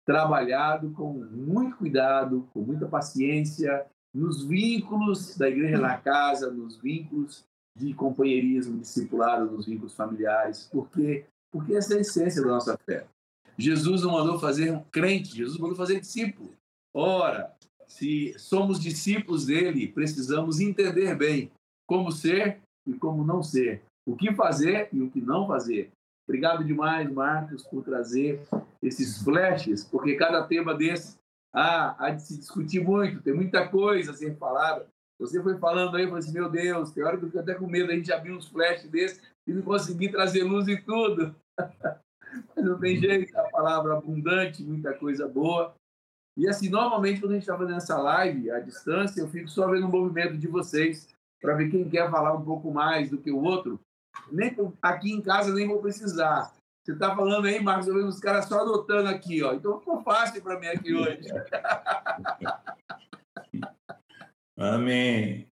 trabalhado 0.05 0.91
com 0.91 1.13
muito 1.13 1.77
cuidado, 1.77 2.47
com 2.53 2.61
muita 2.61 2.87
paciência, 2.87 3.85
nos 4.13 4.43
vínculos 4.43 5.37
da 5.37 5.49
igreja 5.49 5.77
na 5.77 5.97
casa, 5.97 6.51
nos 6.51 6.77
vínculos 6.77 7.45
de 7.77 7.93
companheirismo 7.93 8.79
discipulado, 8.79 9.49
nos 9.49 9.65
vínculos 9.65 9.95
familiares, 9.95 10.67
porque 10.71 11.25
porque 11.51 11.75
essa 11.75 11.95
é 11.95 11.97
a 11.97 12.01
essência 12.01 12.41
da 12.41 12.47
nossa 12.47 12.77
fé. 12.77 13.05
Jesus 13.57 14.03
não 14.03 14.13
mandou 14.13 14.39
fazer 14.39 14.71
um 14.71 14.81
crente, 14.83 15.35
Jesus 15.35 15.59
mandou 15.59 15.75
fazer 15.75 15.99
discípulo. 15.99 16.53
Ora, 16.93 17.53
se 17.87 18.33
somos 18.39 18.79
discípulos 18.79 19.45
dele, 19.45 19.87
precisamos 19.87 20.61
entender 20.61 21.15
bem 21.15 21.51
como 21.85 22.11
ser 22.11 22.61
e 22.87 22.93
como 22.93 23.25
não 23.25 23.43
ser, 23.43 23.83
o 24.07 24.15
que 24.15 24.33
fazer 24.33 24.87
e 24.93 25.01
o 25.01 25.11
que 25.11 25.19
não 25.19 25.45
fazer. 25.45 25.91
Obrigado 26.31 26.63
demais, 26.63 27.11
Marcos, 27.11 27.61
por 27.63 27.83
trazer 27.83 28.41
esses 28.81 29.21
flashes, 29.21 29.83
porque 29.83 30.15
cada 30.15 30.41
tema 30.47 30.73
desse 30.73 31.19
ah, 31.53 31.93
há 31.99 32.11
de 32.11 32.21
se 32.21 32.37
discutir 32.37 32.81
muito, 32.81 33.21
tem 33.21 33.33
muita 33.33 33.67
coisa 33.67 34.11
a 34.11 34.13
ser 34.13 34.37
falada. 34.37 34.87
Você 35.19 35.43
foi 35.43 35.57
falando 35.57 35.97
aí, 35.97 36.05
falou 36.05 36.19
assim, 36.19 36.31
meu 36.31 36.49
Deus, 36.49 36.91
tem 36.91 37.03
hora 37.03 37.17
que 37.17 37.25
eu 37.25 37.27
fico 37.27 37.39
até 37.39 37.53
com 37.53 37.67
medo 37.67 37.91
a 37.91 37.95
gente 37.95 38.13
abrir 38.13 38.31
uns 38.31 38.47
flashes 38.47 38.89
desses 38.89 39.21
e 39.45 39.51
não 39.51 39.61
conseguir 39.61 40.07
trazer 40.07 40.43
luz 40.43 40.69
em 40.69 40.81
tudo. 40.81 41.35
Mas 42.55 42.65
não 42.65 42.79
tem 42.79 42.95
jeito, 42.95 43.37
a 43.37 43.49
palavra 43.49 43.97
abundante, 43.97 44.63
muita 44.63 44.93
coisa 44.93 45.27
boa. 45.27 45.75
E 46.37 46.47
assim, 46.47 46.69
normalmente 46.69 47.19
quando 47.19 47.31
a 47.31 47.35
gente 47.35 47.43
está 47.43 47.57
fazendo 47.57 47.75
essa 47.75 47.97
live 47.97 48.49
à 48.51 48.61
distância, 48.61 49.19
eu 49.19 49.27
fico 49.27 49.49
só 49.49 49.69
vendo 49.69 49.85
o 49.85 49.91
movimento 49.91 50.37
de 50.37 50.47
vocês 50.47 51.09
para 51.41 51.55
ver 51.55 51.69
quem 51.69 51.89
quer 51.89 52.09
falar 52.09 52.33
um 52.33 52.45
pouco 52.45 52.71
mais 52.71 53.09
do 53.09 53.17
que 53.17 53.29
o 53.29 53.43
outro. 53.43 53.77
Nem 54.31 54.55
aqui 54.81 55.11
em 55.11 55.21
casa 55.21 55.53
nem 55.53 55.67
vou 55.67 55.81
precisar. 55.81 56.53
Você 56.83 56.93
está 56.93 57.15
falando 57.15 57.45
aí, 57.45 57.61
Marcos, 57.61 57.87
eu 57.87 57.93
vejo 57.93 58.07
os 58.07 58.19
caras 58.19 58.45
só 58.45 58.61
adotando 58.61 59.07
aqui, 59.07 59.43
ó. 59.43 59.53
Então 59.53 59.77
ficou 59.79 60.01
fácil 60.01 60.41
para 60.41 60.59
mim 60.59 60.67
aqui 60.67 60.95
hoje. 60.95 61.27
Amém. 64.57 65.47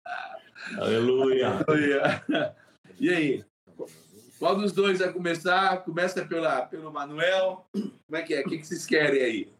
Aleluia. 0.78 1.64
Aleluia. 1.66 2.54
E 3.00 3.08
aí? 3.08 3.44
Qual 4.38 4.56
dos 4.56 4.72
dois 4.72 4.98
vai 4.98 5.12
começar? 5.12 5.82
Começa 5.84 6.26
pela, 6.26 6.66
pelo 6.66 6.92
Manuel. 6.92 7.66
Como 7.72 8.16
é 8.16 8.22
que 8.22 8.34
é? 8.34 8.40
O 8.40 8.44
que, 8.44 8.58
que 8.58 8.66
vocês 8.66 8.84
querem 8.84 9.22
aí? 9.22 9.54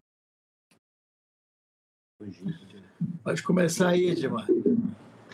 Pode 3.23 3.43
começar 3.43 3.89
aí, 3.89 4.09
Edmar. 4.09 4.47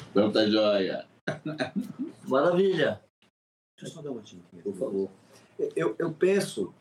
Então 0.09 0.31
tá 0.31 0.47
joia. 0.47 1.05
Maravilha. 2.27 3.01
Deixa 3.81 3.87
eu 3.87 3.89
só 3.89 4.01
dar 4.01 4.11
um 4.11 4.19
aqui, 4.19 4.39
por 4.63 4.75
favor. 4.75 5.09
Eu, 5.75 5.95
eu 5.97 6.13
penso, 6.13 6.73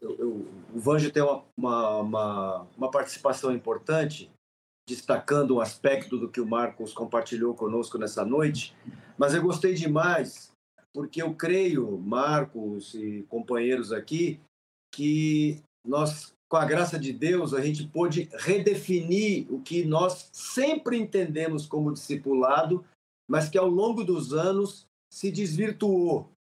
eu, 0.00 0.16
eu, 0.18 0.46
o 0.72 0.78
Vanjo 0.78 1.10
tem 1.10 1.22
uma, 1.22 1.44
uma, 1.56 1.96
uma, 1.98 2.66
uma 2.76 2.90
participação 2.90 3.52
importante, 3.52 4.30
destacando 4.88 5.56
um 5.56 5.60
aspecto 5.60 6.16
do 6.16 6.28
que 6.28 6.40
o 6.40 6.46
Marcos 6.46 6.92
compartilhou 6.92 7.54
conosco 7.54 7.98
nessa 7.98 8.24
noite, 8.24 8.74
mas 9.18 9.34
eu 9.34 9.42
gostei 9.42 9.74
demais 9.74 10.52
porque 10.94 11.22
eu 11.22 11.34
creio, 11.34 11.98
Marcos 11.98 12.94
e 12.94 13.24
companheiros 13.28 13.92
aqui, 13.92 14.38
que 14.94 15.62
nós, 15.86 16.34
com 16.48 16.56
a 16.56 16.66
graça 16.66 16.98
de 16.98 17.12
Deus, 17.12 17.54
a 17.54 17.62
gente 17.62 17.88
pôde 17.88 18.28
redefinir 18.34 19.46
o 19.50 19.60
que 19.60 19.84
nós 19.84 20.28
sempre 20.32 20.98
entendemos 20.98 21.66
como 21.66 21.92
discipulado, 21.92 22.84
mas 23.28 23.48
que 23.48 23.56
ao 23.56 23.68
longo 23.68 24.04
dos 24.04 24.34
anos 24.34 24.86
se 25.12 25.30
desvirtuou. 25.30 26.32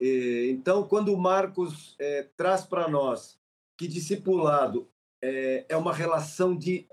Então, 0.00 0.84
quando 0.84 1.12
o 1.12 1.18
Marcos 1.18 1.96
é, 1.98 2.28
traz 2.36 2.64
para 2.64 2.88
nós 2.88 3.36
que 3.76 3.88
discipulado 3.88 4.88
é, 5.20 5.66
é 5.68 5.76
uma 5.76 5.92
relação 5.92 6.56
de, 6.56 6.86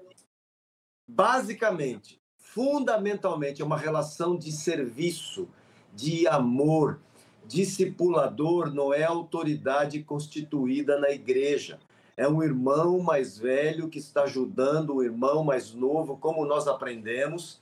basicamente, 1.07 2.19
fundamentalmente, 2.39 3.61
é 3.61 3.65
uma 3.65 3.77
relação 3.77 4.35
de 4.35 4.51
serviço, 4.51 5.47
de 5.93 6.27
amor, 6.27 6.99
Discipulador 7.45 8.73
não 8.73 8.93
é 8.93 9.05
autoridade 9.05 10.03
constituída 10.03 10.99
na 10.99 11.11
igreja. 11.11 11.79
É 12.17 12.27
um 12.27 12.43
irmão 12.43 12.99
mais 12.99 13.37
velho 13.37 13.87
que 13.87 13.99
está 13.99 14.23
ajudando 14.23 14.95
o 14.95 15.03
irmão 15.03 15.45
mais 15.45 15.71
novo, 15.71 16.17
como 16.17 16.45
nós 16.45 16.67
aprendemos. 16.67 17.61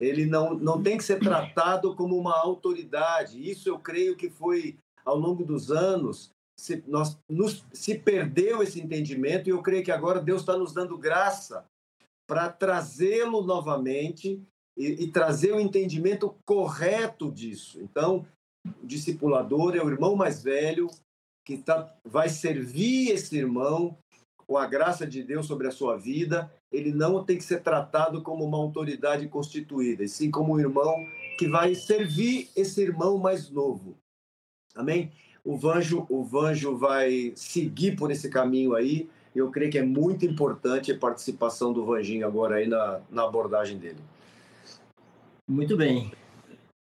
Ele 0.00 0.24
não, 0.24 0.54
não 0.54 0.82
tem 0.82 0.96
que 0.96 1.04
ser 1.04 1.18
tratado 1.20 1.94
como 1.94 2.16
uma 2.16 2.36
autoridade. 2.36 3.50
Isso 3.50 3.68
eu 3.68 3.78
creio 3.78 4.16
que 4.16 4.30
foi, 4.30 4.78
ao 5.04 5.16
longo 5.16 5.44
dos 5.44 5.70
anos, 5.70 6.32
se, 6.58 6.82
nós, 6.86 7.18
nos, 7.28 7.64
se 7.72 7.98
perdeu 7.98 8.62
esse 8.62 8.80
entendimento 8.80 9.48
e 9.48 9.50
eu 9.50 9.62
creio 9.62 9.84
que 9.84 9.92
agora 9.92 10.20
Deus 10.20 10.40
está 10.40 10.56
nos 10.56 10.72
dando 10.72 10.96
graça 10.96 11.66
para 12.26 12.48
trazê-lo 12.48 13.42
novamente 13.42 14.42
e, 14.76 15.04
e, 15.04 15.10
trazer 15.10 15.52
o 15.52 15.60
entendimento 15.60 16.34
correto 16.46 17.30
disso. 17.30 17.80
Então, 17.82 18.24
o 18.82 18.86
discipulador 18.86 19.74
é 19.74 19.82
o 19.82 19.90
irmão 19.90 20.14
mais 20.14 20.42
velho 20.42 20.88
que 21.44 21.58
tá, 21.58 21.92
vai 22.04 22.28
servir 22.28 23.10
esse 23.10 23.36
irmão 23.36 23.98
com 24.50 24.58
a 24.58 24.66
graça 24.66 25.06
de 25.06 25.22
Deus 25.22 25.46
sobre 25.46 25.68
a 25.68 25.70
sua 25.70 25.96
vida. 25.96 26.52
Ele 26.72 26.90
não 26.90 27.22
tem 27.22 27.38
que 27.38 27.44
ser 27.44 27.62
tratado 27.62 28.20
como 28.20 28.44
uma 28.44 28.58
autoridade 28.58 29.28
constituída, 29.28 30.02
e 30.02 30.08
sim 30.08 30.28
como 30.28 30.54
um 30.54 30.58
irmão 30.58 30.92
que 31.38 31.46
vai 31.46 31.72
servir 31.76 32.50
esse 32.56 32.82
irmão 32.82 33.16
mais 33.16 33.48
novo. 33.48 33.96
Amém? 34.74 35.12
O 35.44 35.56
Vanjo, 35.56 36.04
o 36.10 36.24
Vanjo 36.24 36.76
vai 36.76 37.32
seguir 37.36 37.94
por 37.94 38.10
esse 38.10 38.28
caminho 38.28 38.74
aí. 38.74 39.08
Eu 39.32 39.52
creio 39.52 39.70
que 39.70 39.78
é 39.78 39.84
muito 39.84 40.26
importante 40.26 40.90
a 40.90 40.98
participação 40.98 41.72
do 41.72 41.86
Vanjinho 41.86 42.26
agora 42.26 42.56
aí 42.56 42.66
na, 42.66 43.00
na 43.08 43.22
abordagem 43.22 43.78
dele. 43.78 44.00
Muito 45.48 45.76
bem. 45.76 46.10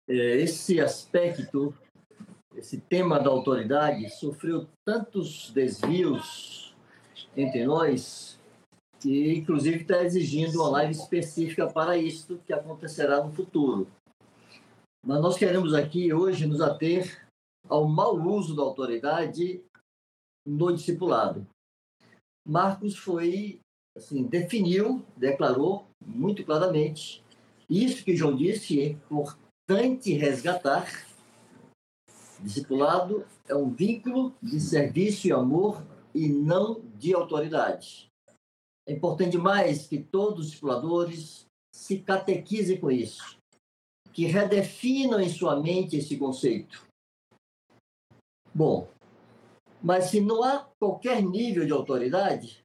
É, 0.07 0.37
esse 0.37 0.81
aspecto, 0.81 1.71
esse 2.55 2.79
tema 2.79 3.19
da 3.19 3.29
autoridade, 3.29 4.09
sofreu 4.09 4.67
tantos 4.83 5.51
desvios 5.51 6.68
entre 7.41 7.65
nós 7.65 8.39
que, 8.99 9.33
inclusive, 9.33 9.81
está 9.81 10.03
exigindo 10.03 10.59
uma 10.59 10.69
live 10.71 10.91
específica 10.91 11.71
para 11.71 11.97
isso 11.97 12.39
que 12.45 12.51
acontecerá 12.51 13.23
no 13.23 13.31
futuro. 13.31 13.87
Mas 15.05 15.21
nós 15.21 15.37
queremos 15.37 15.73
aqui 15.73 16.13
hoje 16.13 16.45
nos 16.45 16.59
ater 16.59 17.25
ao 17.69 17.87
mau 17.87 18.15
uso 18.15 18.55
da 18.55 18.61
autoridade 18.61 19.63
no 20.45 20.73
discipulado. 20.73 21.47
Marcos 22.45 22.97
foi, 22.97 23.61
assim, 23.95 24.23
definiu, 24.23 25.05
declarou 25.15 25.85
muito 26.05 26.43
claramente 26.43 27.23
isso 27.69 28.03
que 28.03 28.15
João 28.15 28.35
disse 28.35 28.81
é 28.81 28.85
importante 28.87 30.11
resgatar. 30.13 31.05
Discipulado 32.39 33.25
é 33.47 33.53
um 33.53 33.69
vínculo 33.69 34.33
de 34.41 34.59
serviço 34.59 35.27
e 35.27 35.31
amor 35.31 35.83
e 36.19 36.29
não 36.29 36.81
de 36.97 37.13
autoridade. 37.13 38.09
É 38.87 38.93
importante 38.93 39.31
demais 39.31 39.87
que 39.87 40.03
todos 40.03 40.39
os 40.39 40.45
discipuladores 40.47 41.45
se 41.73 41.99
catequizem 41.99 42.79
com 42.79 42.91
isso, 42.91 43.37
que 44.11 44.25
redefinam 44.25 45.19
em 45.19 45.29
sua 45.29 45.59
mente 45.59 45.95
esse 45.95 46.17
conceito 46.17 46.89
Bom, 48.53 48.89
mas 49.81 50.05
se 50.05 50.19
não 50.19 50.43
há 50.43 50.67
qualquer 50.79 51.21
nível 51.23 51.65
de 51.65 51.71
autoridade, 51.71 52.61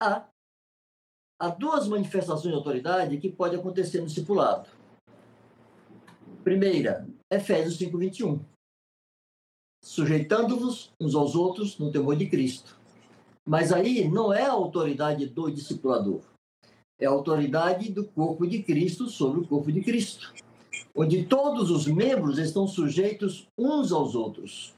há, 0.00 0.28
há 1.40 1.48
duas 1.48 1.88
manifestações 1.88 2.52
de 2.52 2.58
autoridade 2.58 3.18
que 3.18 3.32
podem 3.32 3.58
acontecer 3.58 4.00
no 4.00 4.06
discipulado. 4.06 4.68
Primeira, 6.44 7.08
Efésios 7.32 7.78
5, 7.78 7.98
21. 7.98 8.44
Sujeitando-vos 9.82 10.92
uns 11.00 11.14
aos 11.14 11.34
outros 11.34 11.78
no 11.78 11.90
temor 11.90 12.16
de 12.16 12.28
Cristo. 12.28 12.78
Mas 13.46 13.72
aí 13.72 14.08
não 14.08 14.32
é 14.32 14.42
a 14.42 14.52
autoridade 14.52 15.26
do 15.26 15.50
discipulador, 15.50 16.20
é 17.00 17.06
a 17.06 17.10
autoridade 17.10 17.92
do 17.92 18.04
corpo 18.04 18.46
de 18.46 18.62
Cristo 18.62 19.08
sobre 19.08 19.40
o 19.40 19.46
corpo 19.46 19.70
de 19.70 19.82
Cristo 19.82 20.32
onde 20.96 21.26
todos 21.26 21.70
os 21.70 21.86
membros 21.86 22.38
estão 22.38 22.66
sujeitos 22.66 23.46
uns 23.56 23.92
aos 23.92 24.14
outros. 24.14 24.74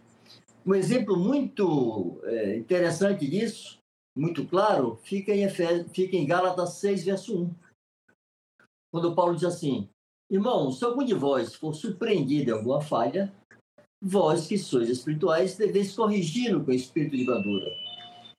Um 0.66 0.74
exemplo 0.74 1.16
muito 1.16 2.20
é, 2.24 2.56
interessante 2.56 3.26
disso, 3.26 3.78
muito 4.16 4.44
claro, 4.44 4.98
fica 5.04 5.32
em, 5.32 5.48
fica 5.48 6.16
em 6.16 6.26
Gálatas 6.26 6.74
6, 6.74 7.04
verso 7.04 7.44
1. 7.44 7.54
Quando 8.92 9.14
Paulo 9.14 9.34
diz 9.34 9.44
assim: 9.44 9.88
Irmãos, 10.28 10.78
se 10.78 10.84
algum 10.84 11.04
de 11.04 11.14
vós 11.14 11.54
for 11.54 11.72
surpreendido 11.72 12.50
em 12.50 12.54
alguma 12.54 12.80
falha, 12.80 13.32
vós 14.00 14.46
que 14.46 14.58
sois 14.58 14.88
espirituais 14.88 15.56
deveis 15.56 15.94
corrigi-lo 15.94 16.64
com 16.64 16.72
espírito 16.72 17.16
de 17.16 17.24
brandura. 17.24 17.70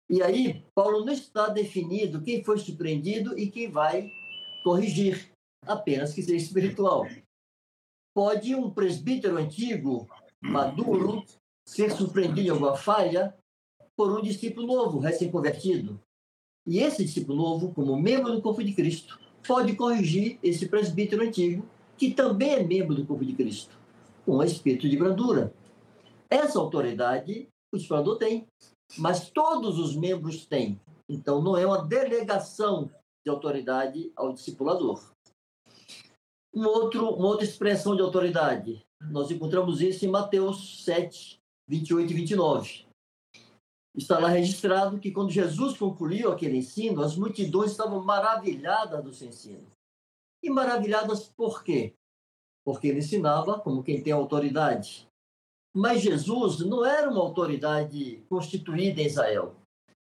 E 0.09 0.23
aí, 0.23 0.63
Paulo 0.73 1.05
não 1.05 1.13
está 1.13 1.49
definido 1.49 2.21
quem 2.21 2.43
foi 2.43 2.57
surpreendido 2.57 3.37
e 3.37 3.49
quem 3.49 3.69
vai 3.69 4.11
corrigir, 4.63 5.31
apenas 5.65 6.13
que 6.13 6.23
seja 6.23 6.37
espiritual 6.37 7.05
pode 8.19 8.53
um 8.53 8.69
presbítero 8.69 9.37
antigo, 9.37 10.05
maduro, 10.41 11.23
ser 11.65 11.89
surpreendido 11.89 12.47
em 12.47 12.49
alguma 12.49 12.75
falha 12.75 13.33
por 13.95 14.11
um 14.11 14.21
discípulo 14.21 14.67
novo, 14.67 14.99
recém-convertido. 14.99 15.97
E 16.67 16.79
esse 16.79 17.05
discípulo 17.05 17.37
novo, 17.37 17.73
como 17.73 17.97
membro 17.97 18.33
do 18.33 18.41
corpo 18.41 18.61
de 18.61 18.73
Cristo, 18.73 19.17
pode 19.47 19.73
corrigir 19.73 20.37
esse 20.43 20.67
presbítero 20.67 21.23
antigo, 21.23 21.65
que 21.97 22.11
também 22.11 22.55
é 22.55 22.61
membro 22.61 22.93
do 22.93 23.05
corpo 23.05 23.23
de 23.23 23.31
Cristo, 23.31 23.78
com 24.29 24.43
espírito 24.43 24.87
de 24.87 24.95
brandura. 24.95 25.51
Essa 26.29 26.59
autoridade 26.59 27.49
o 27.73 27.77
discipulador 27.77 28.17
tem, 28.19 28.45
mas 28.95 29.31
todos 29.31 29.79
os 29.79 29.95
membros 29.95 30.45
têm. 30.45 30.79
Então, 31.09 31.41
não 31.41 31.57
é 31.57 31.65
uma 31.65 31.83
delegação 31.83 32.91
de 33.25 33.31
autoridade 33.31 34.11
ao 34.15 34.31
discipulador. 34.31 35.11
Um 36.53 36.63
outro, 36.67 37.09
uma 37.09 37.27
outra 37.27 37.43
expressão 37.43 37.95
de 37.95 38.03
autoridade. 38.03 38.85
Nós 39.01 39.31
encontramos 39.31 39.81
isso 39.81 40.05
em 40.05 40.09
Mateus 40.09 40.83
7, 40.83 41.39
28 41.67 42.11
e 42.11 42.15
29. 42.15 42.85
Está 43.95 44.19
lá 44.19 44.29
registrado 44.29 44.99
que 44.99 45.11
quando 45.11 45.31
Jesus 45.31 45.75
concluiu 45.75 46.31
aquele 46.31 46.57
ensino, 46.57 47.01
as 47.01 47.15
multidões 47.15 47.71
estavam 47.71 48.03
maravilhadas 48.03 49.03
do 49.03 49.11
seu 49.11 49.27
ensino. 49.27 49.65
E 50.43 50.51
maravilhadas 50.51 51.27
por 51.27 51.63
quê? 51.63 51.95
Porque 52.71 52.87
ele 52.87 52.99
ensinava 52.99 53.59
como 53.59 53.83
quem 53.83 54.01
tem 54.01 54.13
autoridade. 54.13 55.07
Mas 55.75 56.01
Jesus 56.01 56.59
não 56.59 56.85
era 56.85 57.09
uma 57.09 57.21
autoridade 57.21 58.23
constituída 58.29 59.01
em 59.01 59.05
Israel. 59.05 59.55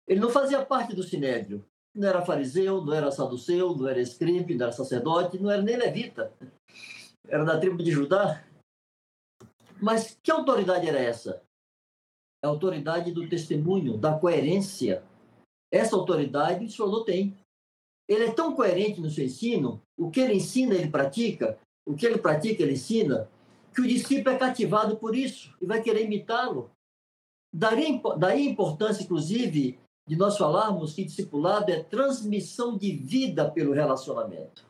Ele 0.08 0.20
não 0.20 0.30
fazia 0.30 0.66
parte 0.66 0.96
do 0.96 1.04
sinédrio 1.04 1.66
não 1.96 2.10
era 2.10 2.22
fariseu, 2.22 2.84
não 2.84 2.94
era 2.94 3.12
saduceu, 3.12 3.74
não 3.76 3.88
era 3.88 4.02
escribe, 4.02 4.56
não 4.56 4.66
era 4.66 4.76
sacerdote, 4.76 5.40
não 5.40 5.50
era 5.50 5.62
nem 5.62 5.78
levita. 5.78 6.34
Era 7.28 7.46
da 7.46 7.58
tribo 7.58 7.82
de 7.82 7.92
Judá. 7.92 8.44
Mas 9.82 10.20
que 10.22 10.30
autoridade 10.30 10.88
era 10.88 11.00
essa? 11.00 11.42
É 12.44 12.48
a 12.48 12.50
autoridade 12.50 13.12
do 13.12 13.30
testemunho, 13.30 13.98
da 13.98 14.20
coerência. 14.20 15.04
Essa 15.72 15.96
autoridade 15.96 16.66
o 16.66 16.70
Senhor 16.70 17.04
tem. 17.06 17.36
Ele 18.08 18.26
é 18.26 18.34
tão 18.34 18.56
coerente 18.56 19.02
no 19.02 19.10
seu 19.10 19.26
ensino, 19.26 19.82
o 19.98 20.12
que 20.12 20.20
ele 20.20 20.36
ensina, 20.36 20.76
ele 20.76 20.92
pratica, 20.92 21.58
o 21.88 21.96
que 21.96 22.06
ele 22.06 22.18
pratica, 22.18 22.64
ele 22.64 22.74
ensina, 22.74 23.30
que 23.74 23.82
o 23.82 23.88
discípulo 23.88 24.36
é 24.36 24.40
cativado 24.40 24.98
por 24.98 25.16
isso 25.16 25.56
e 25.62 25.66
vai 25.66 25.82
querer 25.82 26.06
imitá-lo. 26.06 26.72
Daí, 27.54 28.02
daí 28.18 28.48
a 28.48 28.52
importância, 28.52 29.04
inclusive, 29.04 29.80
de 30.08 30.16
nós 30.16 30.38
falarmos 30.38 30.94
que 30.94 31.04
discipulado 31.04 31.72
é 31.72 31.84
transmissão 31.84 32.78
de 32.78 32.92
vida 32.92 33.50
pelo 33.50 33.74
relacionamento. 33.74 34.66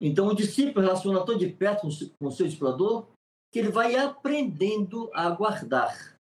Então, 0.00 0.28
o 0.28 0.34
discípulo 0.34 0.84
relaciona 0.84 1.24
tão 1.24 1.38
de 1.38 1.48
perto 1.48 1.88
com 2.18 2.26
o 2.26 2.30
seu 2.30 2.46
discipulador 2.46 3.06
que 3.52 3.58
ele 3.58 3.70
vai 3.70 3.96
aprendendo 3.96 5.10
a 5.14 5.26
aguardar. 5.26 6.16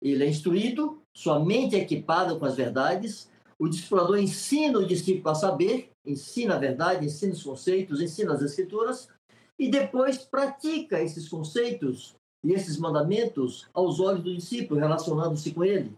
Ele 0.00 0.24
é 0.24 0.28
instruído, 0.28 1.02
sua 1.14 1.38
mente 1.38 1.76
é 1.76 1.80
equipada 1.80 2.36
com 2.36 2.44
as 2.44 2.56
verdades, 2.56 3.30
o 3.58 3.68
discipulador 3.68 4.18
ensina 4.18 4.78
o 4.78 4.86
discípulo 4.86 5.30
a 5.30 5.34
saber, 5.34 5.91
ensina 6.04 6.54
a 6.56 6.58
verdade, 6.58 7.06
ensina 7.06 7.32
os 7.32 7.42
conceitos, 7.42 8.00
ensina 8.00 8.32
as 8.32 8.42
escrituras, 8.42 9.08
e 9.58 9.70
depois 9.70 10.18
pratica 10.18 11.00
esses 11.00 11.28
conceitos 11.28 12.16
e 12.44 12.52
esses 12.52 12.76
mandamentos 12.76 13.68
aos 13.72 14.00
olhos 14.00 14.24
do 14.24 14.34
discípulo, 14.34 14.80
relacionando-se 14.80 15.52
com 15.52 15.64
ele. 15.64 15.96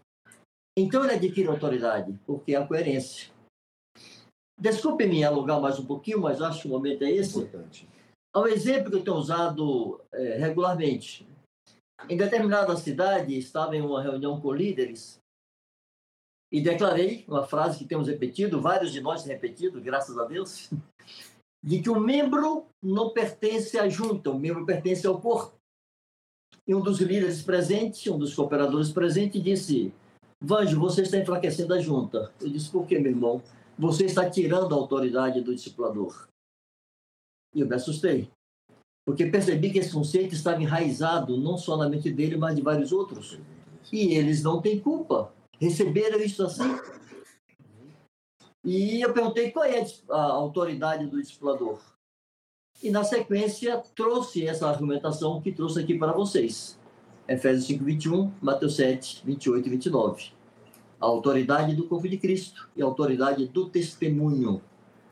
Então 0.76 1.04
ele 1.04 1.14
adquire 1.14 1.48
autoridade, 1.48 2.18
porque 2.26 2.54
é 2.54 2.58
a 2.58 2.66
coerência. 2.66 3.32
Desculpe-me 4.58 5.24
alugar 5.24 5.60
mais 5.60 5.78
um 5.78 5.86
pouquinho, 5.86 6.20
mas 6.20 6.40
acho 6.42 6.62
que 6.62 6.68
o 6.68 6.70
momento 6.70 7.02
é 7.04 7.10
esse. 7.10 7.38
Importante. 7.38 7.88
Há 8.34 8.40
um 8.40 8.46
exemplo 8.46 8.90
que 8.90 8.96
eu 8.96 9.04
tenho 9.04 9.16
usado 9.16 10.00
é, 10.12 10.36
regularmente. 10.36 11.26
Em 12.08 12.16
determinada 12.16 12.76
cidade, 12.76 13.36
estava 13.36 13.76
em 13.76 13.80
uma 13.80 14.02
reunião 14.02 14.40
com 14.40 14.52
líderes 14.52 15.20
e 16.54 16.60
declarei 16.60 17.24
uma 17.26 17.44
frase 17.44 17.78
que 17.78 17.84
temos 17.84 18.06
repetido, 18.06 18.60
vários 18.60 18.92
de 18.92 19.00
nós 19.00 19.24
repetido, 19.24 19.80
graças 19.80 20.16
a 20.16 20.24
Deus, 20.24 20.70
de 21.60 21.82
que 21.82 21.90
o 21.90 21.98
membro 21.98 22.68
não 22.80 23.10
pertence 23.10 23.76
à 23.76 23.88
junta, 23.88 24.30
o 24.30 24.38
membro 24.38 24.64
pertence 24.64 25.04
ao 25.04 25.20
corpo. 25.20 25.56
E 26.64 26.72
um 26.72 26.80
dos 26.80 27.00
líderes 27.00 27.42
presentes, 27.42 28.06
um 28.06 28.16
dos 28.16 28.32
cooperadores 28.32 28.92
presentes, 28.92 29.42
disse: 29.42 29.92
Vanjo, 30.40 30.78
você 30.78 31.02
está 31.02 31.18
enfraquecendo 31.18 31.74
a 31.74 31.80
junta. 31.80 32.32
Eu 32.40 32.48
disse: 32.48 32.70
Por 32.70 32.86
que, 32.86 33.00
meu 33.00 33.10
irmão? 33.10 33.42
Você 33.76 34.04
está 34.04 34.30
tirando 34.30 34.72
a 34.72 34.78
autoridade 34.78 35.40
do 35.40 35.52
discipulador. 35.52 36.28
E 37.52 37.62
eu 37.62 37.66
me 37.66 37.74
assustei, 37.74 38.30
porque 39.04 39.26
percebi 39.26 39.72
que 39.72 39.80
esse 39.80 39.92
conceito 39.92 40.34
estava 40.34 40.62
enraizado 40.62 41.36
não 41.36 41.58
só 41.58 41.76
na 41.76 41.88
mente 41.88 42.12
dele, 42.12 42.36
mas 42.36 42.54
de 42.54 42.62
vários 42.62 42.92
outros. 42.92 43.40
E 43.92 44.14
eles 44.14 44.40
não 44.44 44.62
têm 44.62 44.78
culpa. 44.78 45.33
Receberam 45.60 46.18
isso 46.18 46.44
assim. 46.44 46.78
E 48.64 49.02
eu 49.02 49.12
perguntei 49.12 49.50
qual 49.50 49.64
é 49.64 49.84
a 50.10 50.22
autoridade 50.22 51.06
do 51.06 51.20
discipulador. 51.20 51.78
E 52.82 52.90
na 52.90 53.04
sequência 53.04 53.82
trouxe 53.94 54.46
essa 54.46 54.68
argumentação 54.68 55.40
que 55.40 55.52
trouxe 55.52 55.80
aqui 55.80 55.96
para 55.98 56.12
vocês. 56.12 56.78
Efésios 57.28 57.66
5, 57.66 57.84
21, 57.84 58.32
Mateus 58.40 58.76
7, 58.76 59.22
28 59.24 59.66
e 59.66 59.70
29. 59.70 60.32
A 61.00 61.06
autoridade 61.06 61.74
do 61.74 61.86
corpo 61.86 62.08
de 62.08 62.18
Cristo 62.18 62.68
e 62.76 62.82
a 62.82 62.84
autoridade 62.84 63.46
do 63.46 63.68
testemunho. 63.68 64.62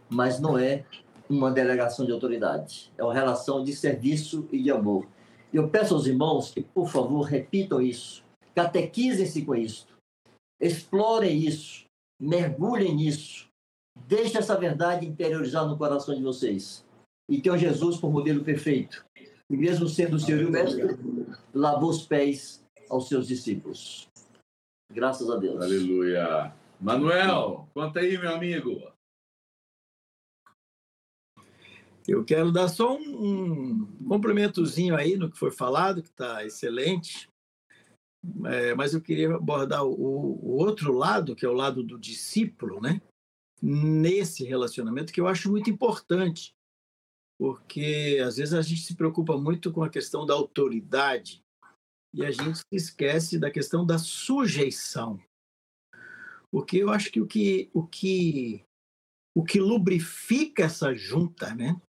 Mas 0.08 0.40
não 0.40 0.58
é 0.58 0.84
uma 1.28 1.50
delegação 1.50 2.04
de 2.04 2.12
autoridade. 2.12 2.92
É 2.96 3.04
uma 3.04 3.14
relação 3.14 3.62
de 3.62 3.74
serviço 3.74 4.48
e 4.52 4.62
de 4.62 4.70
amor. 4.70 5.06
Eu 5.52 5.68
peço 5.68 5.94
aos 5.94 6.06
irmãos 6.06 6.50
que, 6.50 6.62
por 6.62 6.88
favor, 6.88 7.22
repitam 7.22 7.80
isso. 7.80 8.24
Catequizem-se 8.54 9.42
com 9.42 9.54
isso. 9.54 9.86
Explorem 10.62 11.44
isso. 11.44 11.84
Mergulhem 12.20 12.94
nisso. 12.94 13.48
Deixe 14.06 14.38
essa 14.38 14.56
verdade 14.56 15.04
interiorizar 15.04 15.66
no 15.66 15.76
coração 15.76 16.14
de 16.14 16.22
vocês. 16.22 16.84
E 17.28 17.42
tenham 17.42 17.58
Jesus 17.58 17.96
por 17.96 18.12
modelo 18.12 18.44
perfeito. 18.44 19.04
E 19.50 19.56
mesmo 19.56 19.88
sendo 19.88 20.16
o 20.16 20.20
Senhor 20.20 20.40
e 20.40 20.44
o 20.44 20.50
Mestre, 20.50 20.84
lavou 21.52 21.90
os 21.90 22.06
pés 22.06 22.64
aos 22.88 23.08
seus 23.08 23.26
discípulos. 23.26 24.08
Graças 24.92 25.28
a 25.28 25.36
Deus. 25.36 25.60
Aleluia. 25.60 26.54
Manuel, 26.80 27.68
conta 27.74 28.00
aí, 28.00 28.16
meu 28.16 28.32
amigo. 28.32 28.92
Eu 32.06 32.24
quero 32.24 32.52
dar 32.52 32.68
só 32.68 32.96
um, 32.96 33.86
um 34.00 34.08
complementozinho 34.08 34.96
aí 34.96 35.16
no 35.16 35.30
que 35.30 35.38
foi 35.38 35.50
falado, 35.50 36.02
que 36.02 36.08
está 36.08 36.44
excelente. 36.44 37.31
É, 38.46 38.74
mas 38.74 38.94
eu 38.94 39.00
queria 39.00 39.34
abordar 39.34 39.84
o, 39.84 39.92
o, 39.92 40.56
outro 40.56 40.92
lado, 40.92 41.34
que 41.34 41.44
é 41.44 41.48
o 41.48 41.54
lado 41.54 41.82
do 41.82 41.98
discípulo, 41.98 42.80
né? 42.80 43.00
Nesse 43.60 44.44
relacionamento, 44.44 45.12
que 45.12 45.20
eu 45.20 45.26
acho 45.26 45.50
muito 45.50 45.68
importante, 45.70 46.54
porque 47.38 48.20
às 48.24 48.36
vezes 48.36 48.54
a 48.54 48.62
gente 48.62 48.82
se 48.82 48.94
preocupa 48.94 49.36
muito 49.36 49.72
com 49.72 49.82
a 49.82 49.90
questão 49.90 50.24
da 50.24 50.34
autoridade 50.34 51.42
e 52.14 52.24
a 52.24 52.30
gente 52.30 52.58
se 52.58 52.64
esquece 52.72 53.38
da 53.38 53.50
questão 53.50 53.84
da 53.84 53.98
sujeição. 53.98 55.20
Porque 56.50 56.76
eu 56.76 56.90
acho 56.90 57.10
que 57.10 57.20
o 57.20 57.26
que, 57.26 57.70
o 57.72 57.86
que, 57.86 58.64
o 59.34 59.42
que 59.42 59.58
lubrifica 59.58 60.64
essa 60.64 60.94
junta, 60.94 61.54
né? 61.54 61.80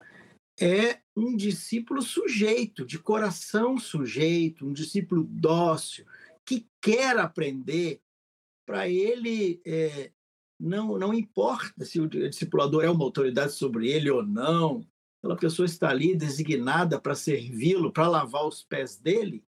é 0.59 1.01
um 1.15 1.35
discípulo 1.35 2.01
sujeito, 2.01 2.85
de 2.85 2.99
coração 2.99 3.77
sujeito, 3.77 4.65
um 4.65 4.73
discípulo 4.73 5.23
dócil, 5.23 6.05
que 6.45 6.67
quer 6.81 7.17
aprender. 7.17 8.01
Para 8.65 8.87
ele, 8.87 9.61
é, 9.65 10.11
não, 10.57 10.97
não 10.97 11.13
importa 11.13 11.83
se 11.83 11.99
o 11.99 12.07
discipulador 12.07 12.83
é 12.83 12.89
uma 12.89 13.03
autoridade 13.03 13.51
sobre 13.51 13.91
ele 13.91 14.09
ou 14.09 14.25
não, 14.25 14.87
aquela 15.19 15.35
pessoa 15.35 15.65
está 15.65 15.89
ali 15.89 16.15
designada 16.15 16.99
para 16.99 17.15
servi-lo, 17.15 17.91
para 17.91 18.07
lavar 18.07 18.45
os 18.47 18.63
pés 18.63 18.95
dele, 18.95 19.43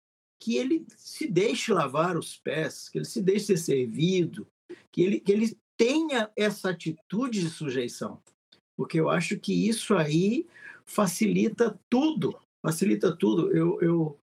que 0.41 0.55
ele 0.55 0.85
se 0.97 1.27
deixe 1.27 1.73
lavar 1.73 2.17
os 2.17 2.37
pés, 2.37 2.89
que 2.89 2.97
ele 2.97 3.05
se 3.05 3.21
deixe 3.21 3.45
ser 3.47 3.57
servido, 3.57 4.47
que 4.91 5.01
ele, 5.01 5.19
que 5.19 5.31
ele 5.31 5.57
tenha 5.77 6.29
essa 6.35 6.69
atitude 6.69 7.41
de 7.41 7.49
sujeição. 7.49 8.21
Porque 8.77 8.99
eu 8.99 9.09
acho 9.09 9.39
que 9.39 9.67
isso 9.67 9.95
aí 9.95 10.47
facilita 10.85 11.79
tudo, 11.89 12.37
facilita 12.61 13.15
tudo. 13.15 13.55
Eu, 13.55 13.81
eu, 13.81 14.19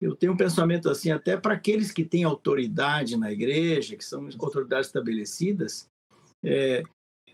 eu 0.00 0.14
tenho 0.14 0.32
um 0.32 0.36
pensamento 0.36 0.90
assim, 0.90 1.10
até 1.10 1.36
para 1.36 1.54
aqueles 1.54 1.90
que 1.90 2.04
têm 2.04 2.24
autoridade 2.24 3.16
na 3.16 3.32
igreja, 3.32 3.96
que 3.96 4.04
são 4.04 4.28
autoridades 4.38 4.88
estabelecidas, 4.88 5.88
é, 6.42 6.82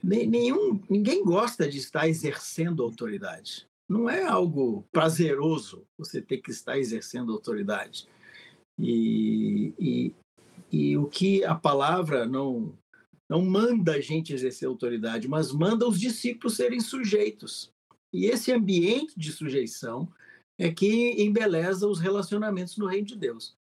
nenhum, 0.02 0.80
ninguém 0.88 1.24
gosta 1.24 1.68
de 1.68 1.78
estar 1.78 2.08
exercendo 2.08 2.82
autoridade. 2.82 3.66
Não 3.88 4.08
é 4.08 4.24
algo 4.24 4.84
prazeroso 4.92 5.84
você 5.98 6.22
ter 6.22 6.38
que 6.38 6.52
estar 6.52 6.78
exercendo 6.78 7.32
autoridade. 7.32 8.06
E, 8.78 9.74
e, 9.78 10.14
e 10.70 10.96
o 10.96 11.06
que 11.06 11.44
a 11.44 11.54
palavra 11.54 12.24
não, 12.24 12.72
não 13.28 13.44
manda 13.44 13.94
a 13.94 14.00
gente 14.00 14.32
exercer 14.32 14.68
autoridade, 14.68 15.26
mas 15.26 15.52
manda 15.52 15.88
os 15.88 15.98
discípulos 15.98 16.56
serem 16.56 16.80
sujeitos. 16.80 17.72
E 18.12 18.26
esse 18.26 18.52
ambiente 18.52 19.12
de 19.16 19.32
sujeição 19.32 20.08
é 20.61 20.70
que 20.70 21.12
embeleza 21.22 21.88
os 21.88 21.98
relacionamentos 21.98 22.76
no 22.76 22.86
reino 22.86 23.06
de 23.06 23.16
Deus. 23.16 23.56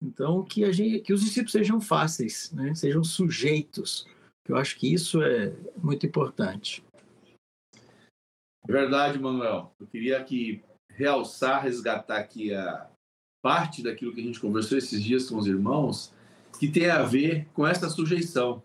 Então, 0.00 0.44
que, 0.44 0.64
a 0.64 0.70
gente, 0.70 1.00
que 1.00 1.12
os 1.12 1.20
discípulos 1.20 1.50
sejam 1.50 1.80
fáceis, 1.80 2.52
né? 2.52 2.72
sejam 2.72 3.02
sujeitos. 3.02 4.06
Eu 4.48 4.56
acho 4.56 4.78
que 4.78 4.92
isso 4.92 5.20
é 5.20 5.52
muito 5.76 6.06
importante. 6.06 6.84
Verdade, 8.64 9.18
Manuel. 9.18 9.74
Eu 9.80 9.88
queria 9.88 10.20
aqui 10.20 10.62
realçar, 10.88 11.62
resgatar 11.62 12.18
aqui 12.18 12.54
a 12.54 12.88
parte 13.42 13.82
daquilo 13.82 14.14
que 14.14 14.20
a 14.20 14.24
gente 14.24 14.40
conversou 14.40 14.78
esses 14.78 15.02
dias 15.02 15.28
com 15.28 15.38
os 15.38 15.48
irmãos, 15.48 16.14
que 16.60 16.70
tem 16.70 16.88
a 16.88 17.02
ver 17.02 17.48
com 17.52 17.66
essa 17.66 17.88
sujeição, 17.88 18.62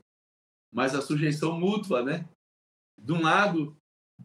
mas 0.72 0.94
a 0.94 1.02
sujeição 1.02 1.60
mútua, 1.60 2.04
né? 2.04 2.30
De 3.00 3.12
um 3.12 3.22
lado, 3.22 3.76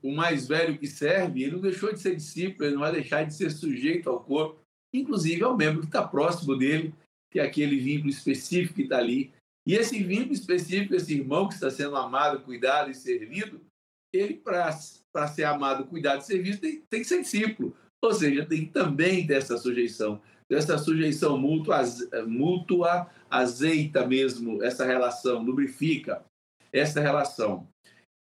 o 0.02 0.14
mais 0.14 0.46
velho 0.46 0.78
que 0.78 0.86
serve, 0.86 1.42
ele 1.42 1.52
não 1.52 1.60
deixou 1.60 1.92
de 1.92 2.00
ser 2.00 2.16
discípulo, 2.16 2.64
ele 2.64 2.74
não 2.74 2.82
vai 2.82 2.92
deixar 2.92 3.24
de 3.24 3.34
ser 3.34 3.50
sujeito 3.50 4.08
ao 4.08 4.20
corpo, 4.20 4.60
inclusive 4.92 5.42
ao 5.42 5.56
membro 5.56 5.80
que 5.80 5.86
está 5.86 6.06
próximo 6.06 6.56
dele, 6.56 6.94
que 7.30 7.40
é 7.40 7.42
aquele 7.42 7.78
vínculo 7.78 8.10
específico 8.10 8.74
que 8.74 8.82
está 8.82 8.98
ali. 8.98 9.32
E 9.66 9.74
esse 9.74 10.02
vínculo 10.02 10.32
específico, 10.32 10.94
esse 10.94 11.14
irmão 11.14 11.48
que 11.48 11.54
está 11.54 11.70
sendo 11.70 11.96
amado, 11.96 12.42
cuidado 12.42 12.90
e 12.90 12.94
servido, 12.94 13.60
ele, 14.12 14.34
para 14.34 14.72
ser 14.72 15.44
amado, 15.44 15.86
cuidado 15.86 16.20
e 16.20 16.24
servido, 16.24 16.58
tem, 16.58 16.82
tem 16.88 17.00
que 17.00 17.06
ser 17.06 17.20
discípulo. 17.20 17.76
Ou 18.02 18.12
seja, 18.12 18.46
tem 18.46 18.64
também 18.66 19.26
ter 19.26 19.34
essa 19.34 19.58
sujeição. 19.58 20.20
Essa 20.48 20.78
sujeição 20.78 21.36
mútua, 21.36 21.82
mútua 22.26 23.10
azeita 23.28 24.06
mesmo 24.06 24.62
essa 24.62 24.84
relação, 24.84 25.42
lubrifica 25.42 26.24
essa 26.72 27.00
relação. 27.00 27.66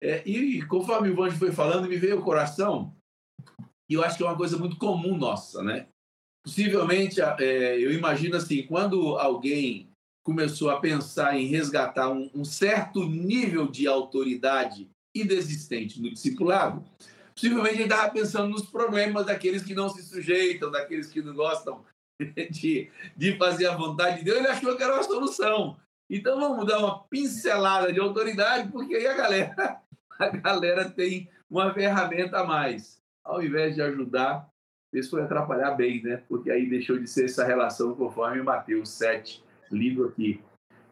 É, 0.03 0.21
e 0.27 0.61
conforme 0.65 1.09
o 1.09 1.15
Vanjo 1.15 1.37
foi 1.37 1.53
falando, 1.53 1.87
me 1.87 1.95
veio 1.95 2.19
o 2.19 2.23
coração, 2.23 2.93
e 3.89 3.93
eu 3.93 4.03
acho 4.03 4.17
que 4.17 4.23
é 4.23 4.25
uma 4.25 4.35
coisa 4.35 4.57
muito 4.57 4.75
comum 4.75 5.17
nossa, 5.17 5.63
né? 5.63 5.87
Possivelmente, 6.45 7.21
é, 7.21 7.79
eu 7.79 7.89
imagino 7.93 8.35
assim, 8.35 8.67
quando 8.67 9.17
alguém 9.17 9.89
começou 10.25 10.69
a 10.69 10.79
pensar 10.81 11.39
em 11.39 11.45
resgatar 11.45 12.09
um, 12.09 12.29
um 12.35 12.43
certo 12.43 13.05
nível 13.05 13.65
de 13.65 13.87
autoridade 13.87 14.89
inexistente 15.15 16.01
no 16.01 16.11
discipulado, 16.11 16.83
possivelmente 17.33 17.75
ele 17.75 17.83
estava 17.83 18.11
pensando 18.11 18.49
nos 18.49 18.69
problemas 18.69 19.25
daqueles 19.25 19.63
que 19.63 19.73
não 19.73 19.87
se 19.87 20.03
sujeitam, 20.03 20.69
daqueles 20.69 21.07
que 21.07 21.21
não 21.21 21.33
gostam 21.33 21.81
de, 22.51 22.91
de 23.15 23.37
fazer 23.37 23.67
a 23.67 23.77
vontade 23.77 24.17
de 24.17 24.25
Deus, 24.25 24.39
ele 24.39 24.47
achou 24.47 24.75
que 24.75 24.83
era 24.83 24.95
uma 24.95 25.03
solução. 25.03 25.77
Então 26.09 26.37
vamos 26.41 26.67
dar 26.67 26.79
uma 26.79 27.03
pincelada 27.05 27.93
de 27.93 28.01
autoridade, 28.01 28.69
porque 28.69 28.95
aí 28.95 29.07
a 29.07 29.13
galera 29.13 29.81
a 30.19 30.29
galera 30.29 30.89
tem 30.89 31.29
uma 31.49 31.73
ferramenta 31.73 32.39
a 32.39 32.43
mais. 32.43 33.01
Ao 33.23 33.43
invés 33.43 33.75
de 33.75 33.81
ajudar, 33.81 34.47
isso 34.93 35.11
foi 35.11 35.21
atrapalhar 35.21 35.71
bem, 35.71 36.03
né? 36.03 36.21
Porque 36.27 36.51
aí 36.51 36.69
deixou 36.69 36.97
de 36.99 37.07
ser 37.07 37.25
essa 37.25 37.43
relação 37.43 37.95
conforme 37.95 38.41
Mateus 38.41 38.89
7, 38.89 39.43
livro 39.71 40.07
aqui. 40.07 40.41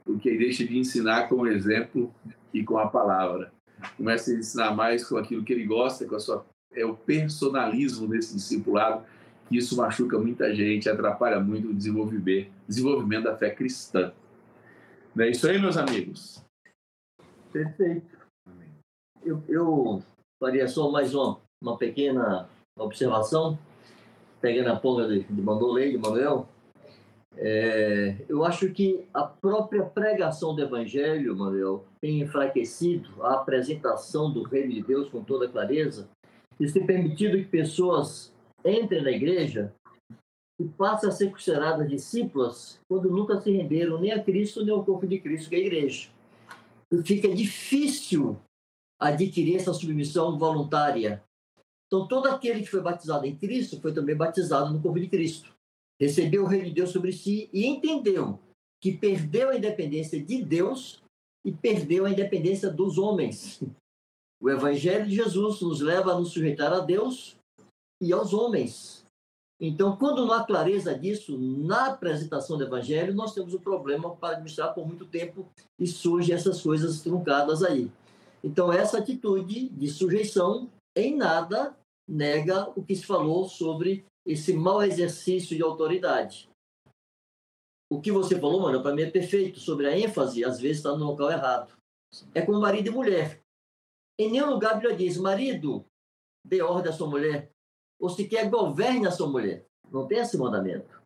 Porque 0.04 0.30
aí 0.30 0.38
deixa 0.38 0.66
de 0.66 0.78
ensinar 0.78 1.28
com 1.28 1.36
o 1.36 1.48
exemplo 1.48 2.14
e 2.54 2.64
com 2.64 2.78
a 2.78 2.88
palavra. 2.88 3.52
Começa 3.98 4.32
a 4.32 4.36
ensinar 4.36 4.76
mais 4.76 5.08
com 5.08 5.18
aquilo 5.18 5.44
que 5.44 5.54
ele 5.54 5.66
gosta, 5.66 6.06
com 6.06 6.16
a 6.16 6.20
sua 6.20 6.46
é 6.74 6.86
o 6.86 6.96
personalismo 6.96 8.08
desse 8.08 8.34
discipulado, 8.34 9.06
que 9.50 9.58
isso 9.58 9.76
machuca 9.76 10.18
muita 10.18 10.56
gente, 10.56 10.90
atrapalha 10.90 11.40
muito 11.40 11.70
o 11.70 11.74
desenvolvimento, 11.74 12.50
desenvolvimento 12.66 13.26
da 13.26 13.36
fé 13.36 13.50
cristã. 13.50 14.14
Não 15.14 15.26
é 15.26 15.32
isso 15.32 15.48
aí, 15.48 15.60
meus 15.60 15.76
amigos? 15.76 16.42
Perfeito. 17.52 18.21
Eu, 19.24 19.44
eu 19.48 20.04
faria 20.40 20.68
só 20.68 20.90
mais 20.90 21.14
uma, 21.14 21.40
uma 21.62 21.78
pequena 21.78 22.50
observação, 22.78 23.58
pegando 24.40 24.70
a 24.70 24.76
ponga 24.76 25.08
de, 25.08 25.24
de 25.24 25.42
Mandolei, 25.42 25.92
de 25.92 25.98
Manuel. 25.98 26.48
É, 27.38 28.18
eu 28.28 28.44
acho 28.44 28.72
que 28.72 29.06
a 29.14 29.24
própria 29.24 29.84
pregação 29.84 30.56
do 30.56 30.62
Evangelho, 30.62 31.36
Manuel, 31.36 31.86
tem 32.02 32.22
enfraquecido 32.22 33.24
a 33.24 33.36
apresentação 33.36 34.32
do 34.32 34.44
Reino 34.44 34.74
de 34.74 34.82
Deus 34.82 35.10
com 35.10 35.24
toda 35.24 35.48
clareza. 35.48 36.10
Isso 36.60 36.74
tem 36.74 36.86
permitido 36.86 37.38
que 37.38 37.46
pessoas 37.46 38.34
entrem 38.66 39.04
na 39.04 39.12
igreja 39.12 39.74
e 40.60 40.66
passam 40.66 41.10
a 41.10 41.12
ser 41.14 41.32
consideradas 41.32 41.90
discípulas 41.90 42.80
quando 42.88 43.10
nunca 43.10 43.40
se 43.40 43.52
renderam 43.52 44.00
nem 44.00 44.12
a 44.12 44.22
Cristo 44.22 44.64
nem 44.64 44.74
ao 44.74 44.84
corpo 44.84 45.08
de 45.08 45.20
Cristo, 45.20 45.50
que 45.50 45.56
é 45.56 45.60
a 45.60 45.62
igreja. 45.62 46.10
E 46.92 47.02
fica 47.04 47.34
difícil 47.34 48.38
adquirir 49.02 49.56
essa 49.56 49.74
submissão 49.74 50.38
voluntária. 50.38 51.24
Então, 51.88 52.08
todo 52.08 52.28
aquele 52.28 52.62
que 52.62 52.70
foi 52.70 52.82
batizado 52.82 53.26
em 53.26 53.36
Cristo 53.36 53.82
foi 53.82 53.94
também 53.94 54.16
batizado 54.16 54.72
no 54.72 54.82
corpo 54.82 55.00
de 55.00 55.10
Cristo. 55.10 55.52
Recebeu 56.00 56.44
o 56.44 56.48
reino 56.48 56.66
de 56.66 56.74
Deus 56.74 56.92
sobre 56.92 57.12
si 57.12 57.50
e 57.52 57.66
entendeu 57.66 58.40
que 58.80 58.94
perdeu 58.94 59.50
a 59.50 59.58
independência 59.58 60.24
de 60.24 60.44
Deus 60.44 61.02
e 61.44 61.52
perdeu 61.52 62.06
a 62.06 62.12
independência 62.12 62.70
dos 62.70 62.98
homens. 62.98 63.62
O 64.40 64.50
Evangelho 64.50 65.08
de 65.08 65.16
Jesus 65.16 65.62
nos 65.62 65.82
leva 65.82 66.14
a 66.14 66.20
nos 66.20 66.32
sujeitar 66.32 66.72
a 66.72 66.80
Deus 66.80 67.36
e 68.02 68.14
aos 68.14 68.34
homens. 68.34 69.06
Então, 69.60 69.96
quando 69.96 70.26
não 70.26 70.34
há 70.34 70.44
clareza 70.44 70.98
disso 70.98 71.38
na 71.38 71.88
apresentação 71.88 72.58
do 72.58 72.64
Evangelho, 72.64 73.14
nós 73.14 73.34
temos 73.34 73.54
um 73.54 73.60
problema 73.60 74.16
para 74.16 74.36
administrar 74.36 74.74
por 74.74 74.88
muito 74.88 75.06
tempo 75.06 75.48
e 75.78 75.86
surgem 75.86 76.34
essas 76.34 76.62
coisas 76.62 77.02
truncadas 77.02 77.62
aí. 77.62 77.92
Então, 78.44 78.72
essa 78.72 78.98
atitude 78.98 79.70
de 79.70 79.88
sujeição 79.88 80.72
em 80.96 81.16
nada 81.16 81.78
nega 82.08 82.70
o 82.76 82.84
que 82.84 82.96
se 82.96 83.06
falou 83.06 83.48
sobre 83.48 84.06
esse 84.26 84.54
mau 84.54 84.84
exercício 84.84 85.56
de 85.56 85.64
autoridade. 85.64 86.50
O 87.92 88.02
que 88.02 88.12
você 88.12 88.40
falou, 88.40 88.62
mano, 88.62 88.82
para 88.82 88.96
mim 88.96 89.04
é 89.04 89.12
perfeito 89.12 89.60
sobre 89.60 89.88
a 89.88 89.98
ênfase, 89.98 90.46
às 90.46 90.60
vezes 90.60 90.78
está 90.78 90.96
no 90.96 91.06
local 91.06 91.32
errado. 91.32 91.78
É 92.34 92.42
como 92.42 92.60
marido 92.60 92.88
e 92.88 92.92
mulher. 92.92 93.42
Em 94.20 94.32
nenhum 94.32 94.50
lugar 94.50 94.72
a 94.72 94.76
Bíblia 94.76 94.96
diz, 94.96 95.18
marido, 95.18 95.86
dê 96.46 96.62
ordem 96.62 96.92
à 96.92 96.96
sua 96.96 97.10
mulher, 97.10 97.52
ou 98.00 98.10
sequer 98.10 98.50
governe 98.50 99.08
a 99.08 99.12
sua 99.12 99.28
mulher. 99.28 99.66
Não 99.90 100.08
tem 100.08 100.20
esse 100.20 100.38
mandamento. 100.38 101.02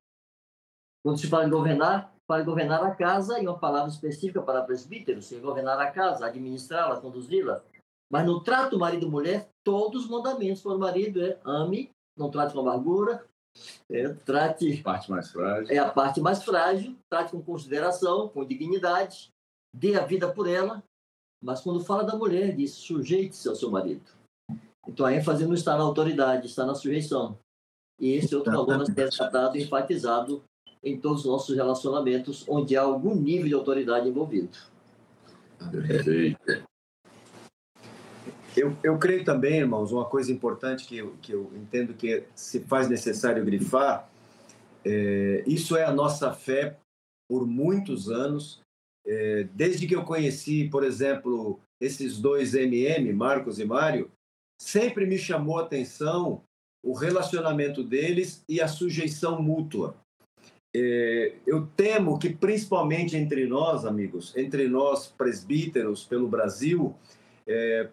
Quando 1.04 1.20
se 1.20 1.28
fala 1.28 1.46
em 1.46 1.50
governar, 1.50 2.15
em 2.32 2.44
governar 2.44 2.84
a 2.84 2.96
casa, 2.96 3.40
e 3.40 3.48
uma 3.48 3.58
palavra 3.58 3.90
específica 3.90 4.42
para 4.42 4.64
presbítero, 4.64 5.22
se 5.22 5.40
governar 5.40 5.80
a 5.80 5.92
casa, 5.92 6.26
administrá-la, 6.26 7.00
conduzi-la. 7.00 7.62
Mas 8.12 8.26
no 8.26 8.44
trato 8.44 8.80
marido-mulher, 8.80 9.48
todos 9.64 10.06
os 10.06 10.10
mandamentos 10.10 10.62
para 10.62 10.74
o 10.74 10.80
marido 10.80 11.24
é 11.24 11.40
ame, 11.44 11.92
não 12.18 12.32
trate 12.32 12.54
com 12.54 12.60
amargura, 12.60 13.26
é, 13.90 14.10
trate... 14.10 14.82
Parte 14.82 15.10
mais 15.10 15.32
frágil. 15.32 15.74
É 15.74 15.78
a 15.78 15.90
parte 15.90 16.20
mais 16.20 16.44
frágil, 16.44 16.96
trate 17.10 17.32
com 17.32 17.42
consideração, 17.42 18.28
com 18.30 18.46
dignidade, 18.46 19.30
dê 19.74 19.96
a 19.96 20.06
vida 20.06 20.32
por 20.32 20.48
ela, 20.48 20.84
mas 21.44 21.62
quando 21.62 21.84
fala 21.84 22.04
da 22.04 22.16
mulher, 22.16 22.56
diz 22.56 22.72
sujeite-se 22.72 23.48
ao 23.48 23.56
seu 23.56 23.70
marido. 23.70 24.04
Então 24.88 25.06
a 25.06 25.14
ênfase 25.14 25.46
não 25.46 25.54
está 25.54 25.78
na 25.78 25.84
autoridade, 25.84 26.48
está 26.48 26.66
na 26.66 26.76
sujeição. 26.76 27.38
E 28.00 28.14
esse 28.14 28.34
é 28.34 28.38
outro 28.38 28.52
valor 28.52 28.82
a 28.82 28.86
ser 28.86 29.10
tratado 29.10 29.58
e 29.58 29.64
enfatizado 29.64 30.44
em 30.86 30.98
todos 30.98 31.22
os 31.22 31.26
nossos 31.26 31.56
relacionamentos 31.56 32.46
onde 32.48 32.78
há 32.78 32.84
algum 32.84 33.16
nível 33.16 33.48
de 33.48 33.54
autoridade 33.56 34.08
envolvido. 34.08 34.56
Perfeito. 35.72 36.64
Eu, 38.56 38.78
eu 38.84 38.98
creio 38.98 39.26
também, 39.26 39.58
irmãos, 39.58 39.92
uma 39.92 40.06
coisa 40.06 40.32
importante 40.32 40.86
que 40.86 40.98
eu, 40.98 41.16
que 41.22 41.34
eu 41.34 41.52
entendo 41.56 41.94
que 41.94 42.24
se 42.34 42.62
faz 42.62 42.88
necessário 42.88 43.44
grifar, 43.44 44.08
é, 44.86 45.44
isso 45.48 45.76
é 45.76 45.84
a 45.84 45.92
nossa 45.92 46.32
fé 46.32 46.78
por 47.28 47.46
muitos 47.46 48.10
anos, 48.10 48.62
é, 49.06 49.48
desde 49.54 49.88
que 49.88 49.96
eu 49.96 50.04
conheci, 50.04 50.70
por 50.70 50.84
exemplo, 50.84 51.60
esses 51.82 52.20
dois 52.20 52.54
MM, 52.54 53.12
Marcos 53.12 53.60
e 53.60 53.66
Mário, 53.66 54.10
sempre 54.62 55.06
me 55.06 55.18
chamou 55.18 55.58
a 55.58 55.64
atenção 55.64 56.44
o 56.84 56.94
relacionamento 56.94 57.84
deles 57.84 58.44
e 58.48 58.62
a 58.62 58.68
sujeição 58.68 59.42
mútua. 59.42 59.96
É, 60.78 61.32
eu 61.48 61.66
temo 61.78 62.20
que, 62.20 62.30
principalmente 62.30 63.16
entre 63.16 63.48
nós, 63.48 63.86
amigos, 63.86 64.36
entre 64.36 64.68
nós 64.68 65.08
presbíteros 65.08 66.04
pelo 66.04 66.28
Brasil, 66.28 66.94
é, 67.48 67.88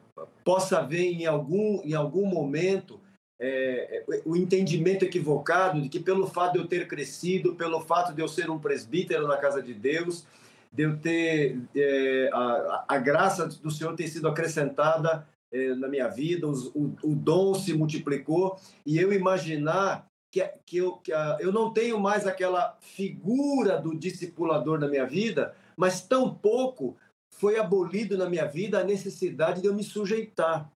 possa 0.44 0.78
haver 0.78 1.12
em 1.12 1.24
algum, 1.24 1.80
em 1.84 1.94
algum 1.94 2.26
momento 2.26 2.98
é, 3.40 4.04
o 4.24 4.36
entendimento 4.36 5.04
equivocado 5.04 5.80
de 5.80 5.88
que, 5.88 6.00
pelo 6.00 6.26
fato 6.26 6.54
de 6.54 6.58
eu 6.58 6.66
ter 6.66 6.88
crescido, 6.88 7.54
pelo 7.54 7.80
fato 7.80 8.12
de 8.12 8.20
eu 8.20 8.26
ser 8.26 8.50
um 8.50 8.58
presbítero 8.58 9.28
na 9.28 9.36
casa 9.36 9.62
de 9.62 9.74
Deus, 9.74 10.26
de 10.72 10.82
eu 10.82 10.96
ter 10.96 11.60
é, 11.76 12.30
a, 12.32 12.84
a, 12.88 12.98
graça 12.98 13.46
do 13.46 13.70
Senhor 13.70 13.94
ter 13.94 14.08
sido 14.08 14.26
acrescentada 14.26 15.24
é, 15.52 15.74
na 15.74 15.86
minha 15.86 16.08
vida, 16.08 16.48
os, 16.48 16.66
o, 16.74 16.96
o, 17.02 17.14
dom 17.14 17.54
se 17.54 17.74
multiplicou 17.74 18.58
e 18.84 18.98
eu 18.98 19.12
imaginar 19.12 20.10
que, 20.32 20.42
que, 20.64 20.78
eu, 20.78 20.96
que 20.96 21.12
eu 21.40 21.52
não 21.52 21.72
tenho 21.72 22.00
mais 22.00 22.26
aquela 22.26 22.76
figura 22.80 23.78
do 23.78 23.94
discipulador 23.94 24.80
na 24.80 24.88
minha 24.88 25.06
vida, 25.06 25.54
mas 25.76 26.00
tão 26.00 26.34
pouco 26.34 26.96
foi 27.34 27.58
abolido 27.58 28.16
na 28.16 28.28
minha 28.28 28.46
vida 28.46 28.80
a 28.80 28.84
necessidade 28.84 29.60
de 29.60 29.66
eu 29.66 29.74
me 29.74 29.84
sujeitar. 29.84 30.72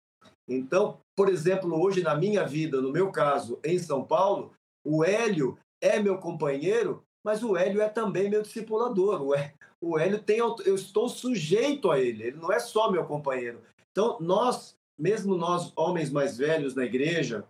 Então, 0.48 1.00
por 1.16 1.30
exemplo, 1.30 1.80
hoje 1.80 2.02
na 2.02 2.16
minha 2.16 2.44
vida, 2.44 2.82
no 2.82 2.92
meu 2.92 3.12
caso, 3.12 3.60
em 3.64 3.78
São 3.78 4.04
Paulo, 4.04 4.52
o 4.84 5.06
Hélio 5.06 5.58
é 5.80 6.00
meu 6.00 6.18
companheiro, 6.18 7.04
mas 7.24 7.44
o 7.44 7.56
Hélio 7.56 7.80
é 7.80 7.88
também 7.88 8.30
meu 8.30 8.42
discipulador. 8.42 9.22
O 9.22 9.34
o 9.84 10.00
Hélio 10.00 10.18
tem, 10.18 10.38
eu 10.38 10.76
estou 10.76 11.10
sujeito 11.10 11.92
a 11.92 12.00
ele, 12.00 12.24
ele 12.24 12.38
não 12.38 12.50
é 12.52 12.58
só 12.58 12.90
meu 12.90 13.04
companheiro. 13.04 13.62
Então, 13.92 14.18
nós, 14.22 14.78
mesmo 14.98 15.36
nós, 15.36 15.74
homens 15.76 16.10
mais 16.10 16.38
velhos 16.38 16.74
na 16.74 16.86
igreja, 16.86 17.46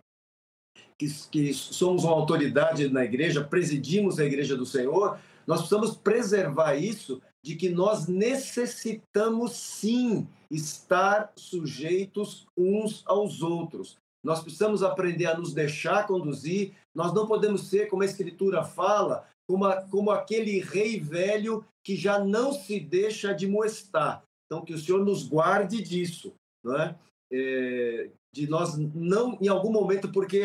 que, 0.98 1.52
somos 1.52 2.04
uma 2.04 2.12
autoridade 2.12 2.88
na 2.88 3.04
igreja, 3.04 3.42
presidimos 3.42 4.18
a 4.18 4.24
igreja 4.24 4.56
do 4.56 4.66
Senhor, 4.66 5.18
nós 5.46 5.60
precisamos 5.60 5.96
preservar 5.96 6.76
isso 6.76 7.20
de 7.42 7.56
que 7.56 7.68
nós 7.68 8.06
necessitamos 8.06 9.52
sim 9.52 10.26
estar 10.50 11.32
sujeitos 11.36 12.46
uns 12.56 13.02
aos 13.06 13.42
outros. 13.42 13.98
Nós 14.24 14.40
precisamos 14.40 14.82
aprender 14.82 15.26
a 15.26 15.36
nos 15.36 15.52
deixar 15.52 16.06
conduzir. 16.06 16.72
Nós 16.94 17.12
não 17.12 17.26
podemos 17.26 17.68
ser, 17.68 17.88
como 17.88 18.02
a 18.02 18.06
Escritura 18.06 18.64
fala, 18.64 19.26
como, 19.46 19.66
a, 19.66 19.82
como 19.82 20.10
aquele 20.10 20.60
rei 20.60 20.98
velho 20.98 21.62
que 21.84 21.94
já 21.94 22.18
não 22.18 22.52
se 22.52 22.80
deixa 22.80 23.32
admoestar. 23.32 24.22
Então, 24.46 24.64
que 24.64 24.72
o 24.72 24.78
Senhor 24.78 25.04
nos 25.04 25.28
guarde 25.28 25.82
disso, 25.82 26.32
não 26.64 26.80
é? 26.80 26.96
é 27.30 28.10
de 28.34 28.48
nós 28.48 28.76
não, 28.76 29.38
em 29.40 29.46
algum 29.46 29.70
momento, 29.70 30.10
porque 30.10 30.42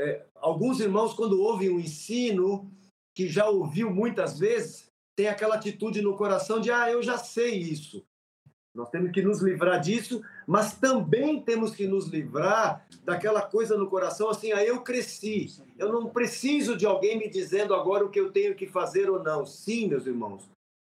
é, 0.00 0.26
alguns 0.36 0.80
irmãos, 0.80 1.12
quando 1.12 1.42
ouvem 1.42 1.68
um 1.68 1.78
ensino 1.78 2.70
que 3.14 3.28
já 3.28 3.48
ouviu 3.48 3.90
muitas 3.90 4.38
vezes, 4.38 4.90
tem 5.14 5.28
aquela 5.28 5.56
atitude 5.56 6.00
no 6.00 6.16
coração 6.16 6.58
de, 6.58 6.70
ah, 6.70 6.90
eu 6.90 7.02
já 7.02 7.18
sei 7.18 7.54
isso. 7.54 8.02
Nós 8.74 8.88
temos 8.88 9.10
que 9.10 9.20
nos 9.20 9.42
livrar 9.42 9.80
disso, 9.80 10.22
mas 10.46 10.74
também 10.74 11.42
temos 11.42 11.74
que 11.74 11.86
nos 11.86 12.06
livrar 12.06 12.86
daquela 13.04 13.42
coisa 13.42 13.76
no 13.76 13.90
coração 13.90 14.30
assim, 14.30 14.52
ah, 14.52 14.64
eu 14.64 14.80
cresci. 14.80 15.48
Eu 15.76 15.92
não 15.92 16.08
preciso 16.08 16.76
de 16.76 16.86
alguém 16.86 17.18
me 17.18 17.28
dizendo 17.28 17.74
agora 17.74 18.04
o 18.04 18.10
que 18.10 18.20
eu 18.20 18.32
tenho 18.32 18.54
que 18.54 18.66
fazer 18.66 19.10
ou 19.10 19.22
não. 19.22 19.44
Sim, 19.44 19.88
meus 19.88 20.06
irmãos. 20.06 20.48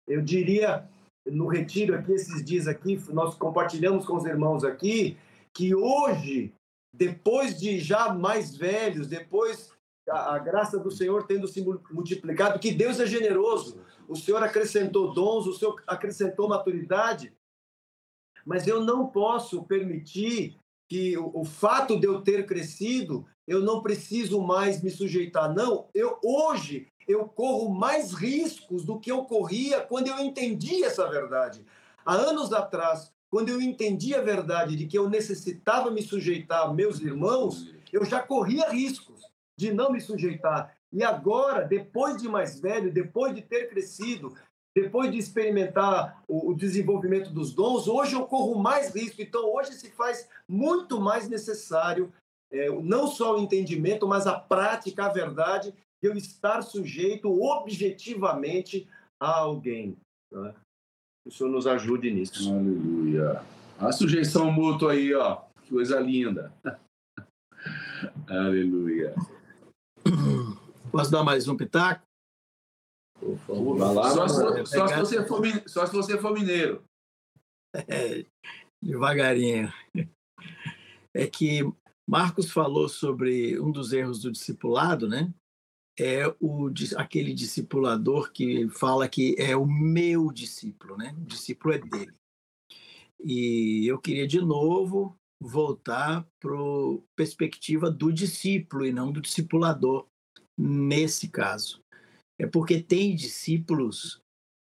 Eu 0.08 0.22
diria 0.22 0.88
no 1.26 1.48
retiro 1.48 1.96
aqui 1.96 2.14
esses 2.14 2.44
dias 2.44 2.68
aqui, 2.68 3.02
nós 3.10 3.36
compartilhamos 3.36 4.06
com 4.06 4.16
os 4.16 4.26
irmãos 4.26 4.64
aqui 4.64 5.18
que 5.54 5.76
hoje, 5.76 6.54
depois 6.94 7.60
de 7.60 7.80
já 7.80 8.14
mais 8.14 8.56
velhos, 8.56 9.08
depois 9.08 9.72
a, 10.10 10.36
a 10.36 10.40
graça 10.40 10.78
do 10.78 10.92
Senhor 10.92 11.26
tendo 11.26 11.48
se 11.48 11.64
multiplicado, 11.92 12.60
que 12.60 12.72
Deus 12.72 13.00
é 13.00 13.06
generoso. 13.06 13.82
O 14.08 14.16
Senhor 14.16 14.44
acrescentou 14.44 15.14
dons, 15.14 15.48
o 15.48 15.54
Senhor 15.54 15.82
acrescentou 15.88 16.48
maturidade 16.48 17.34
mas 18.46 18.68
eu 18.68 18.84
não 18.84 19.08
posso 19.08 19.64
permitir 19.64 20.58
que 20.90 21.18
o, 21.18 21.32
o, 21.34 21.46
fato 21.46 22.00
de 22.00 22.06
eu 22.06 22.22
ter 22.22 22.46
crescido, 22.46 23.26
eu 23.48 23.62
não 23.62 23.82
preciso 23.82 24.42
mais 24.42 24.82
me 24.82 24.92
sujeitar. 24.92 25.54
Não, 25.54 25.88
eu 25.94 26.20
hoje 26.24 26.88
eu 27.08 27.26
corro 27.28 27.70
mais 27.70 28.14
riscos 28.14 28.86
do 28.86 29.00
que 29.00 29.12
eu 29.12 29.26
corria 29.26 29.82
quando 29.82 30.08
eu 30.08 30.20
entendi 30.20 30.84
essa 30.84 31.10
verdade. 31.10 31.66
Há 32.06 32.14
anos 32.14 32.54
atrás, 32.54 33.13
quando 33.34 33.50
eu 33.50 33.60
entendi 33.60 34.14
a 34.14 34.22
verdade 34.22 34.76
de 34.76 34.86
que 34.86 34.96
eu 34.96 35.10
necessitava 35.10 35.90
me 35.90 36.04
sujeitar 36.04 36.68
a 36.68 36.72
meus 36.72 37.00
irmãos, 37.00 37.74
eu 37.92 38.06
já 38.06 38.22
corria 38.22 38.70
riscos 38.70 39.24
de 39.58 39.74
não 39.74 39.92
me 39.92 40.00
sujeitar. 40.00 40.78
E 40.92 41.04
agora, 41.04 41.66
depois 41.66 42.22
de 42.22 42.30
mais 42.30 42.60
velho, 42.60 42.94
depois 42.94 43.34
de 43.34 43.42
ter 43.42 43.72
crescido, 43.72 44.36
depois 44.78 45.12
de 45.12 45.18
experimentar 45.18 46.22
o, 46.28 46.54
desenvolvimento 46.54 47.32
dos 47.32 47.56
dons, 47.56 47.88
hoje 47.88 48.14
eu 48.14 48.28
corro 48.28 48.54
mais 48.62 48.94
risco. 48.94 49.20
Então, 49.20 49.52
hoje 49.52 49.74
se 49.74 49.90
faz 49.90 50.30
muito 50.48 51.02
mais 51.02 51.28
necessário 51.28 52.14
é, 52.52 52.70
não 52.84 53.08
só 53.08 53.36
o 53.36 53.42
entendimento, 53.42 54.08
mas 54.08 54.28
a 54.28 54.38
prática, 54.38 55.06
a 55.06 55.10
verdade, 55.10 55.74
de 56.00 56.08
eu 56.08 56.16
estar 56.16 56.62
sujeito 56.62 57.42
objetivamente 57.44 58.88
a 59.20 59.40
alguém. 59.40 59.98
Né? 60.32 60.54
Que 61.24 61.30
o 61.30 61.32
Senhor 61.32 61.50
nos 61.50 61.66
ajude 61.66 62.12
nisso. 62.12 62.54
Aleluia. 62.54 63.42
A 63.80 63.92
sujeição 63.94 64.52
mútua 64.52 64.92
aí, 64.92 65.14
ó. 65.14 65.38
Que 65.62 65.70
coisa 65.70 66.00
linda. 66.00 66.54
Aleluia. 68.28 69.16
Posso 70.92 71.10
dar 71.10 71.24
mais 71.24 71.48
um 71.48 71.56
pitaco? 71.56 72.06
Lá, 73.22 74.12
só, 74.12 74.28
se, 74.28 74.66
só, 74.66 74.88
se 74.88 74.96
você 75.00 75.26
for, 75.26 75.42
só 75.66 75.86
se 75.86 75.94
você 75.94 76.18
for 76.18 76.34
mineiro. 76.34 76.84
É, 77.74 78.26
devagarinho. 78.82 79.72
É 81.14 81.26
que 81.26 81.62
Marcos 82.06 82.52
falou 82.52 82.90
sobre 82.90 83.58
um 83.62 83.72
dos 83.72 83.94
erros 83.94 84.22
do 84.22 84.32
discipulado, 84.32 85.08
né? 85.08 85.34
É 86.00 86.28
o, 86.40 86.72
aquele 86.98 87.34
discipulador 87.34 88.32
que 88.32 88.68
fala 88.70 89.08
que 89.08 89.36
é 89.38 89.56
o 89.56 89.66
meu 89.66 90.32
discípulo, 90.32 90.98
né? 90.98 91.16
O 91.18 91.26
discípulo 91.26 91.74
é 91.74 91.78
dele. 91.78 92.14
E 93.24 93.86
eu 93.88 94.00
queria 94.00 94.28
de 94.28 94.42
novo 94.42 95.16
voltar 95.40 96.28
para 96.40 96.56
a 96.56 96.98
perspectiva 97.16 97.92
do 97.92 98.12
discípulo 98.12 98.86
e 98.86 98.92
não 98.92 99.12
do 99.12 99.22
discipulador, 99.22 100.08
nesse 100.58 101.30
caso. 101.30 101.84
É 102.40 102.48
porque 102.48 102.82
tem 102.82 103.16
discípulos 103.16 104.22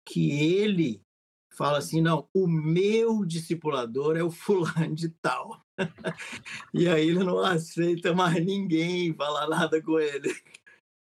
que 0.04 0.32
ele 0.32 1.00
fala 1.54 1.78
assim: 1.78 2.00
não, 2.00 2.28
o 2.34 2.46
meu 2.46 3.24
discipulador 3.24 4.16
é 4.16 4.22
o 4.22 4.30
fulano 4.30 4.94
de 4.94 5.08
tal. 5.08 5.64
e 6.74 6.88
aí 6.88 7.08
ele 7.08 7.24
não 7.24 7.38
aceita 7.38 8.14
mais 8.14 8.44
ninguém 8.44 9.14
falar 9.14 9.48
nada 9.48 9.80
com 9.82 9.98
ele. 9.98 10.34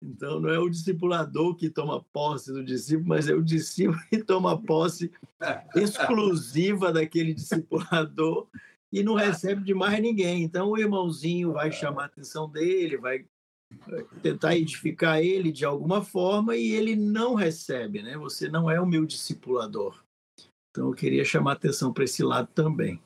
Então 0.02 0.40
não 0.40 0.50
é 0.50 0.58
o 0.58 0.70
discipulador 0.70 1.56
que 1.56 1.70
toma 1.70 2.04
posse 2.12 2.52
do 2.52 2.64
discípulo, 2.64 3.10
mas 3.10 3.30
é 3.30 3.34
o 3.36 3.44
discípulo 3.44 4.00
que 4.10 4.24
toma 4.24 4.60
posse 4.60 5.12
exclusiva 5.76 6.92
daquele 6.92 7.34
discipulador 7.34 8.48
e 8.92 9.04
não 9.04 9.14
recebe 9.14 9.64
de 9.64 9.74
mais 9.74 10.02
ninguém. 10.02 10.44
Então 10.44 10.70
o 10.70 10.78
irmãozinho 10.78 11.54
vai 11.54 11.72
chamar 11.72 12.04
a 12.04 12.06
atenção 12.08 12.50
dele, 12.50 12.98
vai 12.98 13.26
tentar 14.22 14.58
edificar 14.58 15.20
ele 15.20 15.52
de 15.52 15.64
alguma 15.64 16.04
forma 16.04 16.56
e 16.56 16.72
ele 16.72 16.96
não 16.96 17.36
recebe, 17.36 18.02
né? 18.02 18.18
Você 18.18 18.50
não 18.50 18.70
é 18.70 18.82
o 18.82 18.86
meu 18.86 19.06
discipulador. 19.06 20.04
Então 20.72 20.88
eu 20.88 20.94
queria 20.94 21.24
chamar 21.24 21.52
a 21.52 21.54
atenção 21.54 21.94
para 21.94 22.04
esse 22.04 22.24
lado 22.24 22.50
também. 22.54 23.02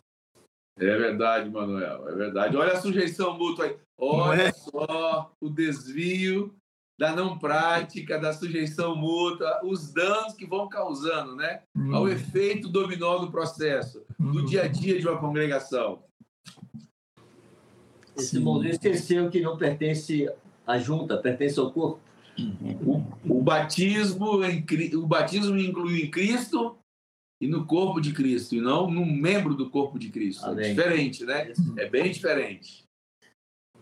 É 0.77 0.97
verdade, 0.97 1.49
Manuel, 1.49 2.07
é 2.09 2.15
verdade. 2.15 2.57
Olha 2.57 2.73
a 2.73 2.81
sujeição 2.81 3.37
mútua 3.37 3.65
aí. 3.65 3.77
Olha 3.97 4.41
é? 4.41 4.51
só 4.51 5.31
o 5.41 5.49
desvio 5.49 6.53
da 6.97 7.15
não 7.15 7.37
prática, 7.37 8.17
da 8.17 8.33
sujeição 8.33 8.95
mútua, 8.95 9.59
os 9.63 9.91
danos 9.91 10.33
que 10.33 10.45
vão 10.45 10.69
causando, 10.69 11.35
né? 11.35 11.61
Hum. 11.75 11.93
Ao 11.93 12.07
efeito 12.07 12.69
dominó 12.69 13.17
do 13.17 13.31
processo, 13.31 14.03
hum. 14.19 14.31
do 14.31 14.45
dia 14.45 14.63
a 14.63 14.67
dia 14.67 14.99
de 14.99 15.07
uma 15.07 15.17
congregação. 15.17 16.03
Esse 18.17 18.39
mundo 18.39 18.65
esqueceu 18.65 19.29
que 19.29 19.41
não 19.41 19.57
pertence 19.57 20.29
à 20.65 20.77
junta, 20.77 21.17
pertence 21.17 21.59
ao 21.59 21.71
corpo. 21.71 21.99
O, 22.85 23.37
o 23.37 23.41
batismo, 23.41 24.43
em, 24.43 24.65
o 24.95 25.05
batismo 25.05 25.57
inclui 25.57 26.03
em 26.03 26.11
Cristo 26.11 26.77
e 27.41 27.47
no 27.47 27.65
corpo 27.65 27.99
de 27.99 28.13
Cristo, 28.13 28.55
e 28.55 28.61
não 28.61 28.89
num 28.89 29.05
membro 29.05 29.53
do 29.53 29.69
corpo 29.69 29.99
de 29.99 30.09
Cristo. 30.09 30.47
É 30.57 30.69
diferente, 30.69 31.25
né? 31.25 31.51
É 31.77 31.89
bem 31.89 32.09
diferente. 32.09 32.85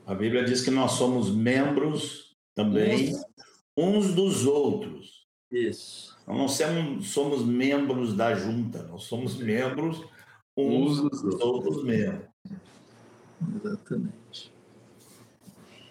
A 0.05 0.13
Bíblia 0.15 0.43
diz 0.43 0.61
que 0.61 0.71
nós 0.71 0.93
somos 0.93 1.33
membros 1.33 2.32
também 2.55 3.05
Isso. 3.05 3.25
uns 3.77 4.13
dos 4.13 4.45
outros. 4.45 5.23
Isso. 5.51 6.17
Nós 6.25 6.37
não 6.37 6.47
somos, 6.47 7.07
somos 7.09 7.45
membros 7.45 8.15
da 8.15 8.33
junta, 8.33 8.83
nós 8.83 9.03
somos 9.03 9.37
membros 9.37 10.03
uns 10.55 11.01
dos 11.01 11.23
outros 11.41 11.83
membros. 11.83 12.27
Exatamente. 13.55 14.53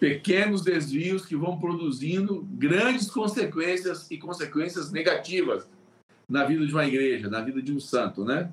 Pequenos 0.01 0.63
desvios 0.63 1.25
que 1.25 1.37
vão 1.37 1.61
produzindo 1.61 2.43
grandes 2.53 3.09
consequências 3.11 4.11
e 4.11 4.19
consequências 4.19 4.91
negativas 4.91 5.69
na 6.29 6.45
vida 6.45 6.67
de 6.67 6.73
uma 6.73 6.87
igreja, 6.87 7.29
na 7.29 7.41
vida 7.41 7.63
de 7.63 7.73
um 7.73 7.79
santo, 7.79 8.25
né? 8.25 8.53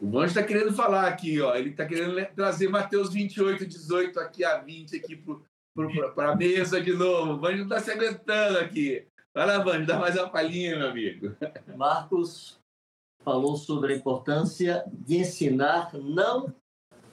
O 0.00 0.08
Vanjo 0.08 0.26
está 0.26 0.42
querendo 0.42 0.72
falar 0.72 1.08
aqui, 1.08 1.40
ó. 1.40 1.54
Ele 1.56 1.70
está 1.70 1.84
querendo 1.84 2.14
trazer 2.34 2.68
Mateus 2.68 3.12
28, 3.12 3.66
18 3.66 4.20
aqui 4.20 4.44
a 4.44 4.58
20 4.58 4.96
aqui 4.96 5.24
para 6.14 6.32
a 6.32 6.36
mesa 6.36 6.80
de 6.80 6.92
novo. 6.92 7.32
O 7.32 7.38
Vanjo 7.38 7.64
está 7.64 7.80
se 7.80 7.90
aguentando 7.90 8.58
aqui. 8.58 9.06
Vai 9.34 9.46
lá, 9.46 9.58
Vanjo, 9.58 9.86
dá 9.86 9.98
mais 9.98 10.14
uma 10.16 10.28
palhinha, 10.28 10.78
meu 10.78 10.88
amigo. 10.90 11.36
Marcos 11.76 12.58
falou 13.24 13.56
sobre 13.56 13.92
a 13.92 13.96
importância 13.96 14.84
de 14.86 15.18
ensinar 15.18 15.92
não 15.94 16.54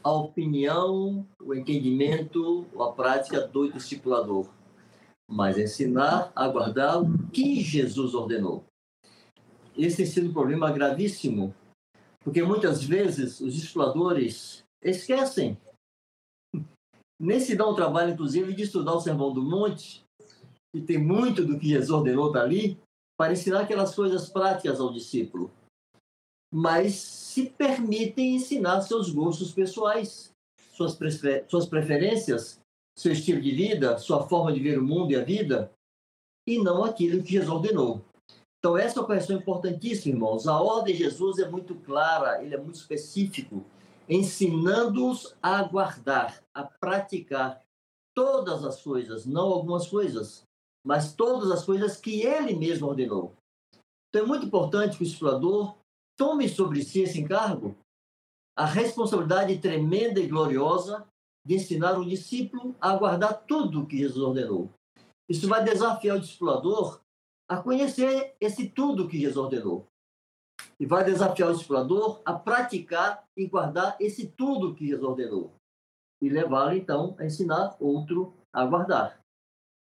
a 0.04 0.12
opinião, 0.12 1.28
o 1.42 1.56
entendimento, 1.56 2.68
a 2.80 2.92
prática 2.92 3.42
do 3.48 3.72
discipulador, 3.72 4.48
mas 5.28 5.58
ensinar 5.58 6.32
a 6.36 6.48
guardar 6.48 7.02
o 7.02 7.28
que 7.30 7.60
Jesus 7.60 8.14
ordenou. 8.14 8.64
Esse 9.76 9.98
tem 9.98 10.06
sido 10.06 10.30
um 10.30 10.34
problema 10.34 10.72
gravíssimo 10.72 11.54
porque 12.26 12.42
muitas 12.42 12.84
vezes 12.84 13.40
os 13.40 13.56
exploradores 13.56 14.66
esquecem. 14.82 15.56
Nem 17.22 17.40
se 17.40 17.56
dá 17.56 17.68
o 17.68 17.76
trabalho, 17.76 18.14
inclusive, 18.14 18.52
de 18.52 18.64
estudar 18.64 18.94
o 18.94 19.00
Sermão 19.00 19.32
do 19.32 19.44
Monte, 19.44 20.04
e 20.74 20.82
tem 20.82 20.98
muito 20.98 21.46
do 21.46 21.60
que 21.60 21.70
Jesus 21.70 21.92
ordenou 21.92 22.32
dali, 22.32 22.80
para 23.16 23.32
ensinar 23.32 23.62
aquelas 23.62 23.94
coisas 23.94 24.28
práticas 24.28 24.80
ao 24.80 24.92
discípulo. 24.92 25.52
Mas 26.52 26.96
se 26.96 27.48
permitem 27.52 28.36
ensinar 28.36 28.82
seus 28.82 29.12
gostos 29.12 29.54
pessoais, 29.54 30.32
suas, 30.74 30.96
prefer 30.96 31.46
suas 31.48 31.68
preferências, 31.68 32.60
seu 32.98 33.12
estilo 33.12 33.40
de 33.40 33.52
vida, 33.52 34.00
sua 34.00 34.28
forma 34.28 34.52
de 34.52 34.60
ver 34.60 34.80
o 34.80 34.84
mundo 34.84 35.12
e 35.12 35.16
a 35.16 35.24
vida, 35.24 35.72
e 36.48 36.58
não 36.58 36.84
aquilo 36.84 37.22
que 37.22 37.34
Jesus 37.34 37.50
ordenou. 37.50 38.04
Então, 38.66 38.76
essa 38.76 38.98
é 38.98 39.04
uma 39.04 39.14
questão 39.14 39.38
importantíssima, 39.38 40.16
irmãos. 40.16 40.48
A 40.48 40.60
ordem 40.60 40.96
de 40.96 41.04
Jesus 41.04 41.38
é 41.38 41.48
muito 41.48 41.76
clara, 41.76 42.44
ele 42.44 42.56
é 42.56 42.58
muito 42.58 42.74
específico, 42.74 43.64
ensinando-os 44.10 45.36
a 45.40 45.62
guardar, 45.62 46.44
a 46.52 46.64
praticar 46.64 47.62
todas 48.16 48.66
as 48.66 48.82
coisas, 48.82 49.24
não 49.24 49.54
algumas 49.54 49.88
coisas, 49.88 50.42
mas 50.84 51.14
todas 51.14 51.52
as 51.52 51.64
coisas 51.64 51.98
que 51.98 52.24
ele 52.24 52.56
mesmo 52.56 52.88
ordenou. 52.88 53.36
Então, 54.10 54.24
é 54.24 54.28
muito 54.28 54.48
importante 54.48 54.98
que 54.98 55.04
o 55.04 55.06
explorador 55.06 55.78
tome 56.18 56.50
sobre 56.50 56.82
si 56.82 57.02
esse 57.02 57.22
encargo, 57.22 57.78
a 58.58 58.66
responsabilidade 58.66 59.60
tremenda 59.60 60.20
e 60.20 60.26
gloriosa 60.26 61.08
de 61.46 61.54
ensinar 61.54 62.00
o 62.00 62.06
discípulo 62.06 62.76
a 62.82 62.96
guardar 62.96 63.46
tudo 63.46 63.84
o 63.84 63.86
que 63.86 64.00
Jesus 64.00 64.26
ordenou. 64.26 64.72
Isso 65.30 65.48
vai 65.48 65.64
desafiar 65.64 66.18
o 66.18 66.20
discipulador 66.20 67.05
a 67.48 67.58
conhecer 67.58 68.36
esse 68.40 68.70
tudo 68.70 69.08
que 69.08 69.20
Jesus 69.20 69.38
ordenou. 69.38 69.88
E 70.80 70.86
vai 70.86 71.04
desafiar 71.04 71.50
o 71.50 71.54
explorador 71.54 72.22
a 72.26 72.34
praticar 72.34 73.24
e 73.38 73.48
guardar 73.48 73.96
esse 74.00 74.28
tudo 74.28 74.74
que 74.74 74.88
Jesus 74.88 75.04
ordenou. 75.04 75.54
E 76.22 76.30
levá-lo, 76.30 76.74
então, 76.74 77.16
a 77.20 77.26
ensinar 77.26 77.76
outro 77.80 78.34
a 78.52 78.66
guardar. 78.66 79.20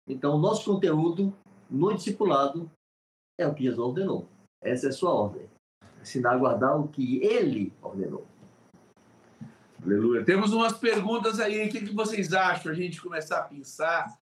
Então, 0.08 0.36
o 0.36 0.39
nosso 0.39 0.72
conteúdo 0.72 1.34
no 1.70 1.93
discipulado 1.93 2.72
é 3.39 3.48
o 3.48 3.54
que 3.54 3.64
Jesus 3.64 3.80
ordenou. 3.80 4.28
Essa 4.62 4.88
é 4.88 4.89
a 4.89 4.93
sua 4.93 5.14
ordem. 5.14 5.50
Ensinar 6.02 6.34
a 6.34 6.38
guardar 6.38 6.80
o 6.80 6.88
que 6.88 7.24
ele 7.24 7.74
ordenou. 7.82 8.26
Aleluia. 9.84 10.26
Temos 10.26 10.52
umas 10.54 10.74
perguntas 10.74 11.39
aí. 11.39 11.66
O 11.66 11.72
que, 11.72 11.86
que 11.86 11.95
vocês 11.95 12.34
acham? 12.34 12.72
A 12.72 12.76
gente 12.76 13.02
começar 13.02 13.39
a 13.39 13.43
pensar 13.43 14.20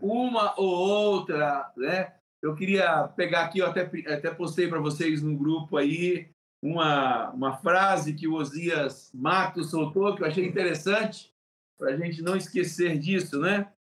uma 0.00 0.54
ou 0.60 0.68
outra, 0.68 1.72
né? 1.76 2.14
Eu 2.42 2.56
queria 2.56 3.06
pegar 3.08 3.44
aqui, 3.44 3.60
eu 3.60 3.66
até, 3.66 3.82
até 3.82 4.34
postei 4.34 4.66
para 4.66 4.80
vocês 4.80 5.22
no 5.22 5.36
grupo 5.36 5.76
aí, 5.76 6.28
uma, 6.60 7.30
uma 7.30 7.56
frase 7.58 8.14
que 8.14 8.26
o 8.26 8.34
Osias 8.34 9.12
Matos 9.14 9.70
soltou, 9.70 10.16
que 10.16 10.22
eu 10.22 10.26
achei 10.26 10.44
interessante, 10.44 11.32
para 11.78 11.90
a 11.90 11.96
gente 11.96 12.20
não 12.20 12.36
esquecer 12.36 12.98
disso, 12.98 13.38
né? 13.38 13.72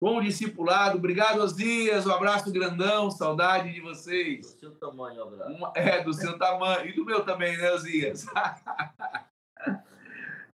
Com 0.00 0.16
o 0.16 0.22
discipulado, 0.22 0.96
obrigado, 0.96 1.40
Osias, 1.40 2.06
um 2.06 2.12
abraço 2.12 2.50
grandão, 2.50 3.10
saudade 3.10 3.72
de 3.72 3.80
vocês. 3.80 4.54
Do 4.54 4.58
seu 4.58 4.70
tamanho, 4.72 5.22
abraço. 5.22 5.52
Uma, 5.52 5.72
é, 5.76 6.02
do 6.02 6.14
seu 6.14 6.38
tamanho, 6.38 6.88
e 6.88 6.92
do 6.94 7.04
meu 7.04 7.24
também, 7.24 7.56
né, 7.58 7.72
Osias? 7.72 8.26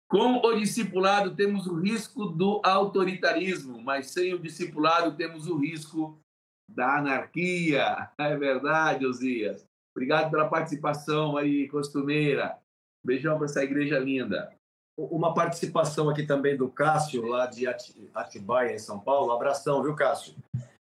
Com 0.07 0.37
o 0.37 0.53
discipulado, 0.53 1.35
temos 1.35 1.65
o 1.65 1.79
risco 1.79 2.27
do 2.27 2.61
autoritarismo, 2.63 3.81
mas 3.81 4.11
sem 4.11 4.35
o 4.35 4.39
discipulado, 4.39 5.17
temos 5.17 5.47
o 5.47 5.57
risco 5.57 6.21
da 6.67 6.97
anarquia. 6.97 8.09
É 8.17 8.35
verdade, 8.35 9.05
Osias. 9.05 9.65
Obrigado 9.95 10.31
pela 10.31 10.49
participação 10.49 11.37
aí, 11.37 11.67
costumeira. 11.67 12.57
Beijão 13.05 13.37
para 13.37 13.45
essa 13.45 13.63
igreja 13.63 13.99
linda. 13.99 14.51
Uma 14.97 15.33
participação 15.33 16.09
aqui 16.09 16.23
também 16.23 16.55
do 16.55 16.69
Cássio, 16.69 17.25
lá 17.25 17.47
de 17.47 17.65
Atibaia, 18.13 18.73
em 18.73 18.79
São 18.79 18.99
Paulo. 18.99 19.31
Abração, 19.31 19.83
viu, 19.83 19.95
Cássio? 19.95 20.35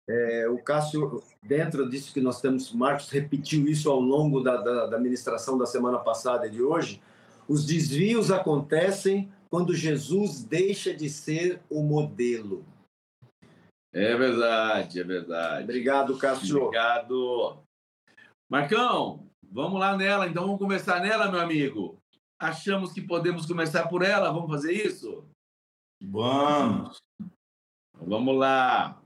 É, 0.10 0.48
o 0.48 0.58
Cássio, 0.58 1.22
dentro 1.44 1.90
disso 1.90 2.14
que 2.14 2.22
nós 2.22 2.40
temos, 2.40 2.72
Marcos 2.72 3.10
repetiu 3.10 3.68
isso 3.68 3.90
ao 3.90 4.00
longo 4.00 4.42
da, 4.42 4.58
da, 4.58 4.86
da 4.88 5.00
ministração 5.00 5.58
da 5.58 5.66
semana 5.66 6.00
passada 6.00 6.48
e 6.48 6.50
de 6.50 6.62
hoje. 6.62 7.02
Os 7.48 7.66
desvios 7.66 8.32
acontecem 8.32 9.30
quando 9.50 9.76
Jesus 9.76 10.44
deixa 10.44 10.94
de 10.94 11.10
ser 11.10 11.62
o 11.70 11.82
modelo. 11.82 12.66
É 13.98 14.16
verdade, 14.16 15.02
é 15.02 15.04
verdade. 15.04 15.64
Obrigado, 15.64 16.20
Cássio. 16.20 16.66
Obrigado. 16.66 17.64
Marcão, 18.48 19.28
vamos 19.42 19.80
lá 19.80 19.98
nela. 19.98 20.28
Então 20.28 20.44
vamos 20.44 20.60
começar 20.60 21.00
nela, 21.00 21.32
meu 21.32 21.42
amigo. 21.42 21.98
Achamos 22.40 22.94
que 22.94 23.02
podemos 23.02 23.48
começar 23.48 23.88
por 23.88 24.04
ela. 24.04 24.32
Vamos 24.32 24.52
fazer 24.52 24.72
isso? 24.72 25.28
Vamos. 26.00 27.02
Vamos 27.96 28.38
lá. 28.38 29.02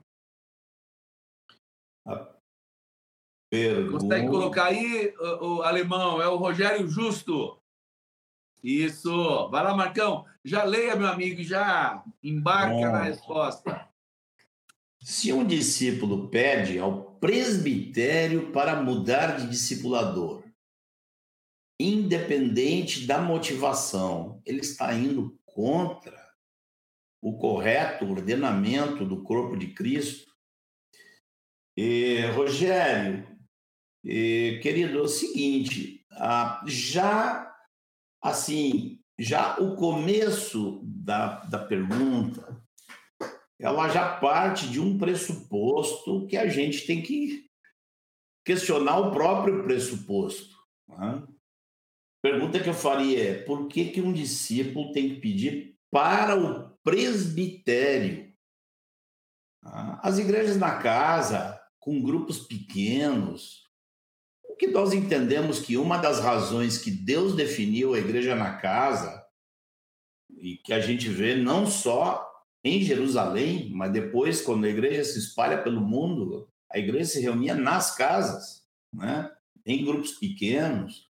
Pergunta. 3.50 4.04
Consegue 4.04 4.28
colocar 4.28 4.66
aí, 4.66 5.16
o, 5.18 5.60
o 5.60 5.62
alemão? 5.62 6.22
É 6.22 6.28
o 6.28 6.36
Rogério 6.36 6.86
Justo. 6.86 7.58
Isso. 8.62 9.48
Vai 9.48 9.64
lá, 9.64 9.74
Marcão. 9.74 10.26
Já 10.44 10.66
leia, 10.66 10.98
meu 10.98 11.08
amigo, 11.08 11.42
já 11.44 12.04
embarca 12.22 12.76
Bom. 12.76 12.92
na 12.92 13.04
resposta. 13.04 13.91
Se 15.04 15.34
um 15.34 15.46
discípulo 15.46 16.30
pede 16.30 16.78
ao 16.78 17.16
presbitério 17.16 18.52
para 18.52 18.84
mudar 18.84 19.38
de 19.38 19.50
discipulador, 19.50 20.44
independente 21.80 23.08
da 23.08 23.20
motivação, 23.20 24.40
ele 24.46 24.60
está 24.60 24.94
indo 24.94 25.40
contra 25.44 26.22
o 27.20 27.38
correto 27.38 28.06
ordenamento 28.06 29.04
do 29.04 29.24
corpo 29.24 29.58
de 29.58 29.74
Cristo. 29.74 30.32
E, 31.76 32.22
Rogério, 32.36 33.28
e, 34.04 34.60
querido, 34.62 35.00
é 35.00 35.02
o 35.02 35.08
seguinte, 35.08 36.06
já 36.68 37.52
assim, 38.22 39.00
já 39.18 39.60
o 39.60 39.76
começo 39.76 40.82
da, 40.84 41.40
da 41.46 41.58
pergunta, 41.58 42.62
ela 43.62 43.88
já 43.90 44.18
parte 44.18 44.68
de 44.68 44.80
um 44.80 44.98
pressuposto 44.98 46.26
que 46.28 46.36
a 46.36 46.48
gente 46.48 46.86
tem 46.86 47.02
que 47.02 47.50
questionar 48.44 48.98
o 48.98 49.12
próprio 49.12 49.64
pressuposto. 49.64 50.56
né? 50.88 51.24
Pergunta 52.22 52.60
que 52.60 52.70
eu 52.70 52.74
faria 52.74 53.32
é: 53.32 53.44
por 53.44 53.68
que, 53.68 53.90
que 53.90 54.02
um 54.02 54.12
discípulo 54.12 54.92
tem 54.92 55.10
que 55.10 55.22
pedir 55.22 55.78
para 55.92 56.36
o 56.36 56.70
presbitério? 56.84 58.34
Ah, 59.64 60.00
As 60.04 60.18
igrejas 60.18 60.58
na 60.58 60.80
casa, 60.80 61.60
com 61.80 62.02
grupos 62.02 62.40
pequenos, 62.40 63.70
o 64.44 64.56
que 64.56 64.68
nós 64.68 64.92
entendemos 64.92 65.60
que 65.60 65.78
uma 65.78 65.98
das 65.98 66.20
razões 66.20 66.78
que 66.80 66.90
Deus 66.90 67.36
definiu 67.36 67.94
a 67.94 68.00
igreja 68.00 68.36
na 68.36 68.58
casa, 68.58 69.24
e 70.30 70.58
que 70.58 70.74
a 70.74 70.80
gente 70.80 71.08
vê 71.10 71.36
não 71.36 71.68
só 71.68 72.31
em 72.64 72.82
Jerusalém, 72.82 73.72
mas 73.74 73.92
depois, 73.92 74.42
quando 74.42 74.66
a 74.66 74.70
igreja 74.70 75.04
se 75.04 75.20
espalha 75.20 75.62
pelo 75.62 75.82
mundo, 75.82 76.48
a 76.72 76.78
igreja 76.78 77.06
se 77.06 77.22
reunia 77.22 77.56
nas 77.56 77.96
casas, 77.96 78.64
né? 78.94 79.32
em 79.66 79.84
grupos 79.84 80.14
pequenos. 80.14 81.10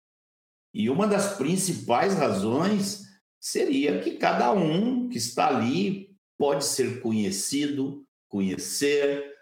E 0.74 0.90
uma 0.90 1.08
das 1.08 1.38
principais 1.38 2.14
razões 2.14 3.04
seria 3.40 4.02
que 4.02 4.18
cada 4.18 4.52
um 4.52 5.08
que 5.10 5.18
está 5.18 5.48
ali 5.48 6.16
pode 6.38 6.66
ser 6.66 7.02
conhecido, 7.02 8.06
conhecer 8.28 9.34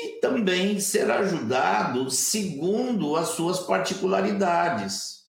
e 0.00 0.20
também 0.20 0.80
ser 0.80 1.10
ajudado 1.10 2.10
segundo 2.10 3.16
as 3.16 3.28
suas 3.28 3.60
particularidades. 3.60 5.28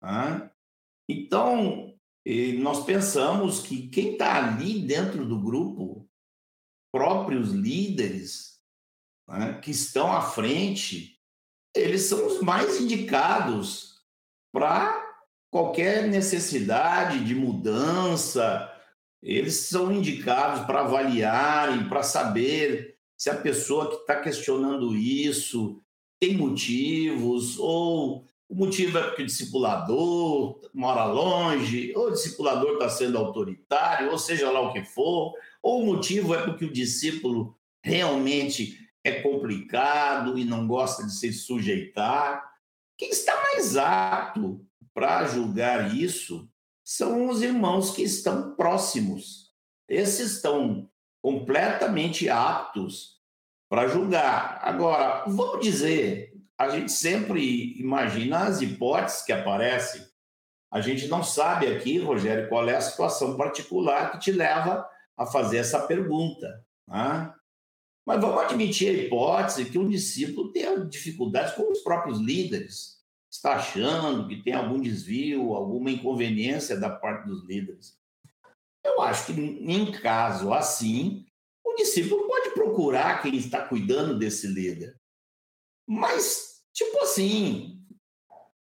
né? 0.00 0.50
Então, 1.08 1.89
e 2.24 2.52
nós 2.54 2.84
pensamos 2.84 3.60
que 3.60 3.88
quem 3.88 4.12
está 4.12 4.36
ali 4.36 4.80
dentro 4.80 5.24
do 5.24 5.40
grupo, 5.40 6.08
próprios 6.92 7.50
líderes 7.50 8.60
né, 9.28 9.58
que 9.60 9.70
estão 9.70 10.12
à 10.12 10.20
frente, 10.20 11.18
eles 11.74 12.02
são 12.02 12.26
os 12.26 12.42
mais 12.42 12.80
indicados 12.80 14.00
para 14.52 15.08
qualquer 15.50 16.08
necessidade 16.08 17.24
de 17.24 17.34
mudança. 17.34 18.70
Eles 19.22 19.68
são 19.68 19.92
indicados 19.92 20.66
para 20.66 20.80
avaliarem, 20.80 21.88
para 21.88 22.02
saber 22.02 22.98
se 23.16 23.30
a 23.30 23.36
pessoa 23.36 23.88
que 23.88 23.96
está 23.96 24.20
questionando 24.20 24.96
isso 24.96 25.80
tem 26.20 26.36
motivos 26.36 27.58
ou 27.58 28.26
o 28.50 28.54
motivo 28.56 28.98
é 28.98 29.02
porque 29.04 29.22
o 29.22 29.26
discipulador 29.26 30.60
mora 30.74 31.04
longe, 31.04 31.92
ou 31.94 32.08
o 32.08 32.10
discipulador 32.10 32.72
está 32.72 32.88
sendo 32.88 33.16
autoritário, 33.16 34.10
ou 34.10 34.18
seja 34.18 34.50
lá 34.50 34.60
o 34.60 34.72
que 34.72 34.82
for, 34.82 35.32
ou 35.62 35.80
o 35.80 35.86
motivo 35.86 36.34
é 36.34 36.42
porque 36.42 36.64
o 36.64 36.72
discípulo 36.72 37.56
realmente 37.80 38.76
é 39.04 39.22
complicado 39.22 40.36
e 40.36 40.44
não 40.44 40.66
gosta 40.66 41.04
de 41.04 41.12
se 41.12 41.32
sujeitar. 41.32 42.44
Quem 42.98 43.10
está 43.10 43.40
mais 43.40 43.76
apto 43.76 44.66
para 44.92 45.28
julgar 45.28 45.94
isso 45.94 46.50
são 46.84 47.28
os 47.28 47.42
irmãos 47.42 47.92
que 47.92 48.02
estão 48.02 48.56
próximos. 48.56 49.52
Esses 49.88 50.32
estão 50.32 50.90
completamente 51.22 52.28
aptos 52.28 53.20
para 53.68 53.86
julgar. 53.86 54.58
Agora, 54.60 55.24
vamos 55.28 55.64
dizer, 55.64 56.29
a 56.60 56.68
gente 56.68 56.92
sempre 56.92 57.72
imagina 57.80 58.40
as 58.40 58.60
hipóteses 58.60 59.22
que 59.22 59.32
aparecem. 59.32 60.06
A 60.70 60.82
gente 60.82 61.08
não 61.08 61.24
sabe 61.24 61.66
aqui, 61.66 61.96
Rogério, 61.96 62.50
qual 62.50 62.68
é 62.68 62.76
a 62.76 62.80
situação 62.82 63.34
particular 63.34 64.12
que 64.12 64.18
te 64.18 64.30
leva 64.30 64.86
a 65.16 65.24
fazer 65.24 65.56
essa 65.56 65.86
pergunta. 65.86 66.62
né? 66.86 67.32
Mas 68.06 68.20
vamos 68.20 68.42
admitir 68.42 68.90
a 68.90 68.92
hipótese 68.92 69.70
que 69.70 69.78
um 69.78 69.88
discípulo 69.88 70.52
tenha 70.52 70.84
dificuldades 70.84 71.54
com 71.54 71.72
os 71.72 71.78
próprios 71.78 72.20
líderes. 72.20 73.00
Está 73.32 73.54
achando 73.54 74.28
que 74.28 74.42
tem 74.42 74.52
algum 74.52 74.78
desvio, 74.78 75.54
alguma 75.54 75.90
inconveniência 75.90 76.78
da 76.78 76.90
parte 76.90 77.26
dos 77.26 77.42
líderes. 77.46 77.98
Eu 78.84 79.00
acho 79.00 79.32
que, 79.32 79.32
em 79.32 79.92
caso 79.92 80.52
assim, 80.52 81.24
o 81.64 81.74
discípulo 81.76 82.26
pode 82.26 82.50
procurar 82.50 83.22
quem 83.22 83.34
está 83.34 83.66
cuidando 83.66 84.18
desse 84.18 84.46
líder. 84.46 85.00
Mas, 85.88 86.49
tipo 86.72 86.98
assim, 87.02 87.82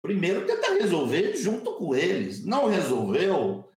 primeiro 0.02 0.46
tenta 0.46 0.74
resolver 0.74 1.36
junto 1.36 1.72
com 1.74 1.94
eles. 1.94 2.44
Não 2.44 2.66
resolveu, 2.66 3.68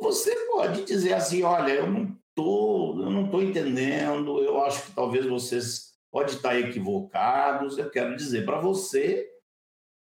você 0.00 0.34
pode 0.46 0.84
dizer 0.84 1.14
assim, 1.14 1.42
olha, 1.42 1.72
eu 1.72 1.90
não 1.90 2.16
tô, 2.34 3.00
eu 3.00 3.10
não 3.10 3.28
tô 3.28 3.42
entendendo, 3.42 4.40
eu 4.42 4.62
acho 4.62 4.86
que 4.86 4.92
talvez 4.92 5.26
vocês 5.26 5.94
podem 6.10 6.34
estar 6.34 6.58
equivocados, 6.58 7.76
eu 7.76 7.90
quero 7.90 8.16
dizer 8.16 8.44
para 8.44 8.60
você 8.60 9.28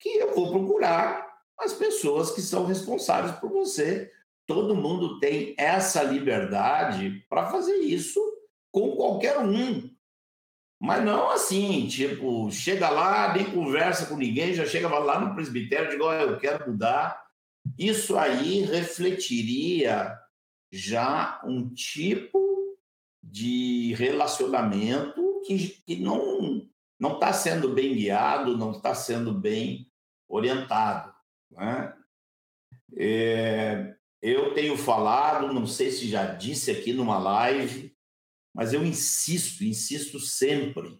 que 0.00 0.08
eu 0.08 0.34
vou 0.34 0.50
procurar 0.50 1.26
as 1.58 1.72
pessoas 1.72 2.30
que 2.30 2.42
são 2.42 2.66
responsáveis 2.66 3.34
por 3.36 3.50
você. 3.50 4.10
Todo 4.46 4.76
mundo 4.76 5.18
tem 5.18 5.54
essa 5.58 6.02
liberdade 6.02 7.24
para 7.28 7.50
fazer 7.50 7.76
isso 7.76 8.20
com 8.70 8.94
qualquer 8.94 9.38
um. 9.38 9.90
Mas 10.80 11.04
não 11.04 11.30
assim, 11.30 11.86
tipo, 11.88 12.50
chega 12.50 12.90
lá, 12.90 13.32
nem 13.32 13.50
conversa 13.50 14.06
com 14.06 14.16
ninguém, 14.16 14.52
já 14.52 14.66
chega 14.66 14.88
lá 14.88 15.18
no 15.18 15.34
presbitério 15.34 15.86
e 15.86 15.96
diz, 15.96 16.00
eu 16.00 16.38
quero 16.38 16.70
mudar. 16.70 17.24
Isso 17.78 18.16
aí 18.16 18.60
refletiria 18.60 20.16
já 20.70 21.40
um 21.44 21.72
tipo 21.72 22.78
de 23.22 23.94
relacionamento 23.94 25.42
que, 25.46 25.82
que 25.86 25.96
não 25.96 26.66
não 26.98 27.14
está 27.14 27.32
sendo 27.32 27.74
bem 27.74 27.94
guiado, 27.94 28.56
não 28.56 28.72
está 28.72 28.94
sendo 28.94 29.32
bem 29.32 29.90
orientado. 30.28 31.14
Né? 31.50 31.94
É, 32.96 33.94
eu 34.22 34.54
tenho 34.54 34.76
falado, 34.76 35.52
não 35.52 35.66
sei 35.66 35.90
se 35.90 36.08
já 36.08 36.24
disse 36.26 36.70
aqui 36.70 36.92
numa 36.92 37.18
live, 37.18 37.95
mas 38.56 38.72
eu 38.72 38.82
insisto, 38.82 39.62
insisto 39.62 40.18
sempre. 40.18 40.98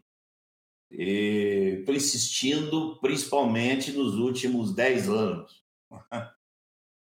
Estou 0.90 1.94
insistindo 1.94 3.00
principalmente 3.00 3.92
nos 3.92 4.14
últimos 4.16 4.74
10 4.74 5.08
anos, 5.08 5.64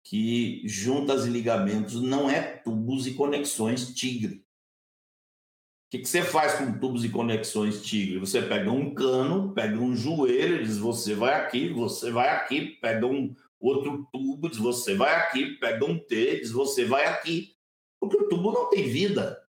que 0.05 0.61
juntas 0.65 1.25
e 1.25 1.29
ligamentos 1.29 2.01
não 2.01 2.29
é 2.29 2.41
tubos 2.41 3.05
e 3.05 3.13
conexões 3.13 3.93
tigre. 3.93 4.35
O 4.37 5.89
que, 5.89 5.99
que 5.99 6.07
você 6.07 6.23
faz 6.23 6.53
com 6.53 6.79
tubos 6.79 7.03
e 7.03 7.09
conexões 7.09 7.81
tigre? 7.81 8.17
Você 8.17 8.41
pega 8.41 8.71
um 8.71 8.95
cano, 8.95 9.53
pega 9.53 9.77
um 9.77 9.93
joelho, 9.93 10.63
diz 10.63 10.77
você 10.77 11.13
vai 11.13 11.33
aqui, 11.33 11.73
você 11.73 12.09
vai 12.09 12.29
aqui, 12.29 12.77
pega 12.81 13.05
um 13.05 13.35
outro 13.59 14.07
tubo, 14.13 14.49
diz 14.49 14.59
você 14.59 14.95
vai 14.95 15.13
aqui, 15.13 15.57
pega 15.57 15.83
um 15.83 15.99
T, 15.99 16.39
diz 16.39 16.51
você 16.51 16.85
vai 16.85 17.05
aqui. 17.05 17.53
Porque 17.99 18.15
o 18.15 18.29
tubo 18.29 18.53
não 18.53 18.69
tem 18.69 18.89
vida. 18.89 19.45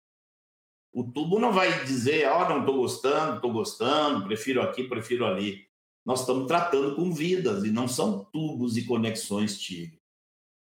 O 0.99 1.05
tubo 1.05 1.39
não 1.39 1.53
vai 1.53 1.85
dizer, 1.85 2.29
ó, 2.29 2.45
oh, 2.45 2.49
não 2.49 2.59
estou 2.59 2.75
gostando, 2.79 3.37
estou 3.37 3.53
gostando, 3.53 4.25
prefiro 4.25 4.61
aqui, 4.61 4.83
prefiro 4.83 5.25
ali. 5.25 5.65
Nós 6.05 6.23
estamos 6.23 6.49
tratando 6.49 6.97
com 6.97 7.13
vidas 7.13 7.63
e 7.63 7.71
não 7.71 7.87
são 7.87 8.25
tubos 8.33 8.77
e 8.77 8.85
conexões 8.85 9.61
tigre. 9.61 10.03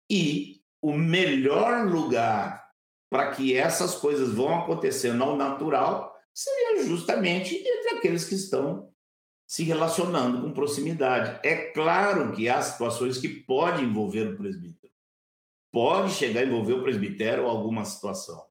E 0.07 0.61
o 0.79 0.93
melhor 0.93 1.87
lugar 1.87 2.69
para 3.09 3.31
que 3.31 3.55
essas 3.57 3.95
coisas 3.95 4.31
vão 4.31 4.59
acontecendo 4.59 5.23
ao 5.23 5.35
natural 5.35 6.15
seria 6.31 6.85
justamente 6.85 7.55
entre 7.55 7.97
aqueles 7.97 8.23
que 8.25 8.35
estão 8.35 8.93
se 9.47 9.63
relacionando 9.63 10.39
com 10.39 10.53
proximidade. 10.53 11.39
É 11.43 11.71
claro 11.71 12.31
que 12.33 12.47
há 12.47 12.61
situações 12.61 13.17
que 13.17 13.27
podem 13.27 13.85
envolver 13.85 14.27
o 14.27 14.37
presbítero. 14.37 14.93
Pode 15.71 16.11
chegar 16.11 16.41
a 16.41 16.45
envolver 16.45 16.73
o 16.73 16.83
presbitério 16.83 17.45
ou 17.45 17.49
alguma 17.49 17.83
situação. 17.85 18.50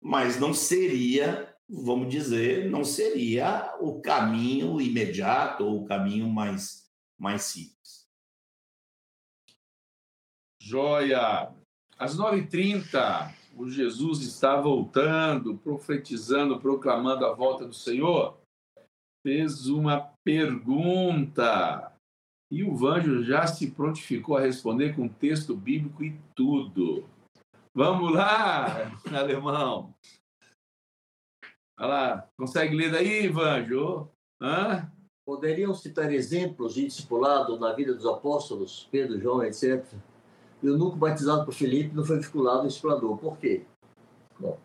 Mas 0.00 0.38
não 0.38 0.54
seria, 0.54 1.54
vamos 1.68 2.08
dizer, 2.08 2.70
não 2.70 2.84
seria 2.84 3.76
o 3.80 4.00
caminho 4.00 4.80
imediato 4.80 5.64
ou 5.64 5.82
o 5.82 5.86
caminho 5.86 6.28
mais, 6.28 6.88
mais 7.18 7.42
simples. 7.42 8.06
Joia! 10.60 11.52
Às 11.98 12.16
9h30, 12.16 13.34
o 13.56 13.68
Jesus 13.68 14.20
está 14.20 14.60
voltando, 14.60 15.58
profetizando, 15.58 16.60
proclamando 16.60 17.26
a 17.26 17.34
volta 17.34 17.66
do 17.66 17.74
Senhor. 17.74 18.38
Fez 19.26 19.66
uma 19.66 20.12
pergunta. 20.24 21.92
E 22.52 22.62
o 22.62 22.74
Vanjo 22.74 23.24
já 23.24 23.46
se 23.46 23.72
prontificou 23.72 24.36
a 24.36 24.40
responder 24.40 24.94
com 24.94 25.08
texto 25.08 25.56
bíblico 25.56 26.04
e 26.04 26.16
tudo. 26.36 27.04
Vamos 27.78 28.12
lá, 28.12 28.90
alemão. 29.16 29.94
Olha 31.78 31.88
lá, 31.88 32.28
consegue 32.36 32.74
ler 32.74 32.90
daí, 32.90 33.28
Vanjo? 33.28 34.08
Hã? 34.42 34.90
Poderiam 35.24 35.72
citar 35.72 36.12
exemplos 36.12 36.74
de 36.74 36.86
discipulado 36.86 37.56
na 37.56 37.72
vida 37.72 37.94
dos 37.94 38.04
apóstolos, 38.04 38.88
Pedro, 38.90 39.20
João, 39.20 39.44
etc., 39.44 39.86
e 40.60 40.68
o 40.68 40.76
núcleo 40.76 40.98
batizado 40.98 41.44
por 41.44 41.54
Felipe 41.54 41.94
não 41.94 42.04
foi 42.04 42.18
vinculado 42.18 42.62
ao 42.62 42.66
explorador. 42.66 43.16
Por 43.16 43.38
quê? 43.38 43.64
Bom, 44.40 44.58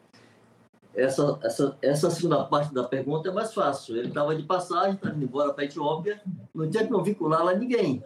essa, 0.96 1.38
essa, 1.44 1.78
essa 1.84 2.10
segunda 2.10 2.44
parte 2.46 2.74
da 2.74 2.84
pergunta 2.84 3.30
é 3.30 3.32
mais 3.32 3.54
fácil. 3.54 3.96
Ele 3.96 4.08
estava 4.08 4.36
de 4.36 4.42
passagem, 4.42 4.96
estava 4.96 5.16
indo 5.16 5.26
embora 5.26 5.54
para 5.54 5.66
Etiópia, 5.66 6.20
não 6.52 6.68
tinha 6.68 6.84
que 6.84 6.92
não 6.92 7.04
vincular 7.04 7.46
lá 7.46 7.54
ninguém. 7.54 8.04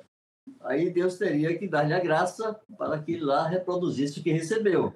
Aí 0.61 0.89
Deus 0.89 1.17
teria 1.17 1.57
que 1.57 1.67
dar-lhe 1.67 1.93
a 1.93 1.99
graça 1.99 2.59
para 2.77 3.01
que 3.01 3.17
lá 3.17 3.47
reproduzisse 3.47 4.19
o 4.19 4.23
que 4.23 4.31
recebeu. 4.31 4.93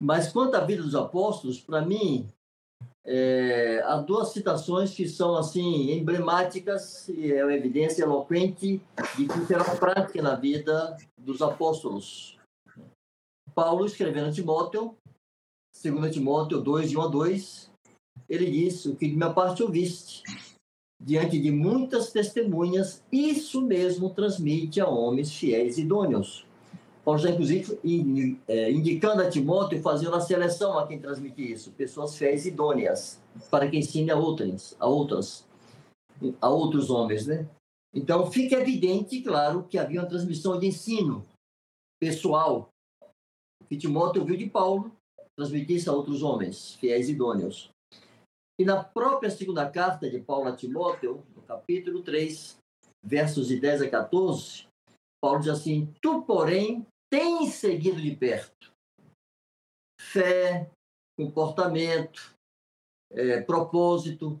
Mas 0.00 0.32
quanto 0.32 0.56
à 0.56 0.60
vida 0.64 0.82
dos 0.82 0.94
apóstolos, 0.94 1.60
para 1.60 1.82
mim, 1.82 2.26
é, 3.04 3.82
há 3.84 3.96
duas 3.96 4.28
citações 4.28 4.94
que 4.94 5.08
são 5.08 5.36
assim 5.36 5.90
emblemáticas 5.92 7.08
e 7.08 7.32
é 7.32 7.44
uma 7.44 7.54
evidência 7.54 8.04
eloquente 8.04 8.80
de 9.16 9.26
que 9.26 9.46
será 9.46 9.64
prática 9.76 10.22
na 10.22 10.34
vida 10.34 10.96
dos 11.18 11.42
apóstolos. 11.42 12.38
Paulo 13.54 13.84
escrevendo 13.84 14.28
a 14.28 14.32
Timóteo, 14.32 14.96
2 15.82 16.12
Timóteo 16.12 16.60
2, 16.60 16.90
de 16.90 16.98
1 16.98 17.00
a 17.00 17.06
2, 17.08 17.70
ele 18.28 18.50
diz: 18.50 18.86
O 18.86 18.96
que 18.96 19.08
de 19.08 19.16
minha 19.16 19.32
parte 19.32 19.62
ouviste, 19.62 20.22
diante 21.04 21.38
de 21.38 21.50
muitas 21.50 22.12
testemunhas, 22.12 23.02
isso 23.10 23.60
mesmo 23.60 24.10
transmite 24.10 24.80
a 24.80 24.88
homens 24.88 25.34
fiéis 25.34 25.78
e 25.78 25.82
idôneos 25.82 26.46
Paulo 27.04 27.18
já, 27.18 27.30
inclusive, 27.30 27.78
é, 28.46 28.70
indicando 28.70 29.22
a 29.22 29.28
Timóteo, 29.28 29.82
fazendo 29.82 30.14
a 30.14 30.20
seleção 30.20 30.78
a 30.78 30.86
quem 30.86 31.00
transmitir 31.00 31.50
isso, 31.50 31.72
pessoas 31.72 32.16
fiéis 32.16 32.46
idôneas, 32.46 33.20
para 33.50 33.68
que 33.68 33.76
ensine 33.76 34.10
a 34.10 34.16
outras, 34.16 34.76
a 34.78 34.86
outras, 34.86 35.44
a 36.40 36.48
outros 36.48 36.90
homens, 36.90 37.26
né? 37.26 37.48
Então, 37.92 38.30
fica 38.30 38.56
evidente, 38.56 39.20
claro, 39.20 39.66
que 39.68 39.78
havia 39.78 40.00
uma 40.00 40.08
transmissão 40.08 40.58
de 40.58 40.68
ensino 40.68 41.24
pessoal, 42.00 42.68
que 43.68 43.76
Timóteo 43.76 44.22
ouviu 44.22 44.36
de 44.36 44.46
Paulo, 44.46 44.92
transmitisse 45.36 45.88
a 45.88 45.92
outros 45.92 46.22
homens, 46.22 46.74
fiéis 46.74 47.08
idôneos. 47.08 47.71
E 48.58 48.64
na 48.64 48.82
própria 48.82 49.30
segunda 49.30 49.68
carta 49.70 50.08
de 50.08 50.20
Paulo 50.20 50.48
a 50.48 50.56
Timóteo, 50.56 51.24
no 51.34 51.42
capítulo 51.42 52.02
3, 52.02 52.58
versos 53.02 53.48
de 53.48 53.58
10 53.58 53.82
a 53.82 53.90
14, 53.90 54.66
Paulo 55.20 55.40
diz 55.40 55.48
assim: 55.48 55.92
Tu, 56.00 56.22
porém, 56.22 56.86
tem 57.10 57.46
seguido 57.48 58.00
de 58.00 58.14
perto 58.14 58.72
fé, 60.12 60.68
comportamento, 61.16 62.34
é, 63.10 63.40
propósito. 63.40 64.40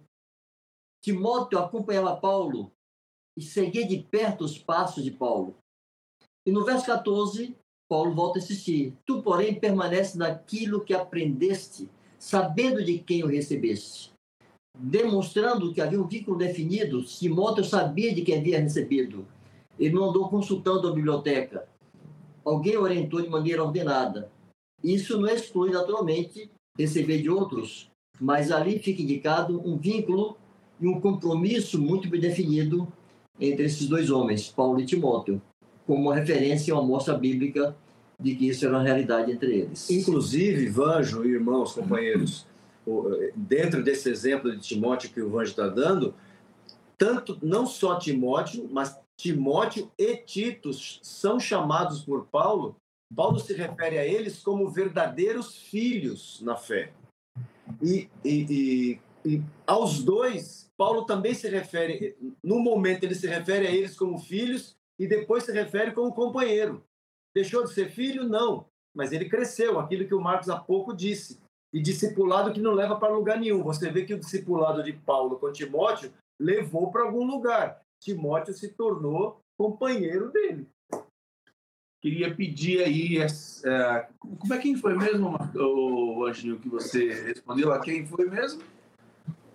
Timóteo 1.02 1.58
acompanhava 1.58 2.16
Paulo 2.16 2.70
e 3.36 3.42
seguia 3.42 3.86
de 3.86 4.02
perto 4.02 4.44
os 4.44 4.58
passos 4.58 5.02
de 5.02 5.10
Paulo. 5.10 5.56
E 6.46 6.52
no 6.52 6.64
verso 6.64 6.86
14, 6.86 7.56
Paulo 7.88 8.14
volta 8.14 8.38
a 8.38 8.42
insistir: 8.42 8.96
Tu, 9.06 9.22
porém, 9.22 9.58
permanece 9.58 10.18
naquilo 10.18 10.84
que 10.84 10.92
aprendeste, 10.92 11.88
sabendo 12.22 12.84
de 12.84 13.00
quem 13.00 13.24
o 13.24 13.26
recebeste. 13.26 14.12
Demonstrando 14.78 15.74
que 15.74 15.80
havia 15.80 16.00
um 16.00 16.06
vínculo 16.06 16.38
definido, 16.38 17.02
Timóteo 17.02 17.64
sabia 17.64 18.14
de 18.14 18.22
quem 18.22 18.38
havia 18.38 18.60
recebido. 18.60 19.26
Ele 19.76 19.96
não 19.96 20.08
andou 20.08 20.28
consultando 20.28 20.86
a 20.86 20.92
biblioteca, 20.92 21.68
alguém 22.44 22.76
orientou 22.76 23.20
de 23.20 23.28
maneira 23.28 23.64
ordenada. 23.64 24.30
Isso 24.84 25.20
não 25.20 25.28
exclui, 25.28 25.72
naturalmente, 25.72 26.48
receber 26.78 27.20
de 27.20 27.28
outros, 27.28 27.90
mas 28.20 28.52
ali 28.52 28.78
fica 28.78 29.02
indicado 29.02 29.60
um 29.60 29.76
vínculo 29.76 30.36
e 30.80 30.86
um 30.86 31.00
compromisso 31.00 31.76
muito 31.82 32.08
bem 32.08 32.20
definido 32.20 32.86
entre 33.40 33.64
esses 33.64 33.88
dois 33.88 34.10
homens, 34.10 34.48
Paulo 34.48 34.80
e 34.80 34.86
Timóteo, 34.86 35.42
como 35.84 36.02
uma 36.02 36.14
referência 36.14 36.72
uma 36.72 36.84
mostra 36.84 37.18
bíblica 37.18 37.76
de 38.22 38.34
que 38.36 38.48
isso 38.48 38.64
era 38.64 38.76
uma 38.76 38.82
realidade 38.82 39.32
entre 39.32 39.56
eles. 39.58 39.90
Inclusive, 39.90 40.68
Vanjo, 40.68 41.24
irmãos, 41.24 41.72
companheiros, 41.72 42.46
dentro 43.34 43.82
desse 43.82 44.08
exemplo 44.08 44.54
de 44.54 44.60
Timóteo 44.60 45.10
que 45.10 45.20
o 45.20 45.28
Vanjo 45.28 45.50
está 45.50 45.68
dando, 45.68 46.14
tanto 46.96 47.38
não 47.42 47.66
só 47.66 47.98
Timóteo, 47.98 48.68
mas 48.70 48.96
Timóteo 49.16 49.90
e 49.98 50.16
Tito 50.16 50.70
são 51.02 51.38
chamados 51.38 52.02
por 52.02 52.26
Paulo, 52.26 52.76
Paulo 53.14 53.38
se 53.38 53.52
refere 53.52 53.98
a 53.98 54.06
eles 54.06 54.40
como 54.40 54.70
verdadeiros 54.70 55.56
filhos 55.56 56.40
na 56.42 56.56
fé. 56.56 56.92
E, 57.82 58.08
e, 58.24 58.98
e, 59.24 59.28
e, 59.28 59.42
aos 59.66 60.02
dois, 60.02 60.70
Paulo 60.76 61.04
também 61.04 61.34
se 61.34 61.48
refere, 61.48 62.16
no 62.42 62.58
momento 62.58 63.04
ele 63.04 63.14
se 63.14 63.26
refere 63.26 63.66
a 63.66 63.70
eles 63.70 63.96
como 63.96 64.18
filhos 64.18 64.76
e 64.98 65.06
depois 65.06 65.44
se 65.44 65.52
refere 65.52 65.92
como 65.92 66.12
companheiro. 66.12 66.82
Deixou 67.34 67.64
de 67.64 67.72
ser 67.72 67.90
filho? 67.90 68.28
Não, 68.28 68.66
mas 68.94 69.12
ele 69.12 69.28
cresceu, 69.28 69.78
aquilo 69.78 70.06
que 70.06 70.14
o 70.14 70.20
Marcos 70.20 70.48
há 70.48 70.58
pouco 70.58 70.94
disse. 70.94 71.40
E 71.72 71.80
discipulado 71.80 72.52
que 72.52 72.60
não 72.60 72.72
leva 72.72 72.96
para 72.96 73.14
lugar 73.14 73.40
nenhum. 73.40 73.62
Você 73.62 73.90
vê 73.90 74.04
que 74.04 74.12
o 74.12 74.18
discipulado 74.18 74.82
de 74.82 74.92
Paulo 74.92 75.38
com 75.38 75.50
Timóteo 75.50 76.12
levou 76.38 76.90
para 76.90 77.04
algum 77.04 77.24
lugar. 77.24 77.80
Timóteo 77.98 78.52
se 78.52 78.68
tornou 78.68 79.40
companheiro 79.56 80.30
dele. 80.30 80.68
Queria 82.02 82.34
pedir 82.34 82.82
aí, 82.82 83.18
é, 83.18 84.08
como 84.18 84.52
é 84.52 84.58
quem 84.58 84.76
foi 84.76 84.98
mesmo, 84.98 85.36
o 85.54 86.26
Anjinho, 86.26 86.58
que 86.58 86.68
você 86.68 87.12
respondeu? 87.22 87.72
A 87.72 87.78
quem 87.78 88.04
foi 88.04 88.28
mesmo? 88.28 88.60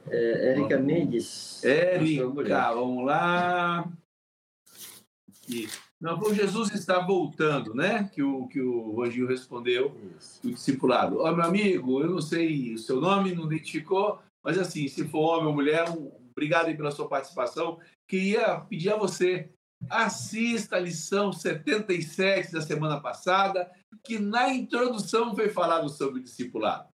É, 0.10 0.52
Érica 0.54 0.80
Mendes. 0.80 1.62
Érica, 1.64 2.26
vamos 2.74 3.06
lá. 3.06 3.92
Aqui. 5.30 5.68
Não, 6.00 6.34
Jesus 6.34 6.72
está 6.74 7.00
voltando, 7.00 7.74
né? 7.74 8.10
Que 8.14 8.22
o, 8.22 8.48
que 8.48 8.62
o 8.62 9.02
Anjinho 9.02 9.28
respondeu, 9.28 9.96
o 10.44 10.50
discipulado. 10.52 11.20
Ó, 11.20 11.30
oh, 11.30 11.36
meu 11.36 11.46
amigo, 11.46 12.02
eu 12.02 12.10
não 12.10 12.22
sei 12.22 12.74
o 12.74 12.78
seu 12.78 13.02
nome, 13.02 13.34
não 13.34 13.46
identificou, 13.46 14.20
mas 14.44 14.60
assim, 14.60 14.88
se 14.88 15.08
for 15.08 15.22
homem 15.22 15.48
ou 15.48 15.54
mulher, 15.54 15.86
obrigado 16.32 16.76
pela 16.76 16.92
sua 16.92 17.08
participação 17.08 17.80
queria 18.08 18.62
pedir 18.62 18.92
a 18.92 18.98
você, 18.98 19.52
assista 19.90 20.78
a 20.78 20.80
lição 20.80 21.32
77 21.32 22.54
da 22.54 22.62
semana 22.62 23.00
passada, 23.00 23.70
que 24.04 24.18
na 24.18 24.50
introdução 24.54 25.36
foi 25.36 25.50
falado 25.50 25.90
sobre 25.90 26.20
o 26.20 26.24
discipulado. 26.24 26.88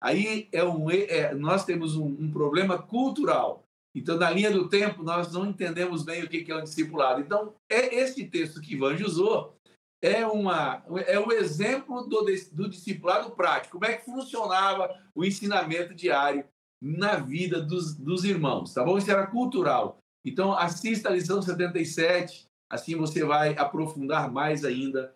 Aí 0.00 0.48
é 0.52 0.62
um, 0.62 0.88
é, 0.90 1.34
nós 1.34 1.64
temos 1.64 1.96
um, 1.96 2.06
um, 2.06 2.30
problema 2.30 2.80
cultural. 2.80 3.64
Então, 3.98 4.16
na 4.16 4.30
linha 4.30 4.50
do 4.50 4.68
tempo, 4.68 5.02
nós 5.02 5.32
não 5.32 5.46
entendemos 5.46 6.02
bem 6.02 6.22
o 6.22 6.28
que 6.28 6.50
é 6.50 6.56
um 6.56 6.62
discipulado. 6.62 7.20
Então, 7.20 7.54
é 7.68 7.94
esse 7.94 8.24
texto 8.24 8.60
que 8.60 8.74
Ivan 8.74 8.94
usou 9.04 9.56
é, 10.02 10.26
uma, 10.26 10.82
é 11.06 11.18
o 11.18 11.32
exemplo 11.32 12.06
do, 12.06 12.24
do 12.52 12.68
discipulado 12.68 13.30
prático. 13.32 13.78
Como 13.78 13.84
é 13.90 13.96
que 13.96 14.04
funcionava 14.04 14.88
o 15.14 15.24
ensinamento 15.24 15.94
diário 15.94 16.44
na 16.80 17.16
vida 17.16 17.60
dos, 17.60 17.94
dos 17.94 18.24
irmãos, 18.24 18.72
tá 18.72 18.84
bom? 18.84 18.96
Isso 18.96 19.10
era 19.10 19.26
cultural. 19.26 19.98
Então, 20.24 20.52
assista 20.52 21.08
a 21.08 21.12
lição 21.12 21.42
77, 21.42 22.46
assim 22.70 22.94
você 22.96 23.24
vai 23.24 23.56
aprofundar 23.56 24.30
mais 24.30 24.64
ainda 24.64 25.14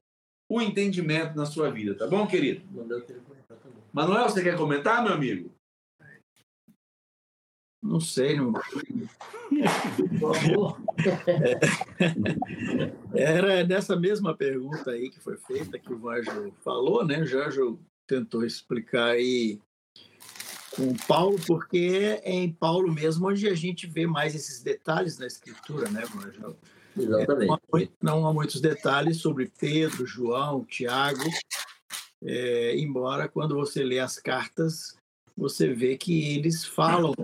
o 0.50 0.60
entendimento 0.60 1.36
na 1.36 1.46
sua 1.46 1.70
vida, 1.70 1.94
tá 1.94 2.06
bom, 2.06 2.26
querido? 2.26 2.62
Manuel, 3.92 4.28
você 4.28 4.42
quer 4.42 4.56
comentar, 4.56 5.02
meu 5.02 5.12
amigo? 5.12 5.54
Não 7.82 7.98
sei, 7.98 8.36
não. 8.36 8.52
Favor. 10.20 10.80
Era 13.12 13.64
nessa 13.66 13.96
mesma 13.96 14.36
pergunta 14.36 14.92
aí 14.92 15.10
que 15.10 15.18
foi 15.18 15.36
feita, 15.36 15.78
que 15.78 15.92
o 15.92 15.98
Vanjo 15.98 16.52
falou, 16.64 17.04
né? 17.04 17.20
O 17.20 17.26
Jorge 17.26 17.58
tentou 18.06 18.44
explicar 18.44 19.10
aí 19.10 19.58
com 20.76 20.94
Paulo, 21.08 21.38
porque 21.46 22.20
é 22.22 22.32
em 22.32 22.52
Paulo 22.52 22.90
mesmo 22.92 23.28
onde 23.28 23.48
a 23.48 23.54
gente 23.54 23.86
vê 23.86 24.06
mais 24.06 24.34
esses 24.34 24.62
detalhes 24.62 25.18
na 25.18 25.26
escritura, 25.26 25.90
né, 25.90 26.02
Vanjo? 26.04 26.56
Exatamente. 26.96 27.48
Não 27.48 27.54
há, 27.54 27.88
não 28.00 28.26
há 28.26 28.32
muitos 28.32 28.60
detalhes 28.60 29.18
sobre 29.18 29.50
Pedro, 29.58 30.06
João, 30.06 30.64
Tiago, 30.64 31.24
é, 32.22 32.76
embora 32.78 33.28
quando 33.28 33.56
você 33.56 33.82
lê 33.82 33.98
as 33.98 34.18
cartas, 34.18 34.96
você 35.36 35.72
vê 35.72 35.96
que 35.96 36.36
eles 36.36 36.64
falam 36.64 37.14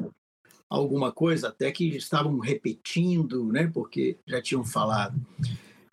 alguma 0.69 1.11
coisa, 1.11 1.49
até 1.49 1.73
que 1.73 1.97
estavam 1.97 2.39
repetindo, 2.39 3.45
né, 3.53 3.70
porque 3.73 4.16
já 4.27 4.40
tinham 4.43 4.65
falado. 4.65 5.19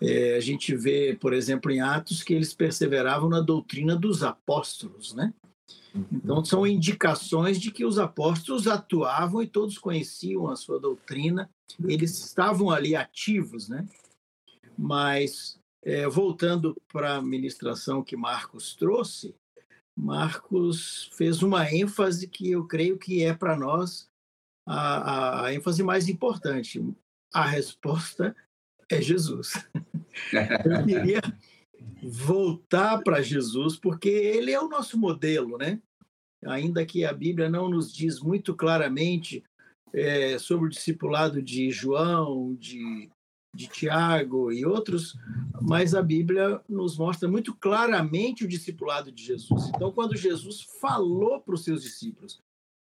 É, 0.01 0.35
a 0.35 0.39
gente 0.41 0.75
vê, 0.75 1.17
por 1.19 1.33
exemplo, 1.33 1.71
em 1.71 1.79
Atos, 1.79 2.21
que 2.21 2.33
eles 2.33 2.53
perseveravam 2.53 3.29
na 3.29 3.39
doutrina 3.39 3.95
dos 3.95 4.23
apóstolos, 4.23 5.13
né? 5.13 5.33
Então, 6.11 6.43
são 6.43 6.67
indicações 6.67 7.59
de 7.59 7.71
que 7.71 7.85
os 7.85 7.97
apóstolos 7.97 8.67
atuavam 8.67 9.41
e 9.41 9.47
todos 9.47 9.77
conheciam 9.77 10.49
a 10.49 10.55
sua 10.57 10.77
doutrina, 10.77 11.49
eles 11.87 12.19
estavam 12.19 12.69
ali 12.69 12.95
ativos, 12.95 13.69
né? 13.69 13.87
Mas, 14.77 15.57
é, 15.81 16.05
voltando 16.07 16.75
para 16.91 17.15
a 17.15 17.21
ministração 17.21 18.03
que 18.03 18.17
Marcos 18.17 18.75
trouxe, 18.75 19.33
Marcos 19.97 21.09
fez 21.13 21.41
uma 21.41 21.73
ênfase 21.73 22.27
que 22.27 22.51
eu 22.51 22.65
creio 22.65 22.97
que 22.97 23.23
é 23.23 23.33
para 23.33 23.57
nós 23.57 24.09
a, 24.65 25.45
a- 25.45 25.53
ênfase 25.53 25.83
mais 25.83 26.07
importante. 26.09 26.83
A 27.33 27.45
resposta 27.45 28.35
é 28.89 29.01
Jesus. 29.01 29.53
Eu 30.65 30.85
queria 30.85 31.21
voltar 32.01 33.01
para 33.03 33.21
Jesus, 33.21 33.75
porque 33.77 34.09
ele 34.09 34.51
é 34.51 34.59
o 34.59 34.69
nosso 34.69 34.97
modelo, 34.97 35.57
né? 35.57 35.81
Ainda 36.45 36.85
que 36.85 37.03
a 37.03 37.11
Bíblia 37.13 37.49
não 37.49 37.69
nos 37.69 37.91
diz 37.93 38.19
muito 38.19 38.55
claramente 38.55 39.43
é, 39.93 40.37
sobre 40.37 40.67
o 40.67 40.69
discipulado 40.69 41.41
de 41.41 41.71
João, 41.71 42.53
de, 42.55 43.09
de 43.53 43.67
Tiago 43.67 44.51
e 44.51 44.65
outros, 44.65 45.17
mas 45.61 45.95
a 45.95 46.01
Bíblia 46.03 46.61
nos 46.69 46.97
mostra 46.97 47.27
muito 47.27 47.55
claramente 47.55 48.43
o 48.45 48.47
discipulado 48.47 49.11
de 49.11 49.23
Jesus. 49.23 49.69
Então, 49.69 49.91
quando 49.91 50.15
Jesus 50.15 50.61
falou 50.79 51.41
para 51.41 51.55
os 51.55 51.63
seus 51.63 51.81
discípulos 51.81 52.39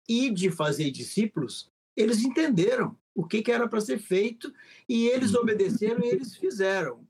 e 0.09 0.30
de 0.30 0.50
fazer 0.50 0.90
discípulos, 0.90 1.70
eles 1.97 2.24
entenderam 2.24 2.97
o 3.14 3.27
que, 3.27 3.43
que 3.43 3.52
era 3.52 3.69
para 3.69 3.81
ser 3.81 3.98
feito 3.98 4.52
e 4.89 5.06
eles 5.09 5.35
obedeceram 5.35 6.05
e 6.05 6.09
eles 6.09 6.36
fizeram. 6.36 7.06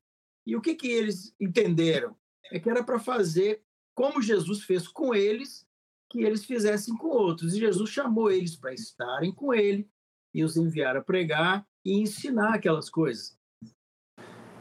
E 0.47 0.57
o 0.57 0.61
que, 0.61 0.75
que 0.75 0.89
eles 0.89 1.35
entenderam? 1.41 2.17
É 2.51 2.59
que 2.59 2.69
era 2.69 2.83
para 2.83 2.99
fazer 2.99 3.63
como 3.95 4.21
Jesus 4.21 4.63
fez 4.65 4.89
com 4.89 5.15
eles, 5.15 5.67
que 6.11 6.23
eles 6.23 6.45
fizessem 6.45 6.97
com 6.97 7.09
outros. 7.09 7.55
E 7.55 7.61
Jesus 7.61 7.91
chamou 7.91 8.31
eles 8.31 8.57
para 8.57 8.75
estarem 8.75 9.33
com 9.33 9.55
ele 9.55 9.89
e 10.35 10.43
os 10.43 10.57
enviar 10.57 10.97
a 10.97 11.03
pregar 11.03 11.67
e 11.85 12.01
ensinar 12.01 12.55
aquelas 12.55 12.91
coisas. 12.91 13.37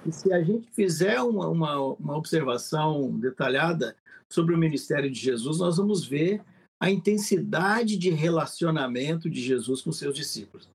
E 0.06 0.11
se 0.11 0.31
a 0.34 0.41
gente 0.43 0.69
fizer 0.72 1.22
uma, 1.22 1.48
uma, 1.48 1.77
uma 1.77 2.18
observação 2.18 3.18
detalhada 3.19 3.95
sobre 4.30 4.56
o 4.56 4.57
ministério 4.57 5.10
de 5.10 5.19
Jesus, 5.19 5.60
nós 5.60 5.77
vamos 5.77 6.06
ver 6.06 6.43
a 6.82 6.90
intensidade 6.90 7.95
de 7.95 8.10
relacionamento 8.10 9.30
de 9.30 9.40
Jesus 9.40 9.84
com 9.84 9.91
seus 9.91 10.16
discípulos. 10.16 10.68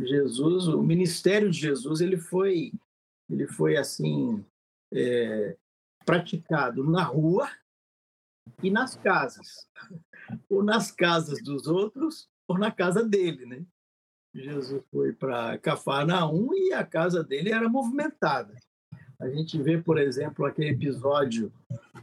Jesus, 0.00 0.66
o 0.66 0.82
ministério 0.82 1.50
de 1.50 1.58
Jesus, 1.58 2.00
ele 2.00 2.16
foi, 2.16 2.72
ele 3.28 3.46
foi 3.46 3.76
assim 3.76 4.42
é, 4.90 5.54
praticado 6.06 6.82
na 6.82 7.02
rua 7.02 7.50
e 8.62 8.70
nas 8.70 8.96
casas, 8.96 9.68
ou 10.48 10.64
nas 10.64 10.90
casas 10.90 11.42
dos 11.42 11.66
outros, 11.66 12.30
ou 12.48 12.56
na 12.56 12.70
casa 12.70 13.04
dele, 13.04 13.44
né? 13.44 13.62
Jesus 14.34 14.82
foi 14.90 15.12
para 15.12 15.58
Cafarnaum 15.58 16.48
e 16.54 16.72
a 16.72 16.84
casa 16.84 17.22
dele 17.22 17.50
era 17.50 17.68
movimentada. 17.68 18.54
A 19.18 19.28
gente 19.28 19.60
vê, 19.60 19.78
por 19.78 19.98
exemplo, 19.98 20.44
aquele 20.44 20.70
episódio, 20.70 21.52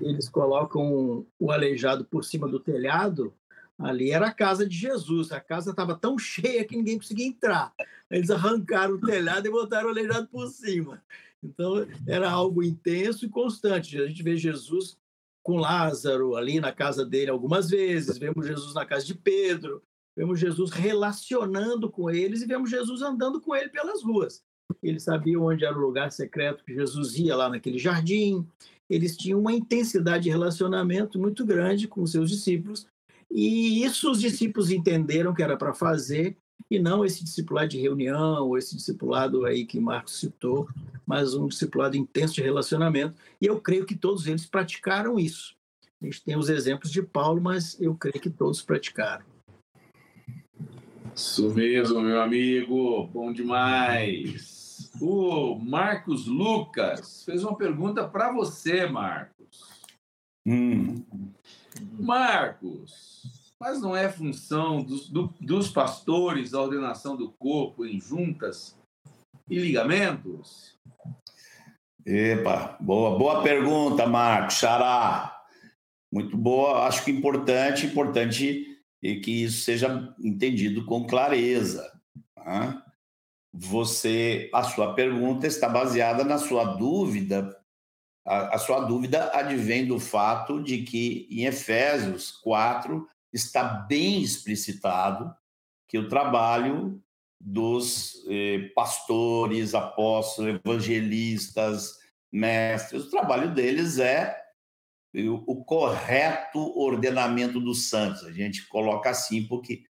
eles 0.01 0.27
colocam 0.27 1.25
o 1.39 1.51
aleijado 1.51 2.05
por 2.05 2.23
cima 2.23 2.47
do 2.47 2.59
telhado, 2.59 3.33
ali 3.77 4.11
era 4.11 4.27
a 4.27 4.33
casa 4.33 4.67
de 4.67 4.75
Jesus. 4.75 5.31
A 5.31 5.39
casa 5.39 5.71
estava 5.71 5.95
tão 5.95 6.17
cheia 6.17 6.65
que 6.65 6.75
ninguém 6.75 6.97
conseguia 6.97 7.27
entrar. 7.27 7.73
Eles 8.09 8.29
arrancaram 8.29 8.95
o 8.95 9.01
telhado 9.01 9.47
e 9.47 9.51
botaram 9.51 9.87
o 9.87 9.91
aleijado 9.91 10.27
por 10.27 10.47
cima. 10.47 11.03
Então, 11.43 11.85
era 12.07 12.29
algo 12.29 12.63
intenso 12.63 13.25
e 13.25 13.29
constante. 13.29 13.99
A 13.99 14.07
gente 14.07 14.23
vê 14.23 14.37
Jesus 14.37 14.97
com 15.43 15.57
Lázaro 15.57 16.35
ali 16.35 16.59
na 16.59 16.71
casa 16.71 17.05
dele 17.05 17.29
algumas 17.29 17.69
vezes, 17.69 18.17
vemos 18.17 18.47
Jesus 18.47 18.73
na 18.73 18.85
casa 18.85 19.05
de 19.05 19.13
Pedro, 19.13 19.83
vemos 20.15 20.39
Jesus 20.39 20.71
relacionando 20.71 21.91
com 21.91 22.09
eles 22.09 22.41
e 22.41 22.47
vemos 22.47 22.69
Jesus 22.69 23.01
andando 23.01 23.41
com 23.41 23.53
ele 23.53 23.67
pelas 23.67 24.01
ruas. 24.01 24.41
Eles 24.83 25.03
sabiam 25.03 25.45
onde 25.45 25.65
era 25.65 25.77
o 25.77 25.81
lugar 25.81 26.11
secreto 26.11 26.63
que 26.63 26.73
Jesus 26.73 27.15
ia 27.17 27.35
lá 27.35 27.49
naquele 27.49 27.79
jardim. 27.79 28.45
Eles 28.89 29.15
tinham 29.15 29.39
uma 29.39 29.53
intensidade 29.53 30.25
de 30.25 30.29
relacionamento 30.29 31.17
muito 31.17 31.45
grande 31.45 31.87
com 31.87 32.05
seus 32.05 32.29
discípulos 32.29 32.85
e 33.35 33.83
isso 33.83 34.11
os 34.11 34.21
discípulos 34.21 34.69
entenderam 34.69 35.33
que 35.33 35.41
era 35.41 35.57
para 35.57 35.73
fazer 35.73 36.37
e 36.69 36.77
não 36.77 37.03
esse 37.03 37.23
discipulado 37.23 37.69
de 37.69 37.79
reunião 37.79 38.47
ou 38.47 38.59
esse 38.59 38.75
discipulado 38.75 39.43
aí 39.43 39.65
que 39.65 39.79
Marcos 39.79 40.19
citou, 40.19 40.69
mas 41.03 41.33
um 41.33 41.47
discipulado 41.47 41.97
intenso 41.97 42.35
de 42.35 42.43
relacionamento. 42.43 43.15
E 43.41 43.47
eu 43.47 43.59
creio 43.59 43.87
que 43.87 43.95
todos 43.95 44.27
eles 44.27 44.45
praticaram 44.45 45.19
isso. 45.19 45.55
A 45.99 46.05
gente 46.05 46.23
tem 46.23 46.37
os 46.37 46.47
exemplos 46.47 46.91
de 46.91 47.01
Paulo, 47.01 47.41
mas 47.41 47.79
eu 47.81 47.95
creio 47.95 48.21
que 48.21 48.29
todos 48.29 48.61
praticaram. 48.61 49.25
Isso 51.15 51.49
mesmo, 51.55 52.01
meu 52.01 52.21
amigo. 52.21 53.07
Bom 53.07 53.33
demais. 53.33 54.62
O 55.01 55.55
Marcos 55.55 56.27
Lucas 56.27 57.23
fez 57.25 57.43
uma 57.43 57.55
pergunta 57.57 58.07
para 58.07 58.31
você, 58.31 58.85
Marcos. 58.87 59.81
Hum, 60.45 61.03
Marcos, 61.99 63.23
mas 63.59 63.81
não 63.81 63.95
é 63.95 64.09
função 64.09 64.83
dos, 64.83 65.09
do- 65.09 65.33
dos 65.39 65.69
pastores 65.69 66.53
a 66.53 66.61
ordenação 66.61 67.15
do 67.15 67.31
corpo 67.39 67.85
em 67.85 67.99
juntas 67.99 68.77
e 69.49 69.57
ligamentos? 69.57 70.77
Epa, 72.05 72.77
boa, 72.79 73.17
boa 73.17 73.41
pergunta, 73.41 74.05
Marcos. 74.05 74.55
Xará. 74.55 75.41
Muito 76.13 76.37
boa. 76.37 76.85
Acho 76.85 77.03
que 77.05 77.11
importante, 77.11 77.85
importante 77.85 78.77
e 79.01 79.19
que 79.19 79.43
isso 79.43 79.63
seja 79.63 80.13
entendido 80.19 80.85
com 80.85 81.07
clareza. 81.07 81.89
tá? 82.35 82.82
Você, 83.53 84.49
a 84.51 84.63
sua 84.63 84.95
pergunta 84.95 85.45
está 85.45 85.69
baseada 85.69 86.23
na 86.23 86.39
sua 86.39 86.63
dúvida. 86.63 87.55
A, 88.25 88.55
a 88.55 88.57
sua 88.57 88.79
dúvida 88.79 89.29
advém 89.33 89.85
do 89.85 89.99
fato 89.99 90.61
de 90.63 90.81
que 90.83 91.27
em 91.29 91.45
Efésios 91.45 92.31
4 92.31 93.07
está 93.31 93.63
bem 93.63 94.21
explicitado 94.21 95.33
que 95.87 95.97
o 95.97 96.09
trabalho 96.09 96.99
dos 97.39 98.25
eh, 98.29 98.71
pastores, 98.73 99.75
apóstolos, 99.75 100.55
evangelistas, 100.55 101.99
mestres, 102.31 103.03
o 103.03 103.09
trabalho 103.09 103.53
deles 103.53 103.99
é 103.99 104.35
o, 105.13 105.43
o 105.45 105.63
correto 105.63 106.59
ordenamento 106.79 107.59
dos 107.59 107.89
santos. 107.89 108.23
A 108.23 108.31
gente 108.31 108.67
coloca 108.67 109.09
assim 109.09 109.45
porque 109.45 109.83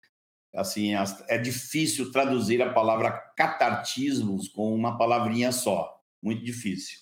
assim 0.54 0.94
as- 0.94 1.22
é 1.28 1.38
difícil 1.38 2.10
traduzir 2.12 2.60
a 2.62 2.72
palavra 2.72 3.10
catartismos 3.36 4.48
com 4.48 4.74
uma 4.74 4.96
palavrinha 4.98 5.52
só, 5.52 6.00
muito 6.22 6.44
difícil. 6.44 6.98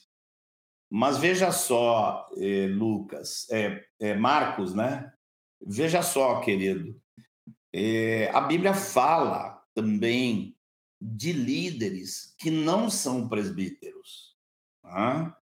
Mas 0.90 1.18
veja 1.18 1.52
só, 1.52 2.26
eh, 2.36 2.66
Lucas, 2.68 3.46
eh, 3.50 3.84
eh, 4.00 4.14
Marcos, 4.14 4.74
né? 4.74 5.12
Veja 5.64 6.02
só, 6.02 6.40
querido, 6.40 7.00
a 8.32 8.40
Bíblia 8.40 8.74
fala 8.74 9.62
também 9.74 10.56
de 11.00 11.32
líderes 11.32 12.34
que 12.38 12.50
não 12.50 12.90
são 12.90 13.28
presbíteros. 13.28 14.34
tá? 14.82 15.36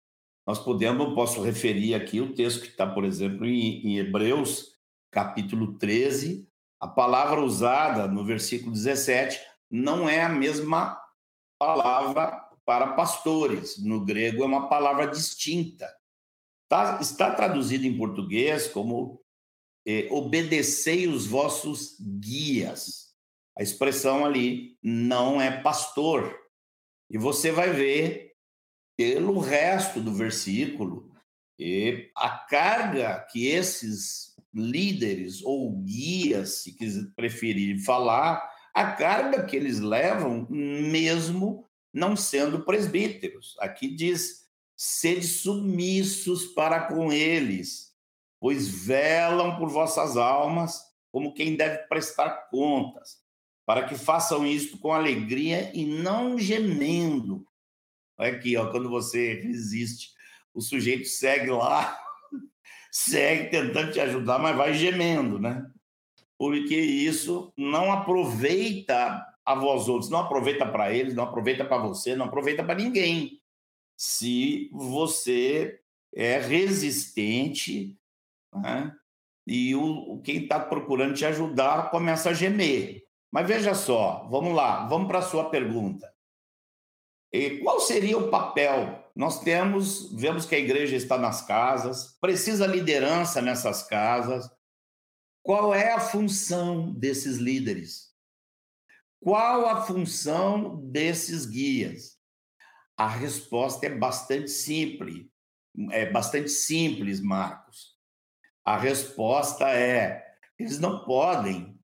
Nós 0.45 0.59
podemos, 0.59 1.13
posso 1.13 1.41
referir 1.41 1.93
aqui 1.93 2.19
o 2.21 2.34
texto 2.34 2.61
que 2.61 2.67
está, 2.67 2.85
por 2.88 3.03
exemplo, 3.05 3.45
em, 3.45 3.85
em 3.88 3.97
Hebreus, 3.99 4.75
capítulo 5.11 5.77
13. 5.77 6.47
A 6.79 6.87
palavra 6.87 7.41
usada 7.41 8.07
no 8.07 8.23
versículo 8.23 8.71
17 8.71 9.39
não 9.69 10.07
é 10.07 10.21
a 10.21 10.29
mesma 10.29 11.01
palavra 11.59 12.31
para 12.65 12.93
pastores. 12.93 13.77
No 13.83 14.03
grego 14.03 14.43
é 14.43 14.45
uma 14.45 14.69
palavra 14.69 15.07
distinta. 15.07 15.91
Tá- 16.69 16.99
está 17.01 17.33
traduzido 17.33 17.85
em 17.85 17.97
português 17.97 18.67
como 18.67 19.21
eh, 19.85 20.07
obedecei 20.11 21.07
os 21.07 21.25
vossos 21.25 21.97
guias. 21.99 23.15
A 23.57 23.63
expressão 23.63 24.25
ali 24.25 24.77
não 24.83 25.41
é 25.41 25.61
pastor. 25.61 26.37
E 27.09 27.17
você 27.17 27.51
vai 27.51 27.71
ver 27.71 28.33
pelo 28.97 29.39
resto 29.39 30.01
do 30.01 30.13
versículo 30.13 31.07
a 32.15 32.29
carga 32.29 33.25
que 33.31 33.47
esses 33.47 34.26
líderes 34.53 35.41
ou 35.44 35.72
guias, 35.82 36.64
se 36.64 36.76
preferirem 37.15 37.80
falar, 37.80 38.49
a 38.74 38.91
carga 38.91 39.44
que 39.45 39.56
eles 39.56 39.80
levam, 39.80 40.48
mesmo 40.49 41.65
não 41.94 42.15
sendo 42.15 42.64
presbíteros. 42.64 43.56
Aqui 43.60 43.88
diz: 43.88 44.48
sede 44.76 45.28
submissos 45.28 46.45
para 46.48 46.82
com 46.82 47.11
eles, 47.11 47.94
pois 48.40 48.68
velam 48.68 49.57
por 49.57 49.69
vossas 49.69 50.15
almas 50.15 50.82
como 51.11 51.34
quem 51.34 51.56
deve 51.56 51.80
prestar 51.88 52.48
contas, 52.49 53.18
para 53.65 53.88
que 53.88 53.95
façam 53.95 54.45
isto 54.45 54.78
com 54.78 54.94
alegria 54.94 55.72
e 55.74 55.86
não 55.86 56.38
gemendo. 56.38 57.45
Aqui, 58.18 58.56
ó, 58.56 58.69
quando 58.69 58.90
você 58.90 59.34
resiste, 59.34 60.11
o 60.53 60.61
sujeito 60.61 61.07
segue 61.07 61.49
lá, 61.49 61.99
segue 62.98 63.52
tentando 63.52 63.91
te 63.91 63.99
ajudar, 63.99 64.40
mas 64.40 64.57
vai 64.57 64.74
gemendo, 64.74 65.38
né? 65.38 65.69
Porque 66.36 66.76
isso 66.76 67.53
não 67.56 67.91
aproveita 67.91 69.24
a 69.45 69.53
vós 69.53 69.88
outros, 69.88 70.10
não 70.10 70.19
aproveita 70.19 70.65
para 70.65 70.91
eles, 70.91 71.14
não 71.14 71.24
aproveita 71.24 71.64
para 71.64 71.78
você, 71.78 72.15
não 72.15 72.26
aproveita 72.26 72.64
para 72.64 72.76
ninguém. 72.76 73.40
Se 73.95 74.69
você 74.74 75.80
é 76.14 76.40
resistente 76.40 77.95
né? 78.53 78.91
e 79.45 79.76
o, 79.76 80.19
quem 80.24 80.44
está 80.44 80.60
procurando 80.60 81.14
te 81.14 81.26
ajudar 81.26 81.91
começa 81.91 82.32
a 82.32 82.34
gemer. 82.34 83.03
Mas 83.32 83.48
veja 83.48 83.76
só, 83.76 84.28
vamos 84.30 84.56
lá, 84.56 84.88
vamos 84.88 85.07
para 85.07 85.19
a 85.19 85.24
sua 85.24 85.49
pergunta. 85.49 86.11
E 87.32 87.60
qual 87.60 87.80
seria 87.80 88.18
o 88.18 88.30
papel? 88.30 89.06
Nós 89.18 89.39
temos, 89.39 90.14
vemos 90.14 90.45
que 90.45 90.53
a 90.53 90.60
igreja 90.60 90.95
está 90.95 91.18
nas 91.18 91.41
casas, 91.41 92.15
precisa 92.22 92.68
liderança 92.68 93.41
nessas 93.41 93.81
casas. 93.81 94.48
Qual 95.41 95.73
é 95.73 95.91
a 95.91 95.99
função 95.99 96.94
desses 96.94 97.38
líderes? 97.38 98.14
Qual 99.19 99.65
a 99.65 99.81
função 99.81 100.80
desses 100.91 101.48
guias? 101.48 102.19
A 102.95 103.07
resposta 103.07 103.88
é 103.88 103.89
bastante 103.89 104.52
simples. 104.52 105.26
É 105.89 106.11
bastante 106.11 106.49
simples, 106.49 107.19
Marcos. 107.19 107.98
A 108.64 108.77
resposta 108.77 109.68
é: 109.68 110.23
eles 110.60 110.77
não 110.77 111.03
podem 111.06 111.76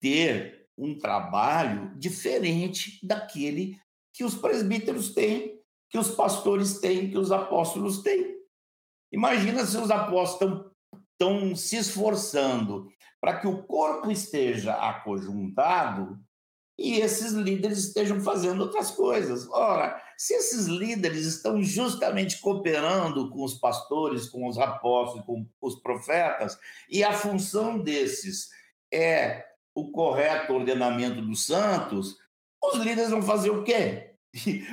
ter 0.00 0.66
um 0.74 0.96
trabalho 0.96 1.94
diferente 1.98 2.98
daquele 3.06 3.78
que 4.14 4.24
os 4.24 4.34
presbíteros 4.34 5.12
têm, 5.12 5.57
que 5.90 5.98
os 5.98 6.10
pastores 6.10 6.80
têm, 6.80 7.10
que 7.10 7.18
os 7.18 7.32
apóstolos 7.32 8.02
têm. 8.02 8.36
Imagina 9.12 9.64
se 9.64 9.76
os 9.76 9.90
apóstolos 9.90 10.70
estão 11.12 11.56
se 11.56 11.76
esforçando 11.76 12.88
para 13.20 13.40
que 13.40 13.46
o 13.46 13.62
corpo 13.64 14.10
esteja 14.10 14.74
aconjuntado 14.74 16.18
e 16.78 17.00
esses 17.00 17.32
líderes 17.32 17.78
estejam 17.78 18.20
fazendo 18.20 18.60
outras 18.60 18.92
coisas. 18.92 19.48
Ora, 19.50 20.00
se 20.16 20.34
esses 20.34 20.66
líderes 20.66 21.26
estão 21.26 21.60
justamente 21.60 22.40
cooperando 22.40 23.30
com 23.30 23.42
os 23.42 23.54
pastores, 23.54 24.28
com 24.28 24.46
os 24.46 24.56
apóstolos, 24.58 25.26
com 25.26 25.44
os 25.60 25.74
profetas, 25.80 26.56
e 26.88 27.02
a 27.02 27.12
função 27.12 27.80
desses 27.80 28.50
é 28.92 29.44
o 29.74 29.90
correto 29.90 30.52
ordenamento 30.52 31.20
dos 31.20 31.46
santos, 31.46 32.16
os 32.62 32.78
líderes 32.78 33.10
vão 33.10 33.22
fazer 33.22 33.50
o 33.50 33.64
quê? 33.64 34.07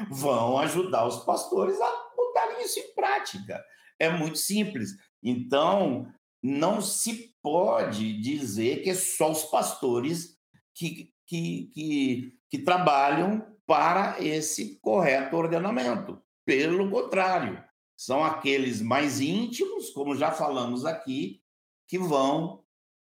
Vão 0.10 0.57
ajudar 0.60 1.07
os 1.07 1.23
pastores 1.23 1.80
a 1.80 2.14
botarem 2.15 2.64
isso 2.64 2.80
em 2.80 2.94
prática. 2.94 3.64
É 3.99 4.10
muito 4.10 4.38
simples. 4.38 4.91
Então, 5.23 6.07
não 6.44 6.82
se 6.82 7.34
pode 7.41 8.19
dizer 8.22 8.84
que 8.84 8.90
é 8.90 8.95
só 8.95 9.32
os 9.32 9.44
pastores 9.45 10.38
que, 10.73 11.14
que, 11.26 11.72
que, 11.73 12.34
que 12.49 12.60
trabalham 12.60 13.56
para 13.65 14.22
esse 14.23 14.80
correto 14.80 15.36
ordenamento. 15.36 16.22
Pelo 16.45 16.90
contrário, 16.91 17.64
são 17.98 18.23
aqueles 18.23 18.82
mais 18.82 19.19
íntimos, 19.19 19.90
como 19.90 20.15
já 20.15 20.32
falamos 20.32 20.86
aqui, 20.86 21.41
que 21.88 21.98
vão 21.98 22.64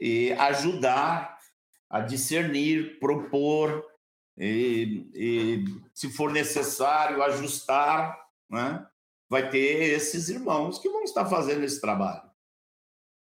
eh, 0.01 0.33
ajudar 0.33 1.39
a 1.89 2.01
discernir, 2.01 2.99
propor, 2.99 3.85
e, 4.37 5.11
e, 5.15 5.65
se 5.95 6.11
for 6.11 6.33
necessário, 6.33 7.23
ajustar. 7.23 8.19
Né? 8.49 8.87
Vai 9.29 9.49
ter 9.49 9.95
esses 9.95 10.29
irmãos 10.29 10.79
que 10.79 10.89
vão 10.89 11.03
estar 11.05 11.27
fazendo 11.27 11.65
esse 11.65 11.81
trabalho. 11.81 12.29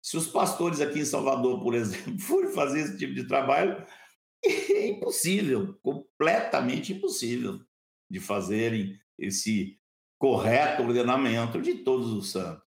Se 0.02 0.18
os 0.18 0.28
pastores 0.28 0.80
aqui 0.80 1.00
em 1.00 1.06
Salvador, 1.06 1.62
por 1.62 1.76
exemplo, 1.76 2.18
forem 2.20 2.52
fazer 2.52 2.82
esse 2.82 2.98
tipo 2.98 3.14
de 3.14 3.28
trabalho, 3.28 3.86
é 4.44 4.88
impossível, 4.88 5.78
completamente 5.82 6.94
impossível 6.94 7.60
de 8.10 8.20
fazerem 8.20 9.00
esse 9.18 9.78
correto 10.18 10.84
ordenamento 10.84 11.62
de 11.62 11.76
todos 11.76 12.12
os 12.12 12.32
santos. 12.32 12.70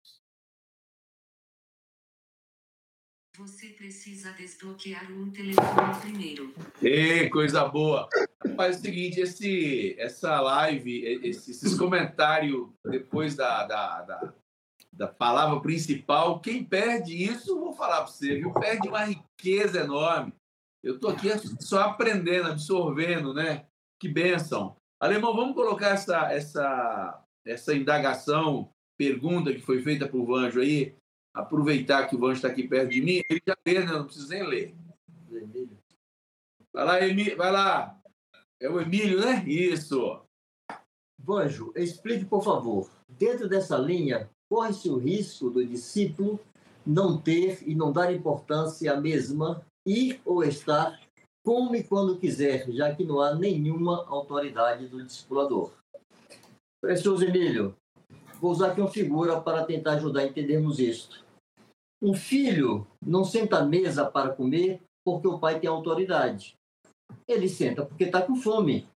Você 3.36 3.68
precisa 3.68 4.32
desbloquear 4.32 5.12
um 5.12 5.30
telefone 5.30 6.00
primeiro. 6.00 6.54
Ei, 6.80 7.28
coisa 7.28 7.68
boa. 7.68 8.08
Faz 8.54 8.78
o 8.78 8.80
seguinte, 8.80 9.20
esse, 9.20 9.94
essa 9.98 10.40
live, 10.40 11.04
esse, 11.24 11.50
esses 11.50 11.76
comentários 11.76 12.68
depois 12.84 13.34
da, 13.34 13.66
da, 13.66 14.02
da, 14.02 14.34
da, 14.92 15.08
palavra 15.08 15.60
principal, 15.60 16.40
quem 16.40 16.62
perde 16.64 17.14
isso, 17.14 17.58
vou 17.58 17.72
falar 17.72 17.98
para 17.98 18.06
você, 18.06 18.36
viu? 18.36 18.52
Perde 18.52 18.88
uma 18.88 19.04
riqueza 19.04 19.80
enorme. 19.80 20.32
Eu 20.82 20.94
estou 20.94 21.10
aqui 21.10 21.28
só 21.60 21.80
aprendendo, 21.80 22.50
absorvendo, 22.50 23.34
né? 23.34 23.66
Que 24.00 24.08
bênção. 24.08 24.76
Alemão, 25.00 25.34
vamos 25.34 25.54
colocar 25.54 25.90
essa, 25.90 26.32
essa, 26.32 27.24
essa 27.44 27.74
indagação, 27.74 28.70
pergunta 28.96 29.52
que 29.52 29.60
foi 29.60 29.82
feita 29.82 30.08
por 30.08 30.24
Vanjo 30.24 30.60
aí. 30.60 30.94
Aproveitar 31.34 32.06
que 32.06 32.16
o 32.16 32.18
Vanjo 32.18 32.34
está 32.34 32.48
aqui 32.48 32.66
perto 32.66 32.90
de 32.90 33.02
mim, 33.02 33.20
ele 33.28 33.42
já 33.46 33.56
lê, 33.66 33.80
né? 33.80 33.92
Não 33.92 34.04
precisa 34.04 34.28
nem 34.28 34.42
ler. 34.42 34.74
Vai 36.72 36.84
lá, 36.84 37.06
Emílio. 37.06 37.36
Vai 37.36 37.50
lá. 37.50 37.98
É 38.60 38.68
o 38.68 38.80
Emílio, 38.80 39.20
né? 39.20 39.44
Isso. 39.46 40.20
Vanjo, 41.18 41.72
explique, 41.76 42.24
por 42.24 42.42
favor. 42.42 42.90
Dentro 43.08 43.48
dessa 43.48 43.76
linha, 43.76 44.30
corre-se 44.50 44.88
o 44.88 44.96
risco 44.96 45.50
do 45.50 45.64
discípulo 45.64 46.40
não 46.86 47.20
ter 47.20 47.68
e 47.68 47.74
não 47.74 47.92
dar 47.92 48.12
importância 48.12 48.92
à 48.92 49.00
mesma 49.00 49.64
ir 49.86 50.20
ou 50.24 50.42
estar 50.44 51.00
como 51.44 51.76
e 51.76 51.84
quando 51.84 52.18
quiser, 52.18 52.70
já 52.72 52.94
que 52.94 53.04
não 53.04 53.20
há 53.20 53.34
nenhuma 53.34 54.04
autoridade 54.08 54.88
do 54.88 55.04
discipulador. 55.04 55.72
Precioso 56.82 57.24
Emílio, 57.24 57.76
vou 58.40 58.50
usar 58.50 58.72
aqui 58.72 58.80
uma 58.80 58.90
figura 58.90 59.40
para 59.40 59.64
tentar 59.64 59.92
ajudar 59.92 60.20
a 60.20 60.26
entendermos 60.26 60.78
isto. 60.78 61.24
Um 62.02 62.14
filho 62.14 62.86
não 63.04 63.24
senta 63.24 63.58
à 63.58 63.64
mesa 63.64 64.04
para 64.04 64.34
comer 64.34 64.80
porque 65.04 65.28
o 65.28 65.38
pai 65.38 65.60
tem 65.60 65.70
autoridade. 65.70 66.56
Ele 67.26 67.48
senta 67.48 67.84
porque 67.84 68.04
está 68.04 68.22
com 68.22 68.36
fome. 68.36 68.88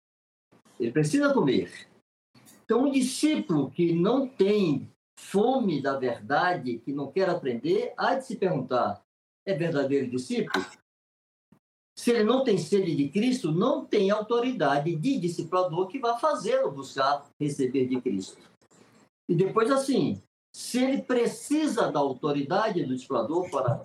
Ele 0.78 0.93
precisa 0.93 1.32
comer. 1.32 1.89
Então, 2.65 2.85
um 2.85 2.91
discípulo 2.91 3.70
que 3.70 3.93
não 3.93 4.28
tem 4.28 4.89
fome 5.19 5.82
da 5.82 5.99
verdade, 5.99 6.78
que 6.78 6.93
não 6.93 7.11
quer 7.11 7.28
aprender, 7.28 7.93
há 7.97 8.15
de 8.15 8.27
se 8.27 8.37
perguntar: 8.37 9.03
é 9.47 9.55
verdadeiro 9.55 10.11
discípulo? 10.11 10.65
Se 11.99 12.12
ele 12.12 12.24
não 12.24 12.43
tem 12.43 12.57
sede 12.57 12.97
de 12.97 13.09
Cristo, 13.11 13.53
não 13.53 13.85
tem 13.85 14.11
autoridade 14.11 14.97
de 14.97 15.19
discipulador 15.19 15.87
que 15.87 15.99
vá 15.99 16.16
fazê-lo 16.19 16.70
buscar 16.70 17.28
receber 17.39 17.87
de 17.87 18.01
Cristo. 18.01 18.39
E 19.28 19.35
depois, 19.35 19.70
assim, 19.70 20.23
se 20.55 20.82
ele 20.82 21.03
precisa 21.03 21.93
da 21.93 22.01
autoridade 22.01 22.85
do 22.85 22.95
discipulador 22.95 23.51
para 23.51 23.82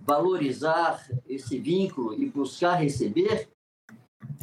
valorizar 0.00 1.06
esse 1.28 1.58
vínculo 1.58 2.14
e 2.14 2.26
buscar 2.26 2.76
receber, 2.76 3.48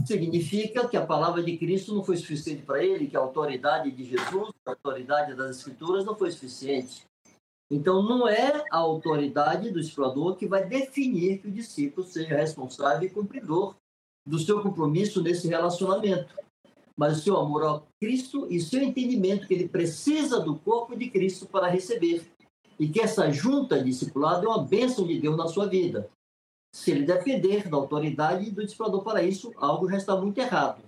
significa 0.06 0.88
que 0.88 0.98
a 0.98 1.06
palavra 1.06 1.44
de 1.44 1.58
Cristo 1.58 1.94
não 1.94 2.04
foi 2.04 2.18
suficiente 2.18 2.64
para 2.64 2.84
ele, 2.84 3.08
que 3.08 3.18
a 3.18 3.20
autoridade 3.20 3.92
de 3.92 4.04
Jesus, 4.04 4.52
a 4.66 4.72
autoridade 4.72 5.36
das 5.36 5.58
Escrituras 5.58 6.06
não 6.06 6.16
foi 6.16 6.32
suficiente. 6.32 7.06
Então, 7.70 8.02
não 8.02 8.28
é 8.28 8.64
a 8.72 8.78
autoridade 8.78 9.72
do 9.72 9.80
explorador 9.80 10.36
que 10.38 10.48
vai 10.48 10.66
definir 10.66 11.40
que 11.40 11.50
o 11.50 11.52
discípulo 11.52 12.08
seja 12.08 12.36
responsável 12.36 13.08
e 13.08 13.12
cumpridor 13.12 13.76
do 14.26 14.40
seu 14.40 14.62
compromisso 14.62 15.22
nesse 15.22 15.48
relacionamento, 15.48 16.34
mas 16.96 17.18
o 17.20 17.22
seu 17.22 17.38
amor 17.38 17.64
ao 17.64 17.88
Cristo 18.02 18.48
e 18.50 18.60
seu 18.60 18.82
entendimento 18.82 19.48
que 19.48 19.54
ele 19.54 19.68
precisa 19.68 20.40
do 20.40 20.56
corpo 20.56 20.96
de 20.96 21.10
Cristo 21.10 21.46
para 21.46 21.68
receber 21.68 22.26
e 22.80 22.88
que 22.88 23.02
essa 23.02 23.32
junta 23.32 23.84
discipulada 23.84 24.46
é 24.46 24.50
uma 24.50 24.64
bênção 24.64 25.06
de 25.06 25.20
Deus 25.20 25.36
na 25.36 25.48
sua 25.48 25.68
vida. 25.68 26.10
Se 26.78 26.92
ele 26.92 27.08
depender 27.08 27.68
da 27.68 27.76
autoridade 27.76 28.52
do 28.52 28.62
explorador 28.62 29.04
para 29.04 29.24
isso, 29.24 29.52
algo 29.58 29.90
já 29.90 29.98
está 29.98 30.16
muito 30.16 30.38
errado 30.38 30.84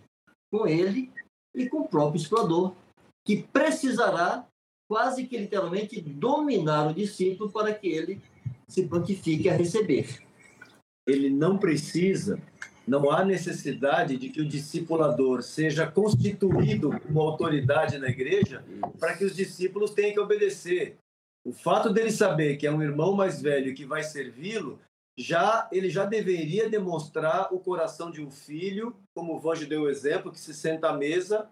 com 0.51 0.67
ele 0.67 1.11
e 1.53 1.67
com 1.67 1.79
o 1.79 1.87
próprio 1.87 2.21
explorador, 2.21 2.75
que 3.25 3.41
precisará 3.41 4.45
quase 4.87 5.25
que 5.25 5.35
literalmente 5.35 5.99
dominar 5.99 6.91
o 6.91 6.93
discípulo 6.93 7.51
para 7.51 7.73
que 7.73 7.87
ele 7.87 8.21
se 8.67 8.85
prontifique 8.87 9.49
a 9.49 9.55
receber. 9.55 10.23
Ele 11.07 11.27
não 11.27 11.57
precisa, 11.57 12.39
não 12.87 13.09
há 13.09 13.25
necessidade 13.25 14.15
de 14.15 14.29
que 14.29 14.41
o 14.41 14.47
discipulador 14.47 15.41
seja 15.41 15.89
constituído 15.89 16.91
como 16.99 17.19
autoridade 17.19 17.97
na 17.97 18.09
igreja 18.09 18.63
para 18.99 19.17
que 19.17 19.25
os 19.25 19.35
discípulos 19.35 19.89
tenham 19.89 20.13
que 20.13 20.19
obedecer. 20.19 20.97
O 21.43 21.51
fato 21.51 21.91
dele 21.91 22.11
saber 22.11 22.57
que 22.57 22.67
é 22.67 22.71
um 22.71 22.83
irmão 22.83 23.13
mais 23.13 23.41
velho 23.41 23.73
que 23.73 23.85
vai 23.85 24.03
servi-lo, 24.03 24.79
já 25.19 25.67
ele 25.69 25.89
já 25.89 26.05
deveria 26.05 26.69
demonstrar 26.69 27.53
o 27.53 27.59
coração 27.59 28.09
de 28.09 28.23
um 28.23 28.31
filho, 28.31 28.95
como 29.13 29.35
o 29.35 29.39
Vanjo 29.39 29.67
deu 29.67 29.81
o 29.81 29.89
exemplo, 29.89 30.31
que 30.31 30.39
se 30.39 30.53
senta 30.53 30.87
à 30.89 30.93
mesa 30.93 31.49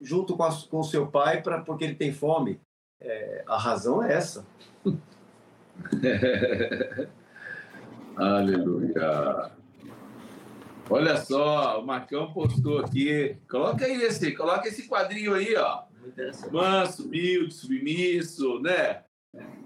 junto 0.00 0.34
com, 0.34 0.44
a, 0.44 0.50
com 0.70 0.82
seu 0.82 1.06
pai 1.06 1.42
para 1.42 1.60
porque 1.60 1.84
ele 1.84 1.94
tem 1.94 2.10
fome. 2.10 2.58
É, 2.98 3.44
a 3.46 3.58
razão 3.58 4.02
é 4.02 4.14
essa. 4.14 4.46
Aleluia. 8.16 9.52
Olha 10.88 11.16
só, 11.18 11.80
o 11.80 11.86
Marcão 11.86 12.32
postou 12.32 12.78
aqui. 12.78 13.36
Coloca 13.48 13.84
aí 13.84 14.00
esse, 14.02 14.34
coloca 14.34 14.68
esse 14.68 14.88
quadrinho 14.88 15.34
aí, 15.34 15.54
ó. 15.54 15.82
Manso, 16.50 17.04
humilde, 17.04 17.52
submisso, 17.52 18.58
né? 18.60 19.04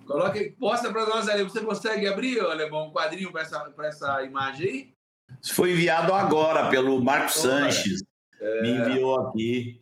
Coloca 0.07 0.39
aí, 0.39 0.53
posta 0.53 0.93
para 0.93 1.07
nós 1.07 1.29
ali. 1.29 1.43
Você 1.43 1.61
consegue 1.61 2.07
abrir, 2.07 2.41
Alemão, 2.41 2.89
um 2.89 2.93
quadrinho 2.93 3.33
para 3.33 3.43
essa, 3.43 3.75
essa 3.81 4.23
imagem 4.23 4.69
aí? 4.69 4.95
Isso 5.43 5.55
foi 5.55 5.73
enviado 5.73 6.13
agora 6.15 6.71
pelo 6.71 7.03
Marco 7.03 7.33
Sanches. 7.33 8.05
É... 8.41 8.63
Me 8.63 8.71
enviou 8.71 9.21
aqui 9.21 9.81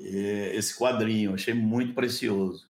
é, 0.00 0.56
esse 0.56 0.76
quadrinho. 0.76 1.34
Achei 1.34 1.54
muito 1.54 1.94
precioso. 1.94 2.68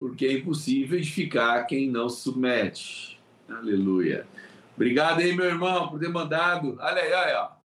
Porque 0.00 0.26
é 0.26 0.32
impossível 0.32 0.98
edificar 0.98 1.66
quem 1.66 1.88
não 1.88 2.08
se 2.08 2.22
submete. 2.22 3.20
Aleluia. 3.48 4.26
Obrigado 4.74 5.20
aí, 5.20 5.34
meu 5.34 5.46
irmão, 5.46 5.88
por 5.88 5.98
ter 5.98 6.08
mandado. 6.08 6.76
Olha 6.80 7.02
aí, 7.02 7.12
olha 7.12 7.42
aí. 7.42 7.57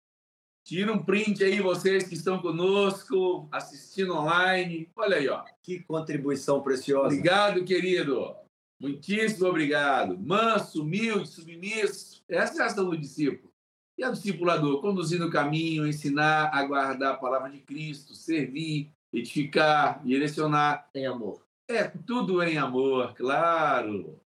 Tira 0.63 0.93
um 0.93 1.03
print 1.03 1.43
aí, 1.43 1.59
vocês 1.59 2.07
que 2.07 2.13
estão 2.13 2.39
conosco, 2.39 3.47
assistindo 3.51 4.15
online. 4.15 4.89
Olha 4.95 5.17
aí, 5.17 5.27
ó. 5.27 5.43
Que 5.63 5.79
contribuição 5.79 6.61
preciosa. 6.61 7.07
Obrigado, 7.07 7.63
querido. 7.65 8.35
Muitíssimo 8.79 9.47
obrigado. 9.47 10.17
Manso, 10.17 10.83
humilde, 10.83 11.29
submisso. 11.29 12.23
Essa 12.29 12.61
é 12.61 12.63
a 12.63 12.67
ação 12.67 12.89
do 12.89 12.97
discípulo. 12.97 13.51
E 13.97 14.03
a 14.03 14.11
discipulador, 14.11 14.81
conduzindo 14.81 15.27
o 15.27 15.31
caminho, 15.31 15.88
ensinar 15.88 16.49
a 16.53 16.63
guardar 16.63 17.13
a 17.13 17.17
palavra 17.17 17.49
de 17.49 17.59
Cristo, 17.59 18.13
servir, 18.13 18.91
edificar, 19.11 20.01
direcionar. 20.03 20.89
Em 20.95 21.05
amor. 21.05 21.43
É, 21.69 21.83
tudo 21.83 22.41
em 22.41 22.57
amor, 22.57 23.13
claro. 23.13 24.19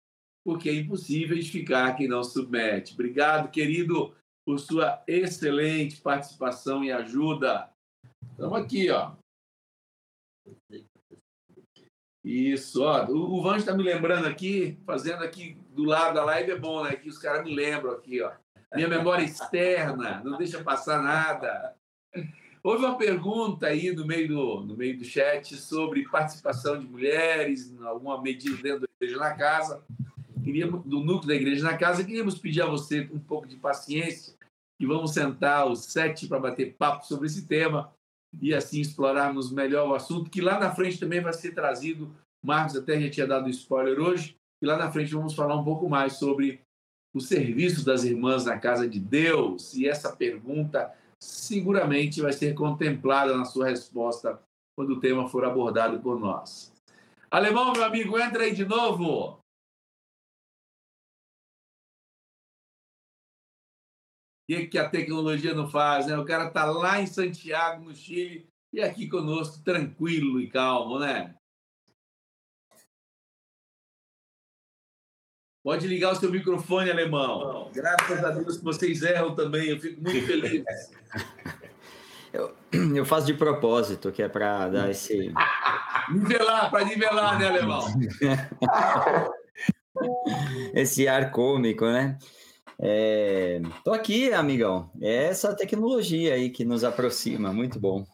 Porque 0.44 0.68
é 0.68 0.74
impossível 0.74 1.36
edificar 1.36 1.96
quem 1.96 2.08
não 2.08 2.24
submete. 2.24 2.94
Obrigado, 2.94 3.50
querido 3.50 4.14
por 4.44 4.58
sua 4.58 5.02
excelente 5.06 6.00
participação 6.00 6.82
e 6.82 6.90
ajuda. 6.92 7.70
Estamos 8.30 8.60
aqui, 8.60 8.90
ó. 8.90 9.12
Isso, 12.24 12.82
ó. 12.82 13.04
O, 13.06 13.42
Vanjo 13.42 13.58
está 13.58 13.74
me 13.74 13.82
lembrando 13.82 14.26
aqui, 14.26 14.78
fazendo 14.86 15.24
aqui 15.24 15.56
do 15.70 15.84
lado 15.84 16.14
da 16.14 16.24
live 16.24 16.52
é 16.52 16.58
bom, 16.58 16.84
né? 16.84 16.94
Que 16.94 17.08
os 17.08 17.18
caras 17.18 17.44
me 17.44 17.54
lembram 17.54 17.92
aqui, 17.92 18.20
ó. 18.22 18.32
Minha 18.74 18.88
memória 18.88 19.24
externa, 19.24 20.22
não 20.24 20.38
deixa 20.38 20.62
passar 20.62 21.02
nada. 21.02 21.76
Houve 22.62 22.84
uma 22.84 22.96
pergunta 22.96 23.66
aí 23.66 23.92
no 23.92 24.06
meio 24.06 24.28
do, 24.28 24.60
no 24.60 24.76
meio 24.76 24.96
do 24.96 25.04
chat 25.04 25.56
sobre 25.56 26.08
participação 26.08 26.78
de 26.78 26.86
mulheres, 26.86 27.76
alguma 27.82 28.22
medida 28.22 28.56
dentro 28.62 28.80
da 28.80 28.88
igreja 29.00 29.18
na 29.18 29.34
casa 29.34 29.84
queríamos, 30.42 30.84
do 30.84 31.00
núcleo 31.00 31.28
da 31.28 31.34
igreja 31.34 31.62
na 31.62 31.76
casa, 31.76 32.04
queríamos 32.04 32.38
pedir 32.38 32.62
a 32.62 32.66
você 32.66 33.08
um 33.12 33.18
pouco 33.18 33.46
de 33.46 33.56
paciência 33.56 34.34
e 34.80 34.86
vamos 34.86 35.12
sentar 35.12 35.70
os 35.70 35.84
sete 35.84 36.26
para 36.26 36.40
bater 36.40 36.74
papo 36.74 37.06
sobre 37.06 37.26
esse 37.26 37.46
tema 37.46 37.92
e 38.40 38.54
assim 38.54 38.80
explorarmos 38.80 39.52
melhor 39.52 39.88
o 39.88 39.94
assunto, 39.94 40.30
que 40.30 40.40
lá 40.40 40.58
na 40.58 40.74
frente 40.74 40.98
também 40.98 41.20
vai 41.20 41.32
ser 41.32 41.52
trazido. 41.52 42.14
Marcos 42.42 42.76
até 42.76 43.00
já 43.00 43.10
tinha 43.10 43.26
dado 43.26 43.48
spoiler 43.50 44.00
hoje, 44.00 44.36
e 44.60 44.66
lá 44.66 44.76
na 44.76 44.90
frente 44.90 45.14
vamos 45.14 45.34
falar 45.34 45.56
um 45.56 45.64
pouco 45.64 45.88
mais 45.88 46.14
sobre 46.14 46.60
o 47.14 47.20
serviço 47.20 47.84
das 47.84 48.04
irmãs 48.04 48.44
na 48.44 48.58
casa 48.58 48.88
de 48.88 48.98
Deus. 48.98 49.74
E 49.74 49.86
essa 49.86 50.14
pergunta 50.14 50.92
seguramente 51.22 52.20
vai 52.20 52.32
ser 52.32 52.54
contemplada 52.54 53.36
na 53.36 53.44
sua 53.44 53.68
resposta 53.68 54.40
quando 54.76 54.94
o 54.94 55.00
tema 55.00 55.28
for 55.28 55.44
abordado 55.44 56.00
por 56.00 56.18
nós. 56.18 56.72
Alemão, 57.30 57.72
meu 57.72 57.84
amigo, 57.84 58.18
entra 58.18 58.44
aí 58.44 58.54
de 58.54 58.64
novo. 58.64 59.41
Que, 64.52 64.66
que 64.66 64.78
a 64.78 64.88
tecnologia 64.88 65.54
não 65.54 65.68
faz, 65.68 66.06
né? 66.06 66.18
O 66.18 66.24
cara 66.24 66.48
está 66.48 66.66
lá 66.66 67.00
em 67.00 67.06
Santiago, 67.06 67.84
no 67.84 67.94
Chile, 67.94 68.46
e 68.72 68.82
aqui 68.82 69.08
conosco, 69.08 69.62
tranquilo 69.64 70.40
e 70.40 70.48
calmo, 70.48 70.98
né? 70.98 71.34
Pode 75.64 75.86
ligar 75.86 76.12
o 76.12 76.16
seu 76.16 76.30
microfone, 76.30 76.90
alemão. 76.90 77.70
Graças 77.72 78.24
a 78.24 78.30
Deus 78.30 78.58
que 78.58 78.64
vocês 78.64 79.02
erram 79.02 79.34
também, 79.34 79.68
eu 79.68 79.78
fico 79.78 80.02
muito 80.02 80.26
feliz. 80.26 80.64
Eu, 82.32 82.56
eu 82.96 83.04
faço 83.04 83.26
de 83.26 83.34
propósito, 83.34 84.10
que 84.10 84.22
é 84.22 84.26
para 84.26 84.66
dar 84.70 84.90
esse. 84.90 85.30
nivelar, 86.10 86.70
para 86.70 86.82
nivelar, 86.82 87.38
né, 87.38 87.46
alemão? 87.46 87.84
esse 90.72 91.06
ar 91.06 91.30
cômico, 91.30 91.84
né? 91.84 92.16
É, 92.84 93.60
tô 93.84 93.92
aqui, 93.92 94.32
amigão. 94.32 94.90
É 95.00 95.26
essa 95.26 95.54
tecnologia 95.54 96.34
aí 96.34 96.50
que 96.50 96.64
nos 96.64 96.82
aproxima, 96.82 97.52
muito 97.52 97.78
bom. 97.78 98.04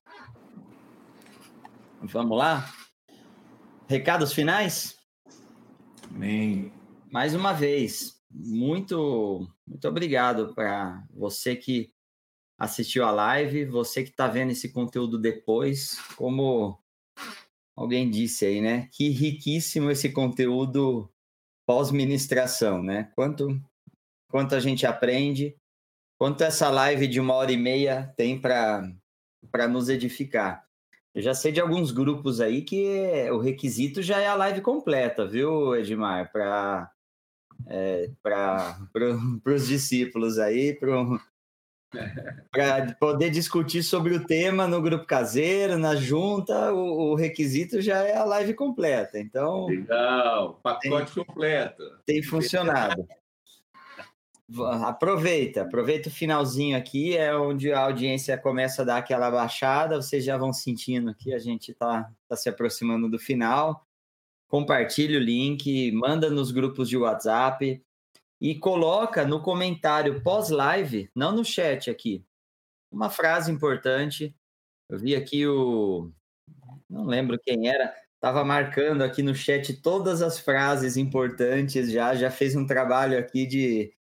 Vamos 2.02 2.36
lá? 2.36 2.70
Recados 3.88 4.34
finais? 4.34 4.98
Amém. 6.14 6.70
Mais 7.10 7.34
uma 7.34 7.54
vez, 7.54 8.20
muito, 8.30 9.48
muito 9.66 9.88
obrigado 9.88 10.54
para 10.54 11.02
você 11.14 11.56
que 11.56 11.90
assistiu 12.58 13.06
a 13.06 13.10
live, 13.10 13.64
você 13.64 14.02
que 14.02 14.10
está 14.10 14.28
vendo 14.28 14.50
esse 14.50 14.70
conteúdo 14.70 15.18
depois, 15.18 15.98
como 16.14 16.78
alguém 17.74 18.10
disse 18.10 18.44
aí, 18.44 18.60
né? 18.60 18.86
Que 18.92 19.08
riquíssimo 19.08 19.90
esse 19.90 20.10
conteúdo 20.10 21.10
pós-ministração, 21.64 22.82
né? 22.82 23.10
Quanto 23.14 23.58
quanto 24.30 24.55
a 24.55 24.60
gente 24.60 24.86
aprende, 24.86 25.56
quanto 26.18 26.42
essa 26.42 26.68
live 26.70 27.06
de 27.06 27.20
uma 27.20 27.34
hora 27.34 27.52
e 27.52 27.56
meia 27.56 28.12
tem 28.16 28.40
para 28.40 29.68
nos 29.68 29.88
edificar. 29.88 30.64
Eu 31.14 31.22
já 31.22 31.34
sei 31.34 31.50
de 31.50 31.60
alguns 31.60 31.90
grupos 31.90 32.40
aí 32.40 32.62
que 32.62 33.28
o 33.32 33.38
requisito 33.38 34.02
já 34.02 34.20
é 34.20 34.26
a 34.26 34.34
live 34.34 34.60
completa, 34.60 35.26
viu, 35.26 35.74
Edmar? 35.74 36.30
Para 36.30 36.90
é, 37.66 38.10
para 38.22 38.78
pro, 38.92 39.18
os 39.52 39.66
discípulos 39.66 40.38
aí, 40.38 40.78
para 40.78 40.94
poder 43.00 43.30
discutir 43.30 43.82
sobre 43.82 44.14
o 44.14 44.24
tema 44.24 44.66
no 44.66 44.80
grupo 44.80 45.06
caseiro, 45.06 45.78
na 45.78 45.96
junta, 45.96 46.72
o, 46.72 47.12
o, 47.12 47.14
requisito 47.14 47.80
já 47.80 47.98
é 48.05 48.16
a 48.16 48.24
live 48.24 48.55
completa. 48.55 49.18
Então. 49.18 49.66
Legal, 49.66 50.60
pacote 50.62 51.14
tem, 51.14 51.24
completo. 51.24 51.82
Tem 52.06 52.22
funcionado. 52.22 53.06
Aproveita, 54.56 55.62
aproveita 55.62 56.08
o 56.08 56.12
finalzinho 56.12 56.74
aqui, 56.74 57.14
é 57.14 57.36
onde 57.36 57.70
a 57.70 57.80
audiência 57.80 58.38
começa 58.38 58.80
a 58.80 58.84
dar 58.84 58.96
aquela 58.96 59.30
baixada, 59.30 60.00
vocês 60.00 60.24
já 60.24 60.38
vão 60.38 60.54
sentindo 60.54 61.14
que 61.14 61.34
a 61.34 61.38
gente 61.38 61.72
está 61.72 62.10
tá 62.26 62.34
se 62.34 62.48
aproximando 62.48 63.10
do 63.10 63.18
final. 63.18 63.86
Compartilhe 64.48 65.18
o 65.18 65.20
link, 65.20 65.92
manda 65.92 66.30
nos 66.30 66.50
grupos 66.50 66.88
de 66.88 66.96
WhatsApp 66.96 67.82
e 68.40 68.54
coloca 68.58 69.26
no 69.26 69.42
comentário 69.42 70.22
pós-live, 70.22 71.10
não 71.14 71.32
no 71.32 71.44
chat 71.44 71.90
aqui, 71.90 72.24
uma 72.90 73.10
frase 73.10 73.52
importante. 73.52 74.34
Eu 74.88 74.98
vi 74.98 75.14
aqui 75.14 75.46
o. 75.46 76.10
Não 76.88 77.04
lembro 77.04 77.38
quem 77.38 77.68
era, 77.68 77.94
estava 78.14 78.42
marcando 78.44 79.02
aqui 79.02 79.22
no 79.22 79.34
chat 79.34 79.74
todas 79.82 80.22
as 80.22 80.38
frases 80.38 80.96
importantes 80.96 81.92
já, 81.92 82.14
já 82.14 82.30
fez 82.30 82.56
um 82.56 82.66
trabalho 82.66 83.18
aqui 83.18 83.46
de 83.46 83.92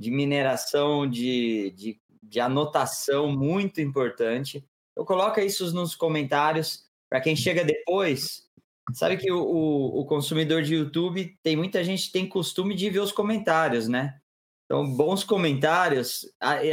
de 0.00 0.10
mineração, 0.10 1.06
de, 1.06 1.72
de, 1.76 2.00
de 2.22 2.40
anotação 2.40 3.30
muito 3.30 3.82
importante. 3.82 4.66
Então, 4.92 5.04
coloca 5.04 5.44
isso 5.44 5.70
nos 5.74 5.94
comentários. 5.94 6.88
Para 7.10 7.20
quem 7.20 7.36
chega 7.36 7.64
depois, 7.64 8.48
Sabe 8.92 9.16
que 9.16 9.30
o, 9.30 9.40
o, 9.40 10.00
o, 10.00 10.04
consumidor 10.04 10.62
de 10.62 10.74
YouTube 10.74 11.38
tem 11.44 11.56
muita 11.56 11.84
gente 11.84 12.06
que 12.06 12.12
tem 12.12 12.28
costume 12.28 12.74
de 12.74 12.90
ver 12.90 12.98
os 12.98 13.12
comentários, 13.12 13.86
né? 13.86 14.20
Então, 14.64 14.84
bons 14.96 15.22
comentários 15.22 16.26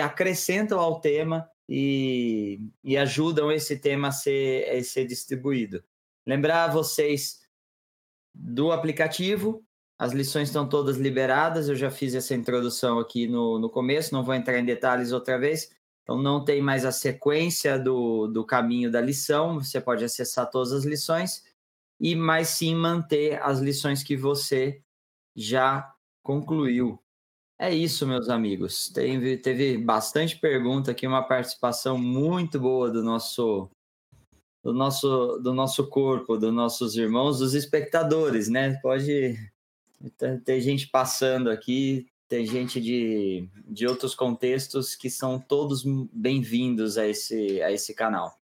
acrescentam 0.03 0.79
ao 0.79 0.99
tema 0.99 1.47
e, 1.69 2.59
e 2.83 2.97
ajudam 2.97 3.51
esse 3.51 3.77
tema 3.77 4.07
a 4.07 4.11
ser, 4.11 4.67
a 4.69 4.83
ser 4.83 5.05
distribuído. 5.05 5.83
Lembrar 6.25 6.69
vocês 6.69 7.41
do 8.33 8.71
aplicativo, 8.71 9.63
as 9.99 10.13
lições 10.13 10.49
estão 10.49 10.67
todas 10.67 10.97
liberadas, 10.97 11.69
eu 11.69 11.75
já 11.75 11.89
fiz 11.89 12.13
essa 12.13 12.35
introdução 12.35 12.99
aqui 12.99 13.27
no, 13.27 13.57
no 13.57 13.69
começo, 13.69 14.13
não 14.13 14.23
vou 14.23 14.35
entrar 14.35 14.59
em 14.59 14.65
detalhes 14.65 15.11
outra 15.11 15.39
vez. 15.39 15.75
Então, 16.03 16.21
não 16.21 16.43
tem 16.45 16.61
mais 16.61 16.85
a 16.85 16.91
sequência 16.91 17.77
do, 17.77 18.27
do 18.27 18.45
caminho 18.45 18.91
da 18.91 19.01
lição, 19.01 19.59
você 19.59 19.81
pode 19.81 20.05
acessar 20.05 20.49
todas 20.49 20.71
as 20.71 20.85
lições, 20.85 21.43
e 21.99 22.15
mais 22.15 22.49
sim 22.49 22.75
manter 22.75 23.41
as 23.41 23.59
lições 23.59 24.03
que 24.03 24.15
você 24.15 24.81
já 25.35 25.93
concluiu. 26.23 27.01
É 27.59 27.73
isso, 27.73 28.05
meus 28.05 28.29
amigos. 28.29 28.89
Teve, 28.89 29.35
teve 29.37 29.77
bastante 29.79 30.37
pergunta 30.39 30.91
aqui, 30.91 31.07
uma 31.07 31.23
participação 31.23 31.97
muito 31.97 32.59
boa 32.59 32.91
do 32.91 33.03
nosso 33.03 33.69
do 34.63 34.73
nosso 34.73 35.39
do 35.39 35.53
nosso 35.53 35.87
corpo, 35.87 36.37
dos 36.37 36.53
nossos 36.53 36.95
irmãos, 36.95 37.39
dos 37.39 37.53
espectadores, 37.55 38.47
né? 38.47 38.77
Pode 38.81 39.35
ter 40.43 40.61
gente 40.61 40.87
passando 40.87 41.49
aqui, 41.49 42.07
tem 42.27 42.45
gente 42.45 42.81
de, 42.81 43.47
de 43.65 43.87
outros 43.87 44.13
contextos 44.13 44.95
que 44.95 45.09
são 45.09 45.39
todos 45.39 45.83
bem-vindos 46.11 46.97
a 46.97 47.07
esse, 47.07 47.61
a 47.61 47.71
esse 47.71 47.93
canal. 47.93 48.37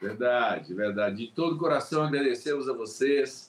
Verdade, 0.00 0.74
verdade. 0.74 1.26
De 1.26 1.32
todo 1.32 1.58
coração 1.58 2.02
agradecemos 2.02 2.68
a 2.68 2.72
vocês 2.72 3.48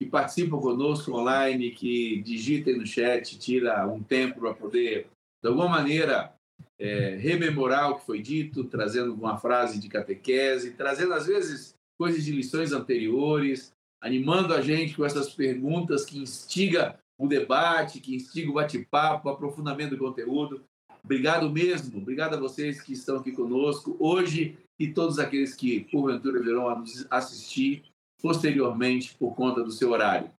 que 0.00 0.08
participam 0.08 0.60
conosco 0.60 1.12
online, 1.12 1.72
que 1.72 2.22
digitem 2.22 2.78
no 2.78 2.86
chat, 2.86 3.38
tira 3.38 3.86
um 3.86 4.02
tempo 4.02 4.40
para 4.40 4.54
poder, 4.54 5.08
de 5.42 5.48
alguma 5.48 5.68
maneira, 5.68 6.32
é, 6.78 7.16
rememorar 7.16 7.90
o 7.90 7.98
que 7.98 8.06
foi 8.06 8.22
dito, 8.22 8.64
trazendo 8.64 9.12
uma 9.12 9.36
frase 9.36 9.80
de 9.80 9.88
catequese, 9.88 10.74
trazendo, 10.74 11.14
às 11.14 11.26
vezes, 11.26 11.74
coisas 11.98 12.24
de 12.24 12.32
lições 12.32 12.72
anteriores, 12.72 13.72
animando 14.00 14.54
a 14.54 14.60
gente 14.60 14.94
com 14.94 15.04
essas 15.04 15.32
perguntas 15.32 16.04
que 16.04 16.18
instiga 16.18 16.98
o 17.18 17.26
debate, 17.26 18.00
que 18.00 18.14
instiga 18.14 18.50
o 18.50 18.54
bate-papo, 18.54 19.28
o 19.28 19.32
aprofundamento 19.32 19.90
do 19.90 19.98
conteúdo. 19.98 20.62
Obrigado 21.02 21.50
mesmo, 21.50 21.98
obrigado 21.98 22.34
a 22.34 22.40
vocês 22.40 22.80
que 22.80 22.92
estão 22.92 23.16
aqui 23.16 23.32
conosco 23.32 23.96
hoje 23.98 24.58
e 24.78 24.88
todos 24.88 25.18
aqueles 25.18 25.54
que, 25.54 25.80
porventura, 25.90 26.40
virão 26.40 26.78
nos 26.78 27.06
assistir 27.10 27.82
posteriormente 28.20 29.16
por 29.18 29.34
conta 29.34 29.62
do 29.62 29.70
seu 29.70 29.90
horário. 29.90 30.30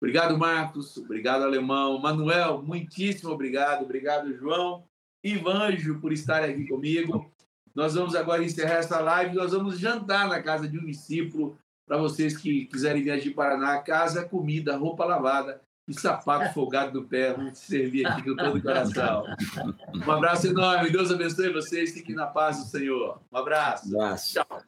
Obrigado, 0.00 0.36
Marcos. 0.36 0.96
Obrigado, 0.96 1.42
Alemão. 1.42 1.98
Manuel, 1.98 2.62
muitíssimo 2.62 3.30
obrigado. 3.30 3.84
Obrigado, 3.84 4.34
João. 4.34 4.84
Ivanjo, 5.22 6.00
por 6.00 6.12
estar 6.12 6.42
aqui 6.42 6.66
comigo. 6.66 7.30
Nós 7.74 7.94
vamos 7.94 8.14
agora 8.16 8.44
encerrar 8.44 8.78
essa 8.78 9.00
live. 9.00 9.36
Nós 9.36 9.52
vamos 9.52 9.78
jantar 9.78 10.28
na 10.28 10.42
casa 10.42 10.68
de 10.68 10.78
um 10.78 10.84
discípulo. 10.84 11.56
Para 11.92 12.00
vocês 12.00 12.34
que 12.34 12.64
quiserem 12.64 13.02
vir 13.02 13.20
de 13.20 13.32
Paraná, 13.32 13.76
casa, 13.82 14.24
comida, 14.24 14.78
roupa 14.78 15.04
lavada 15.04 15.60
e 15.86 15.92
sapato 15.92 16.50
folgado 16.54 16.90
do 16.90 17.06
pé. 17.06 17.34
Vamos 17.34 17.58
servir 17.58 18.06
aqui 18.06 18.22
com 18.22 18.34
todo 18.34 18.56
o 18.56 18.62
coração. 18.62 19.24
Um 19.94 20.10
abraço 20.10 20.46
enorme. 20.46 20.90
Deus 20.90 21.10
abençoe 21.10 21.52
vocês. 21.52 21.92
Fiquem 21.92 22.14
na 22.14 22.26
paz 22.26 22.56
do 22.56 22.64
Senhor. 22.64 23.20
Um 23.30 23.36
abraço. 23.36 23.94
Um 23.94 24.00
abraço. 24.00 24.32
Tchau. 24.32 24.62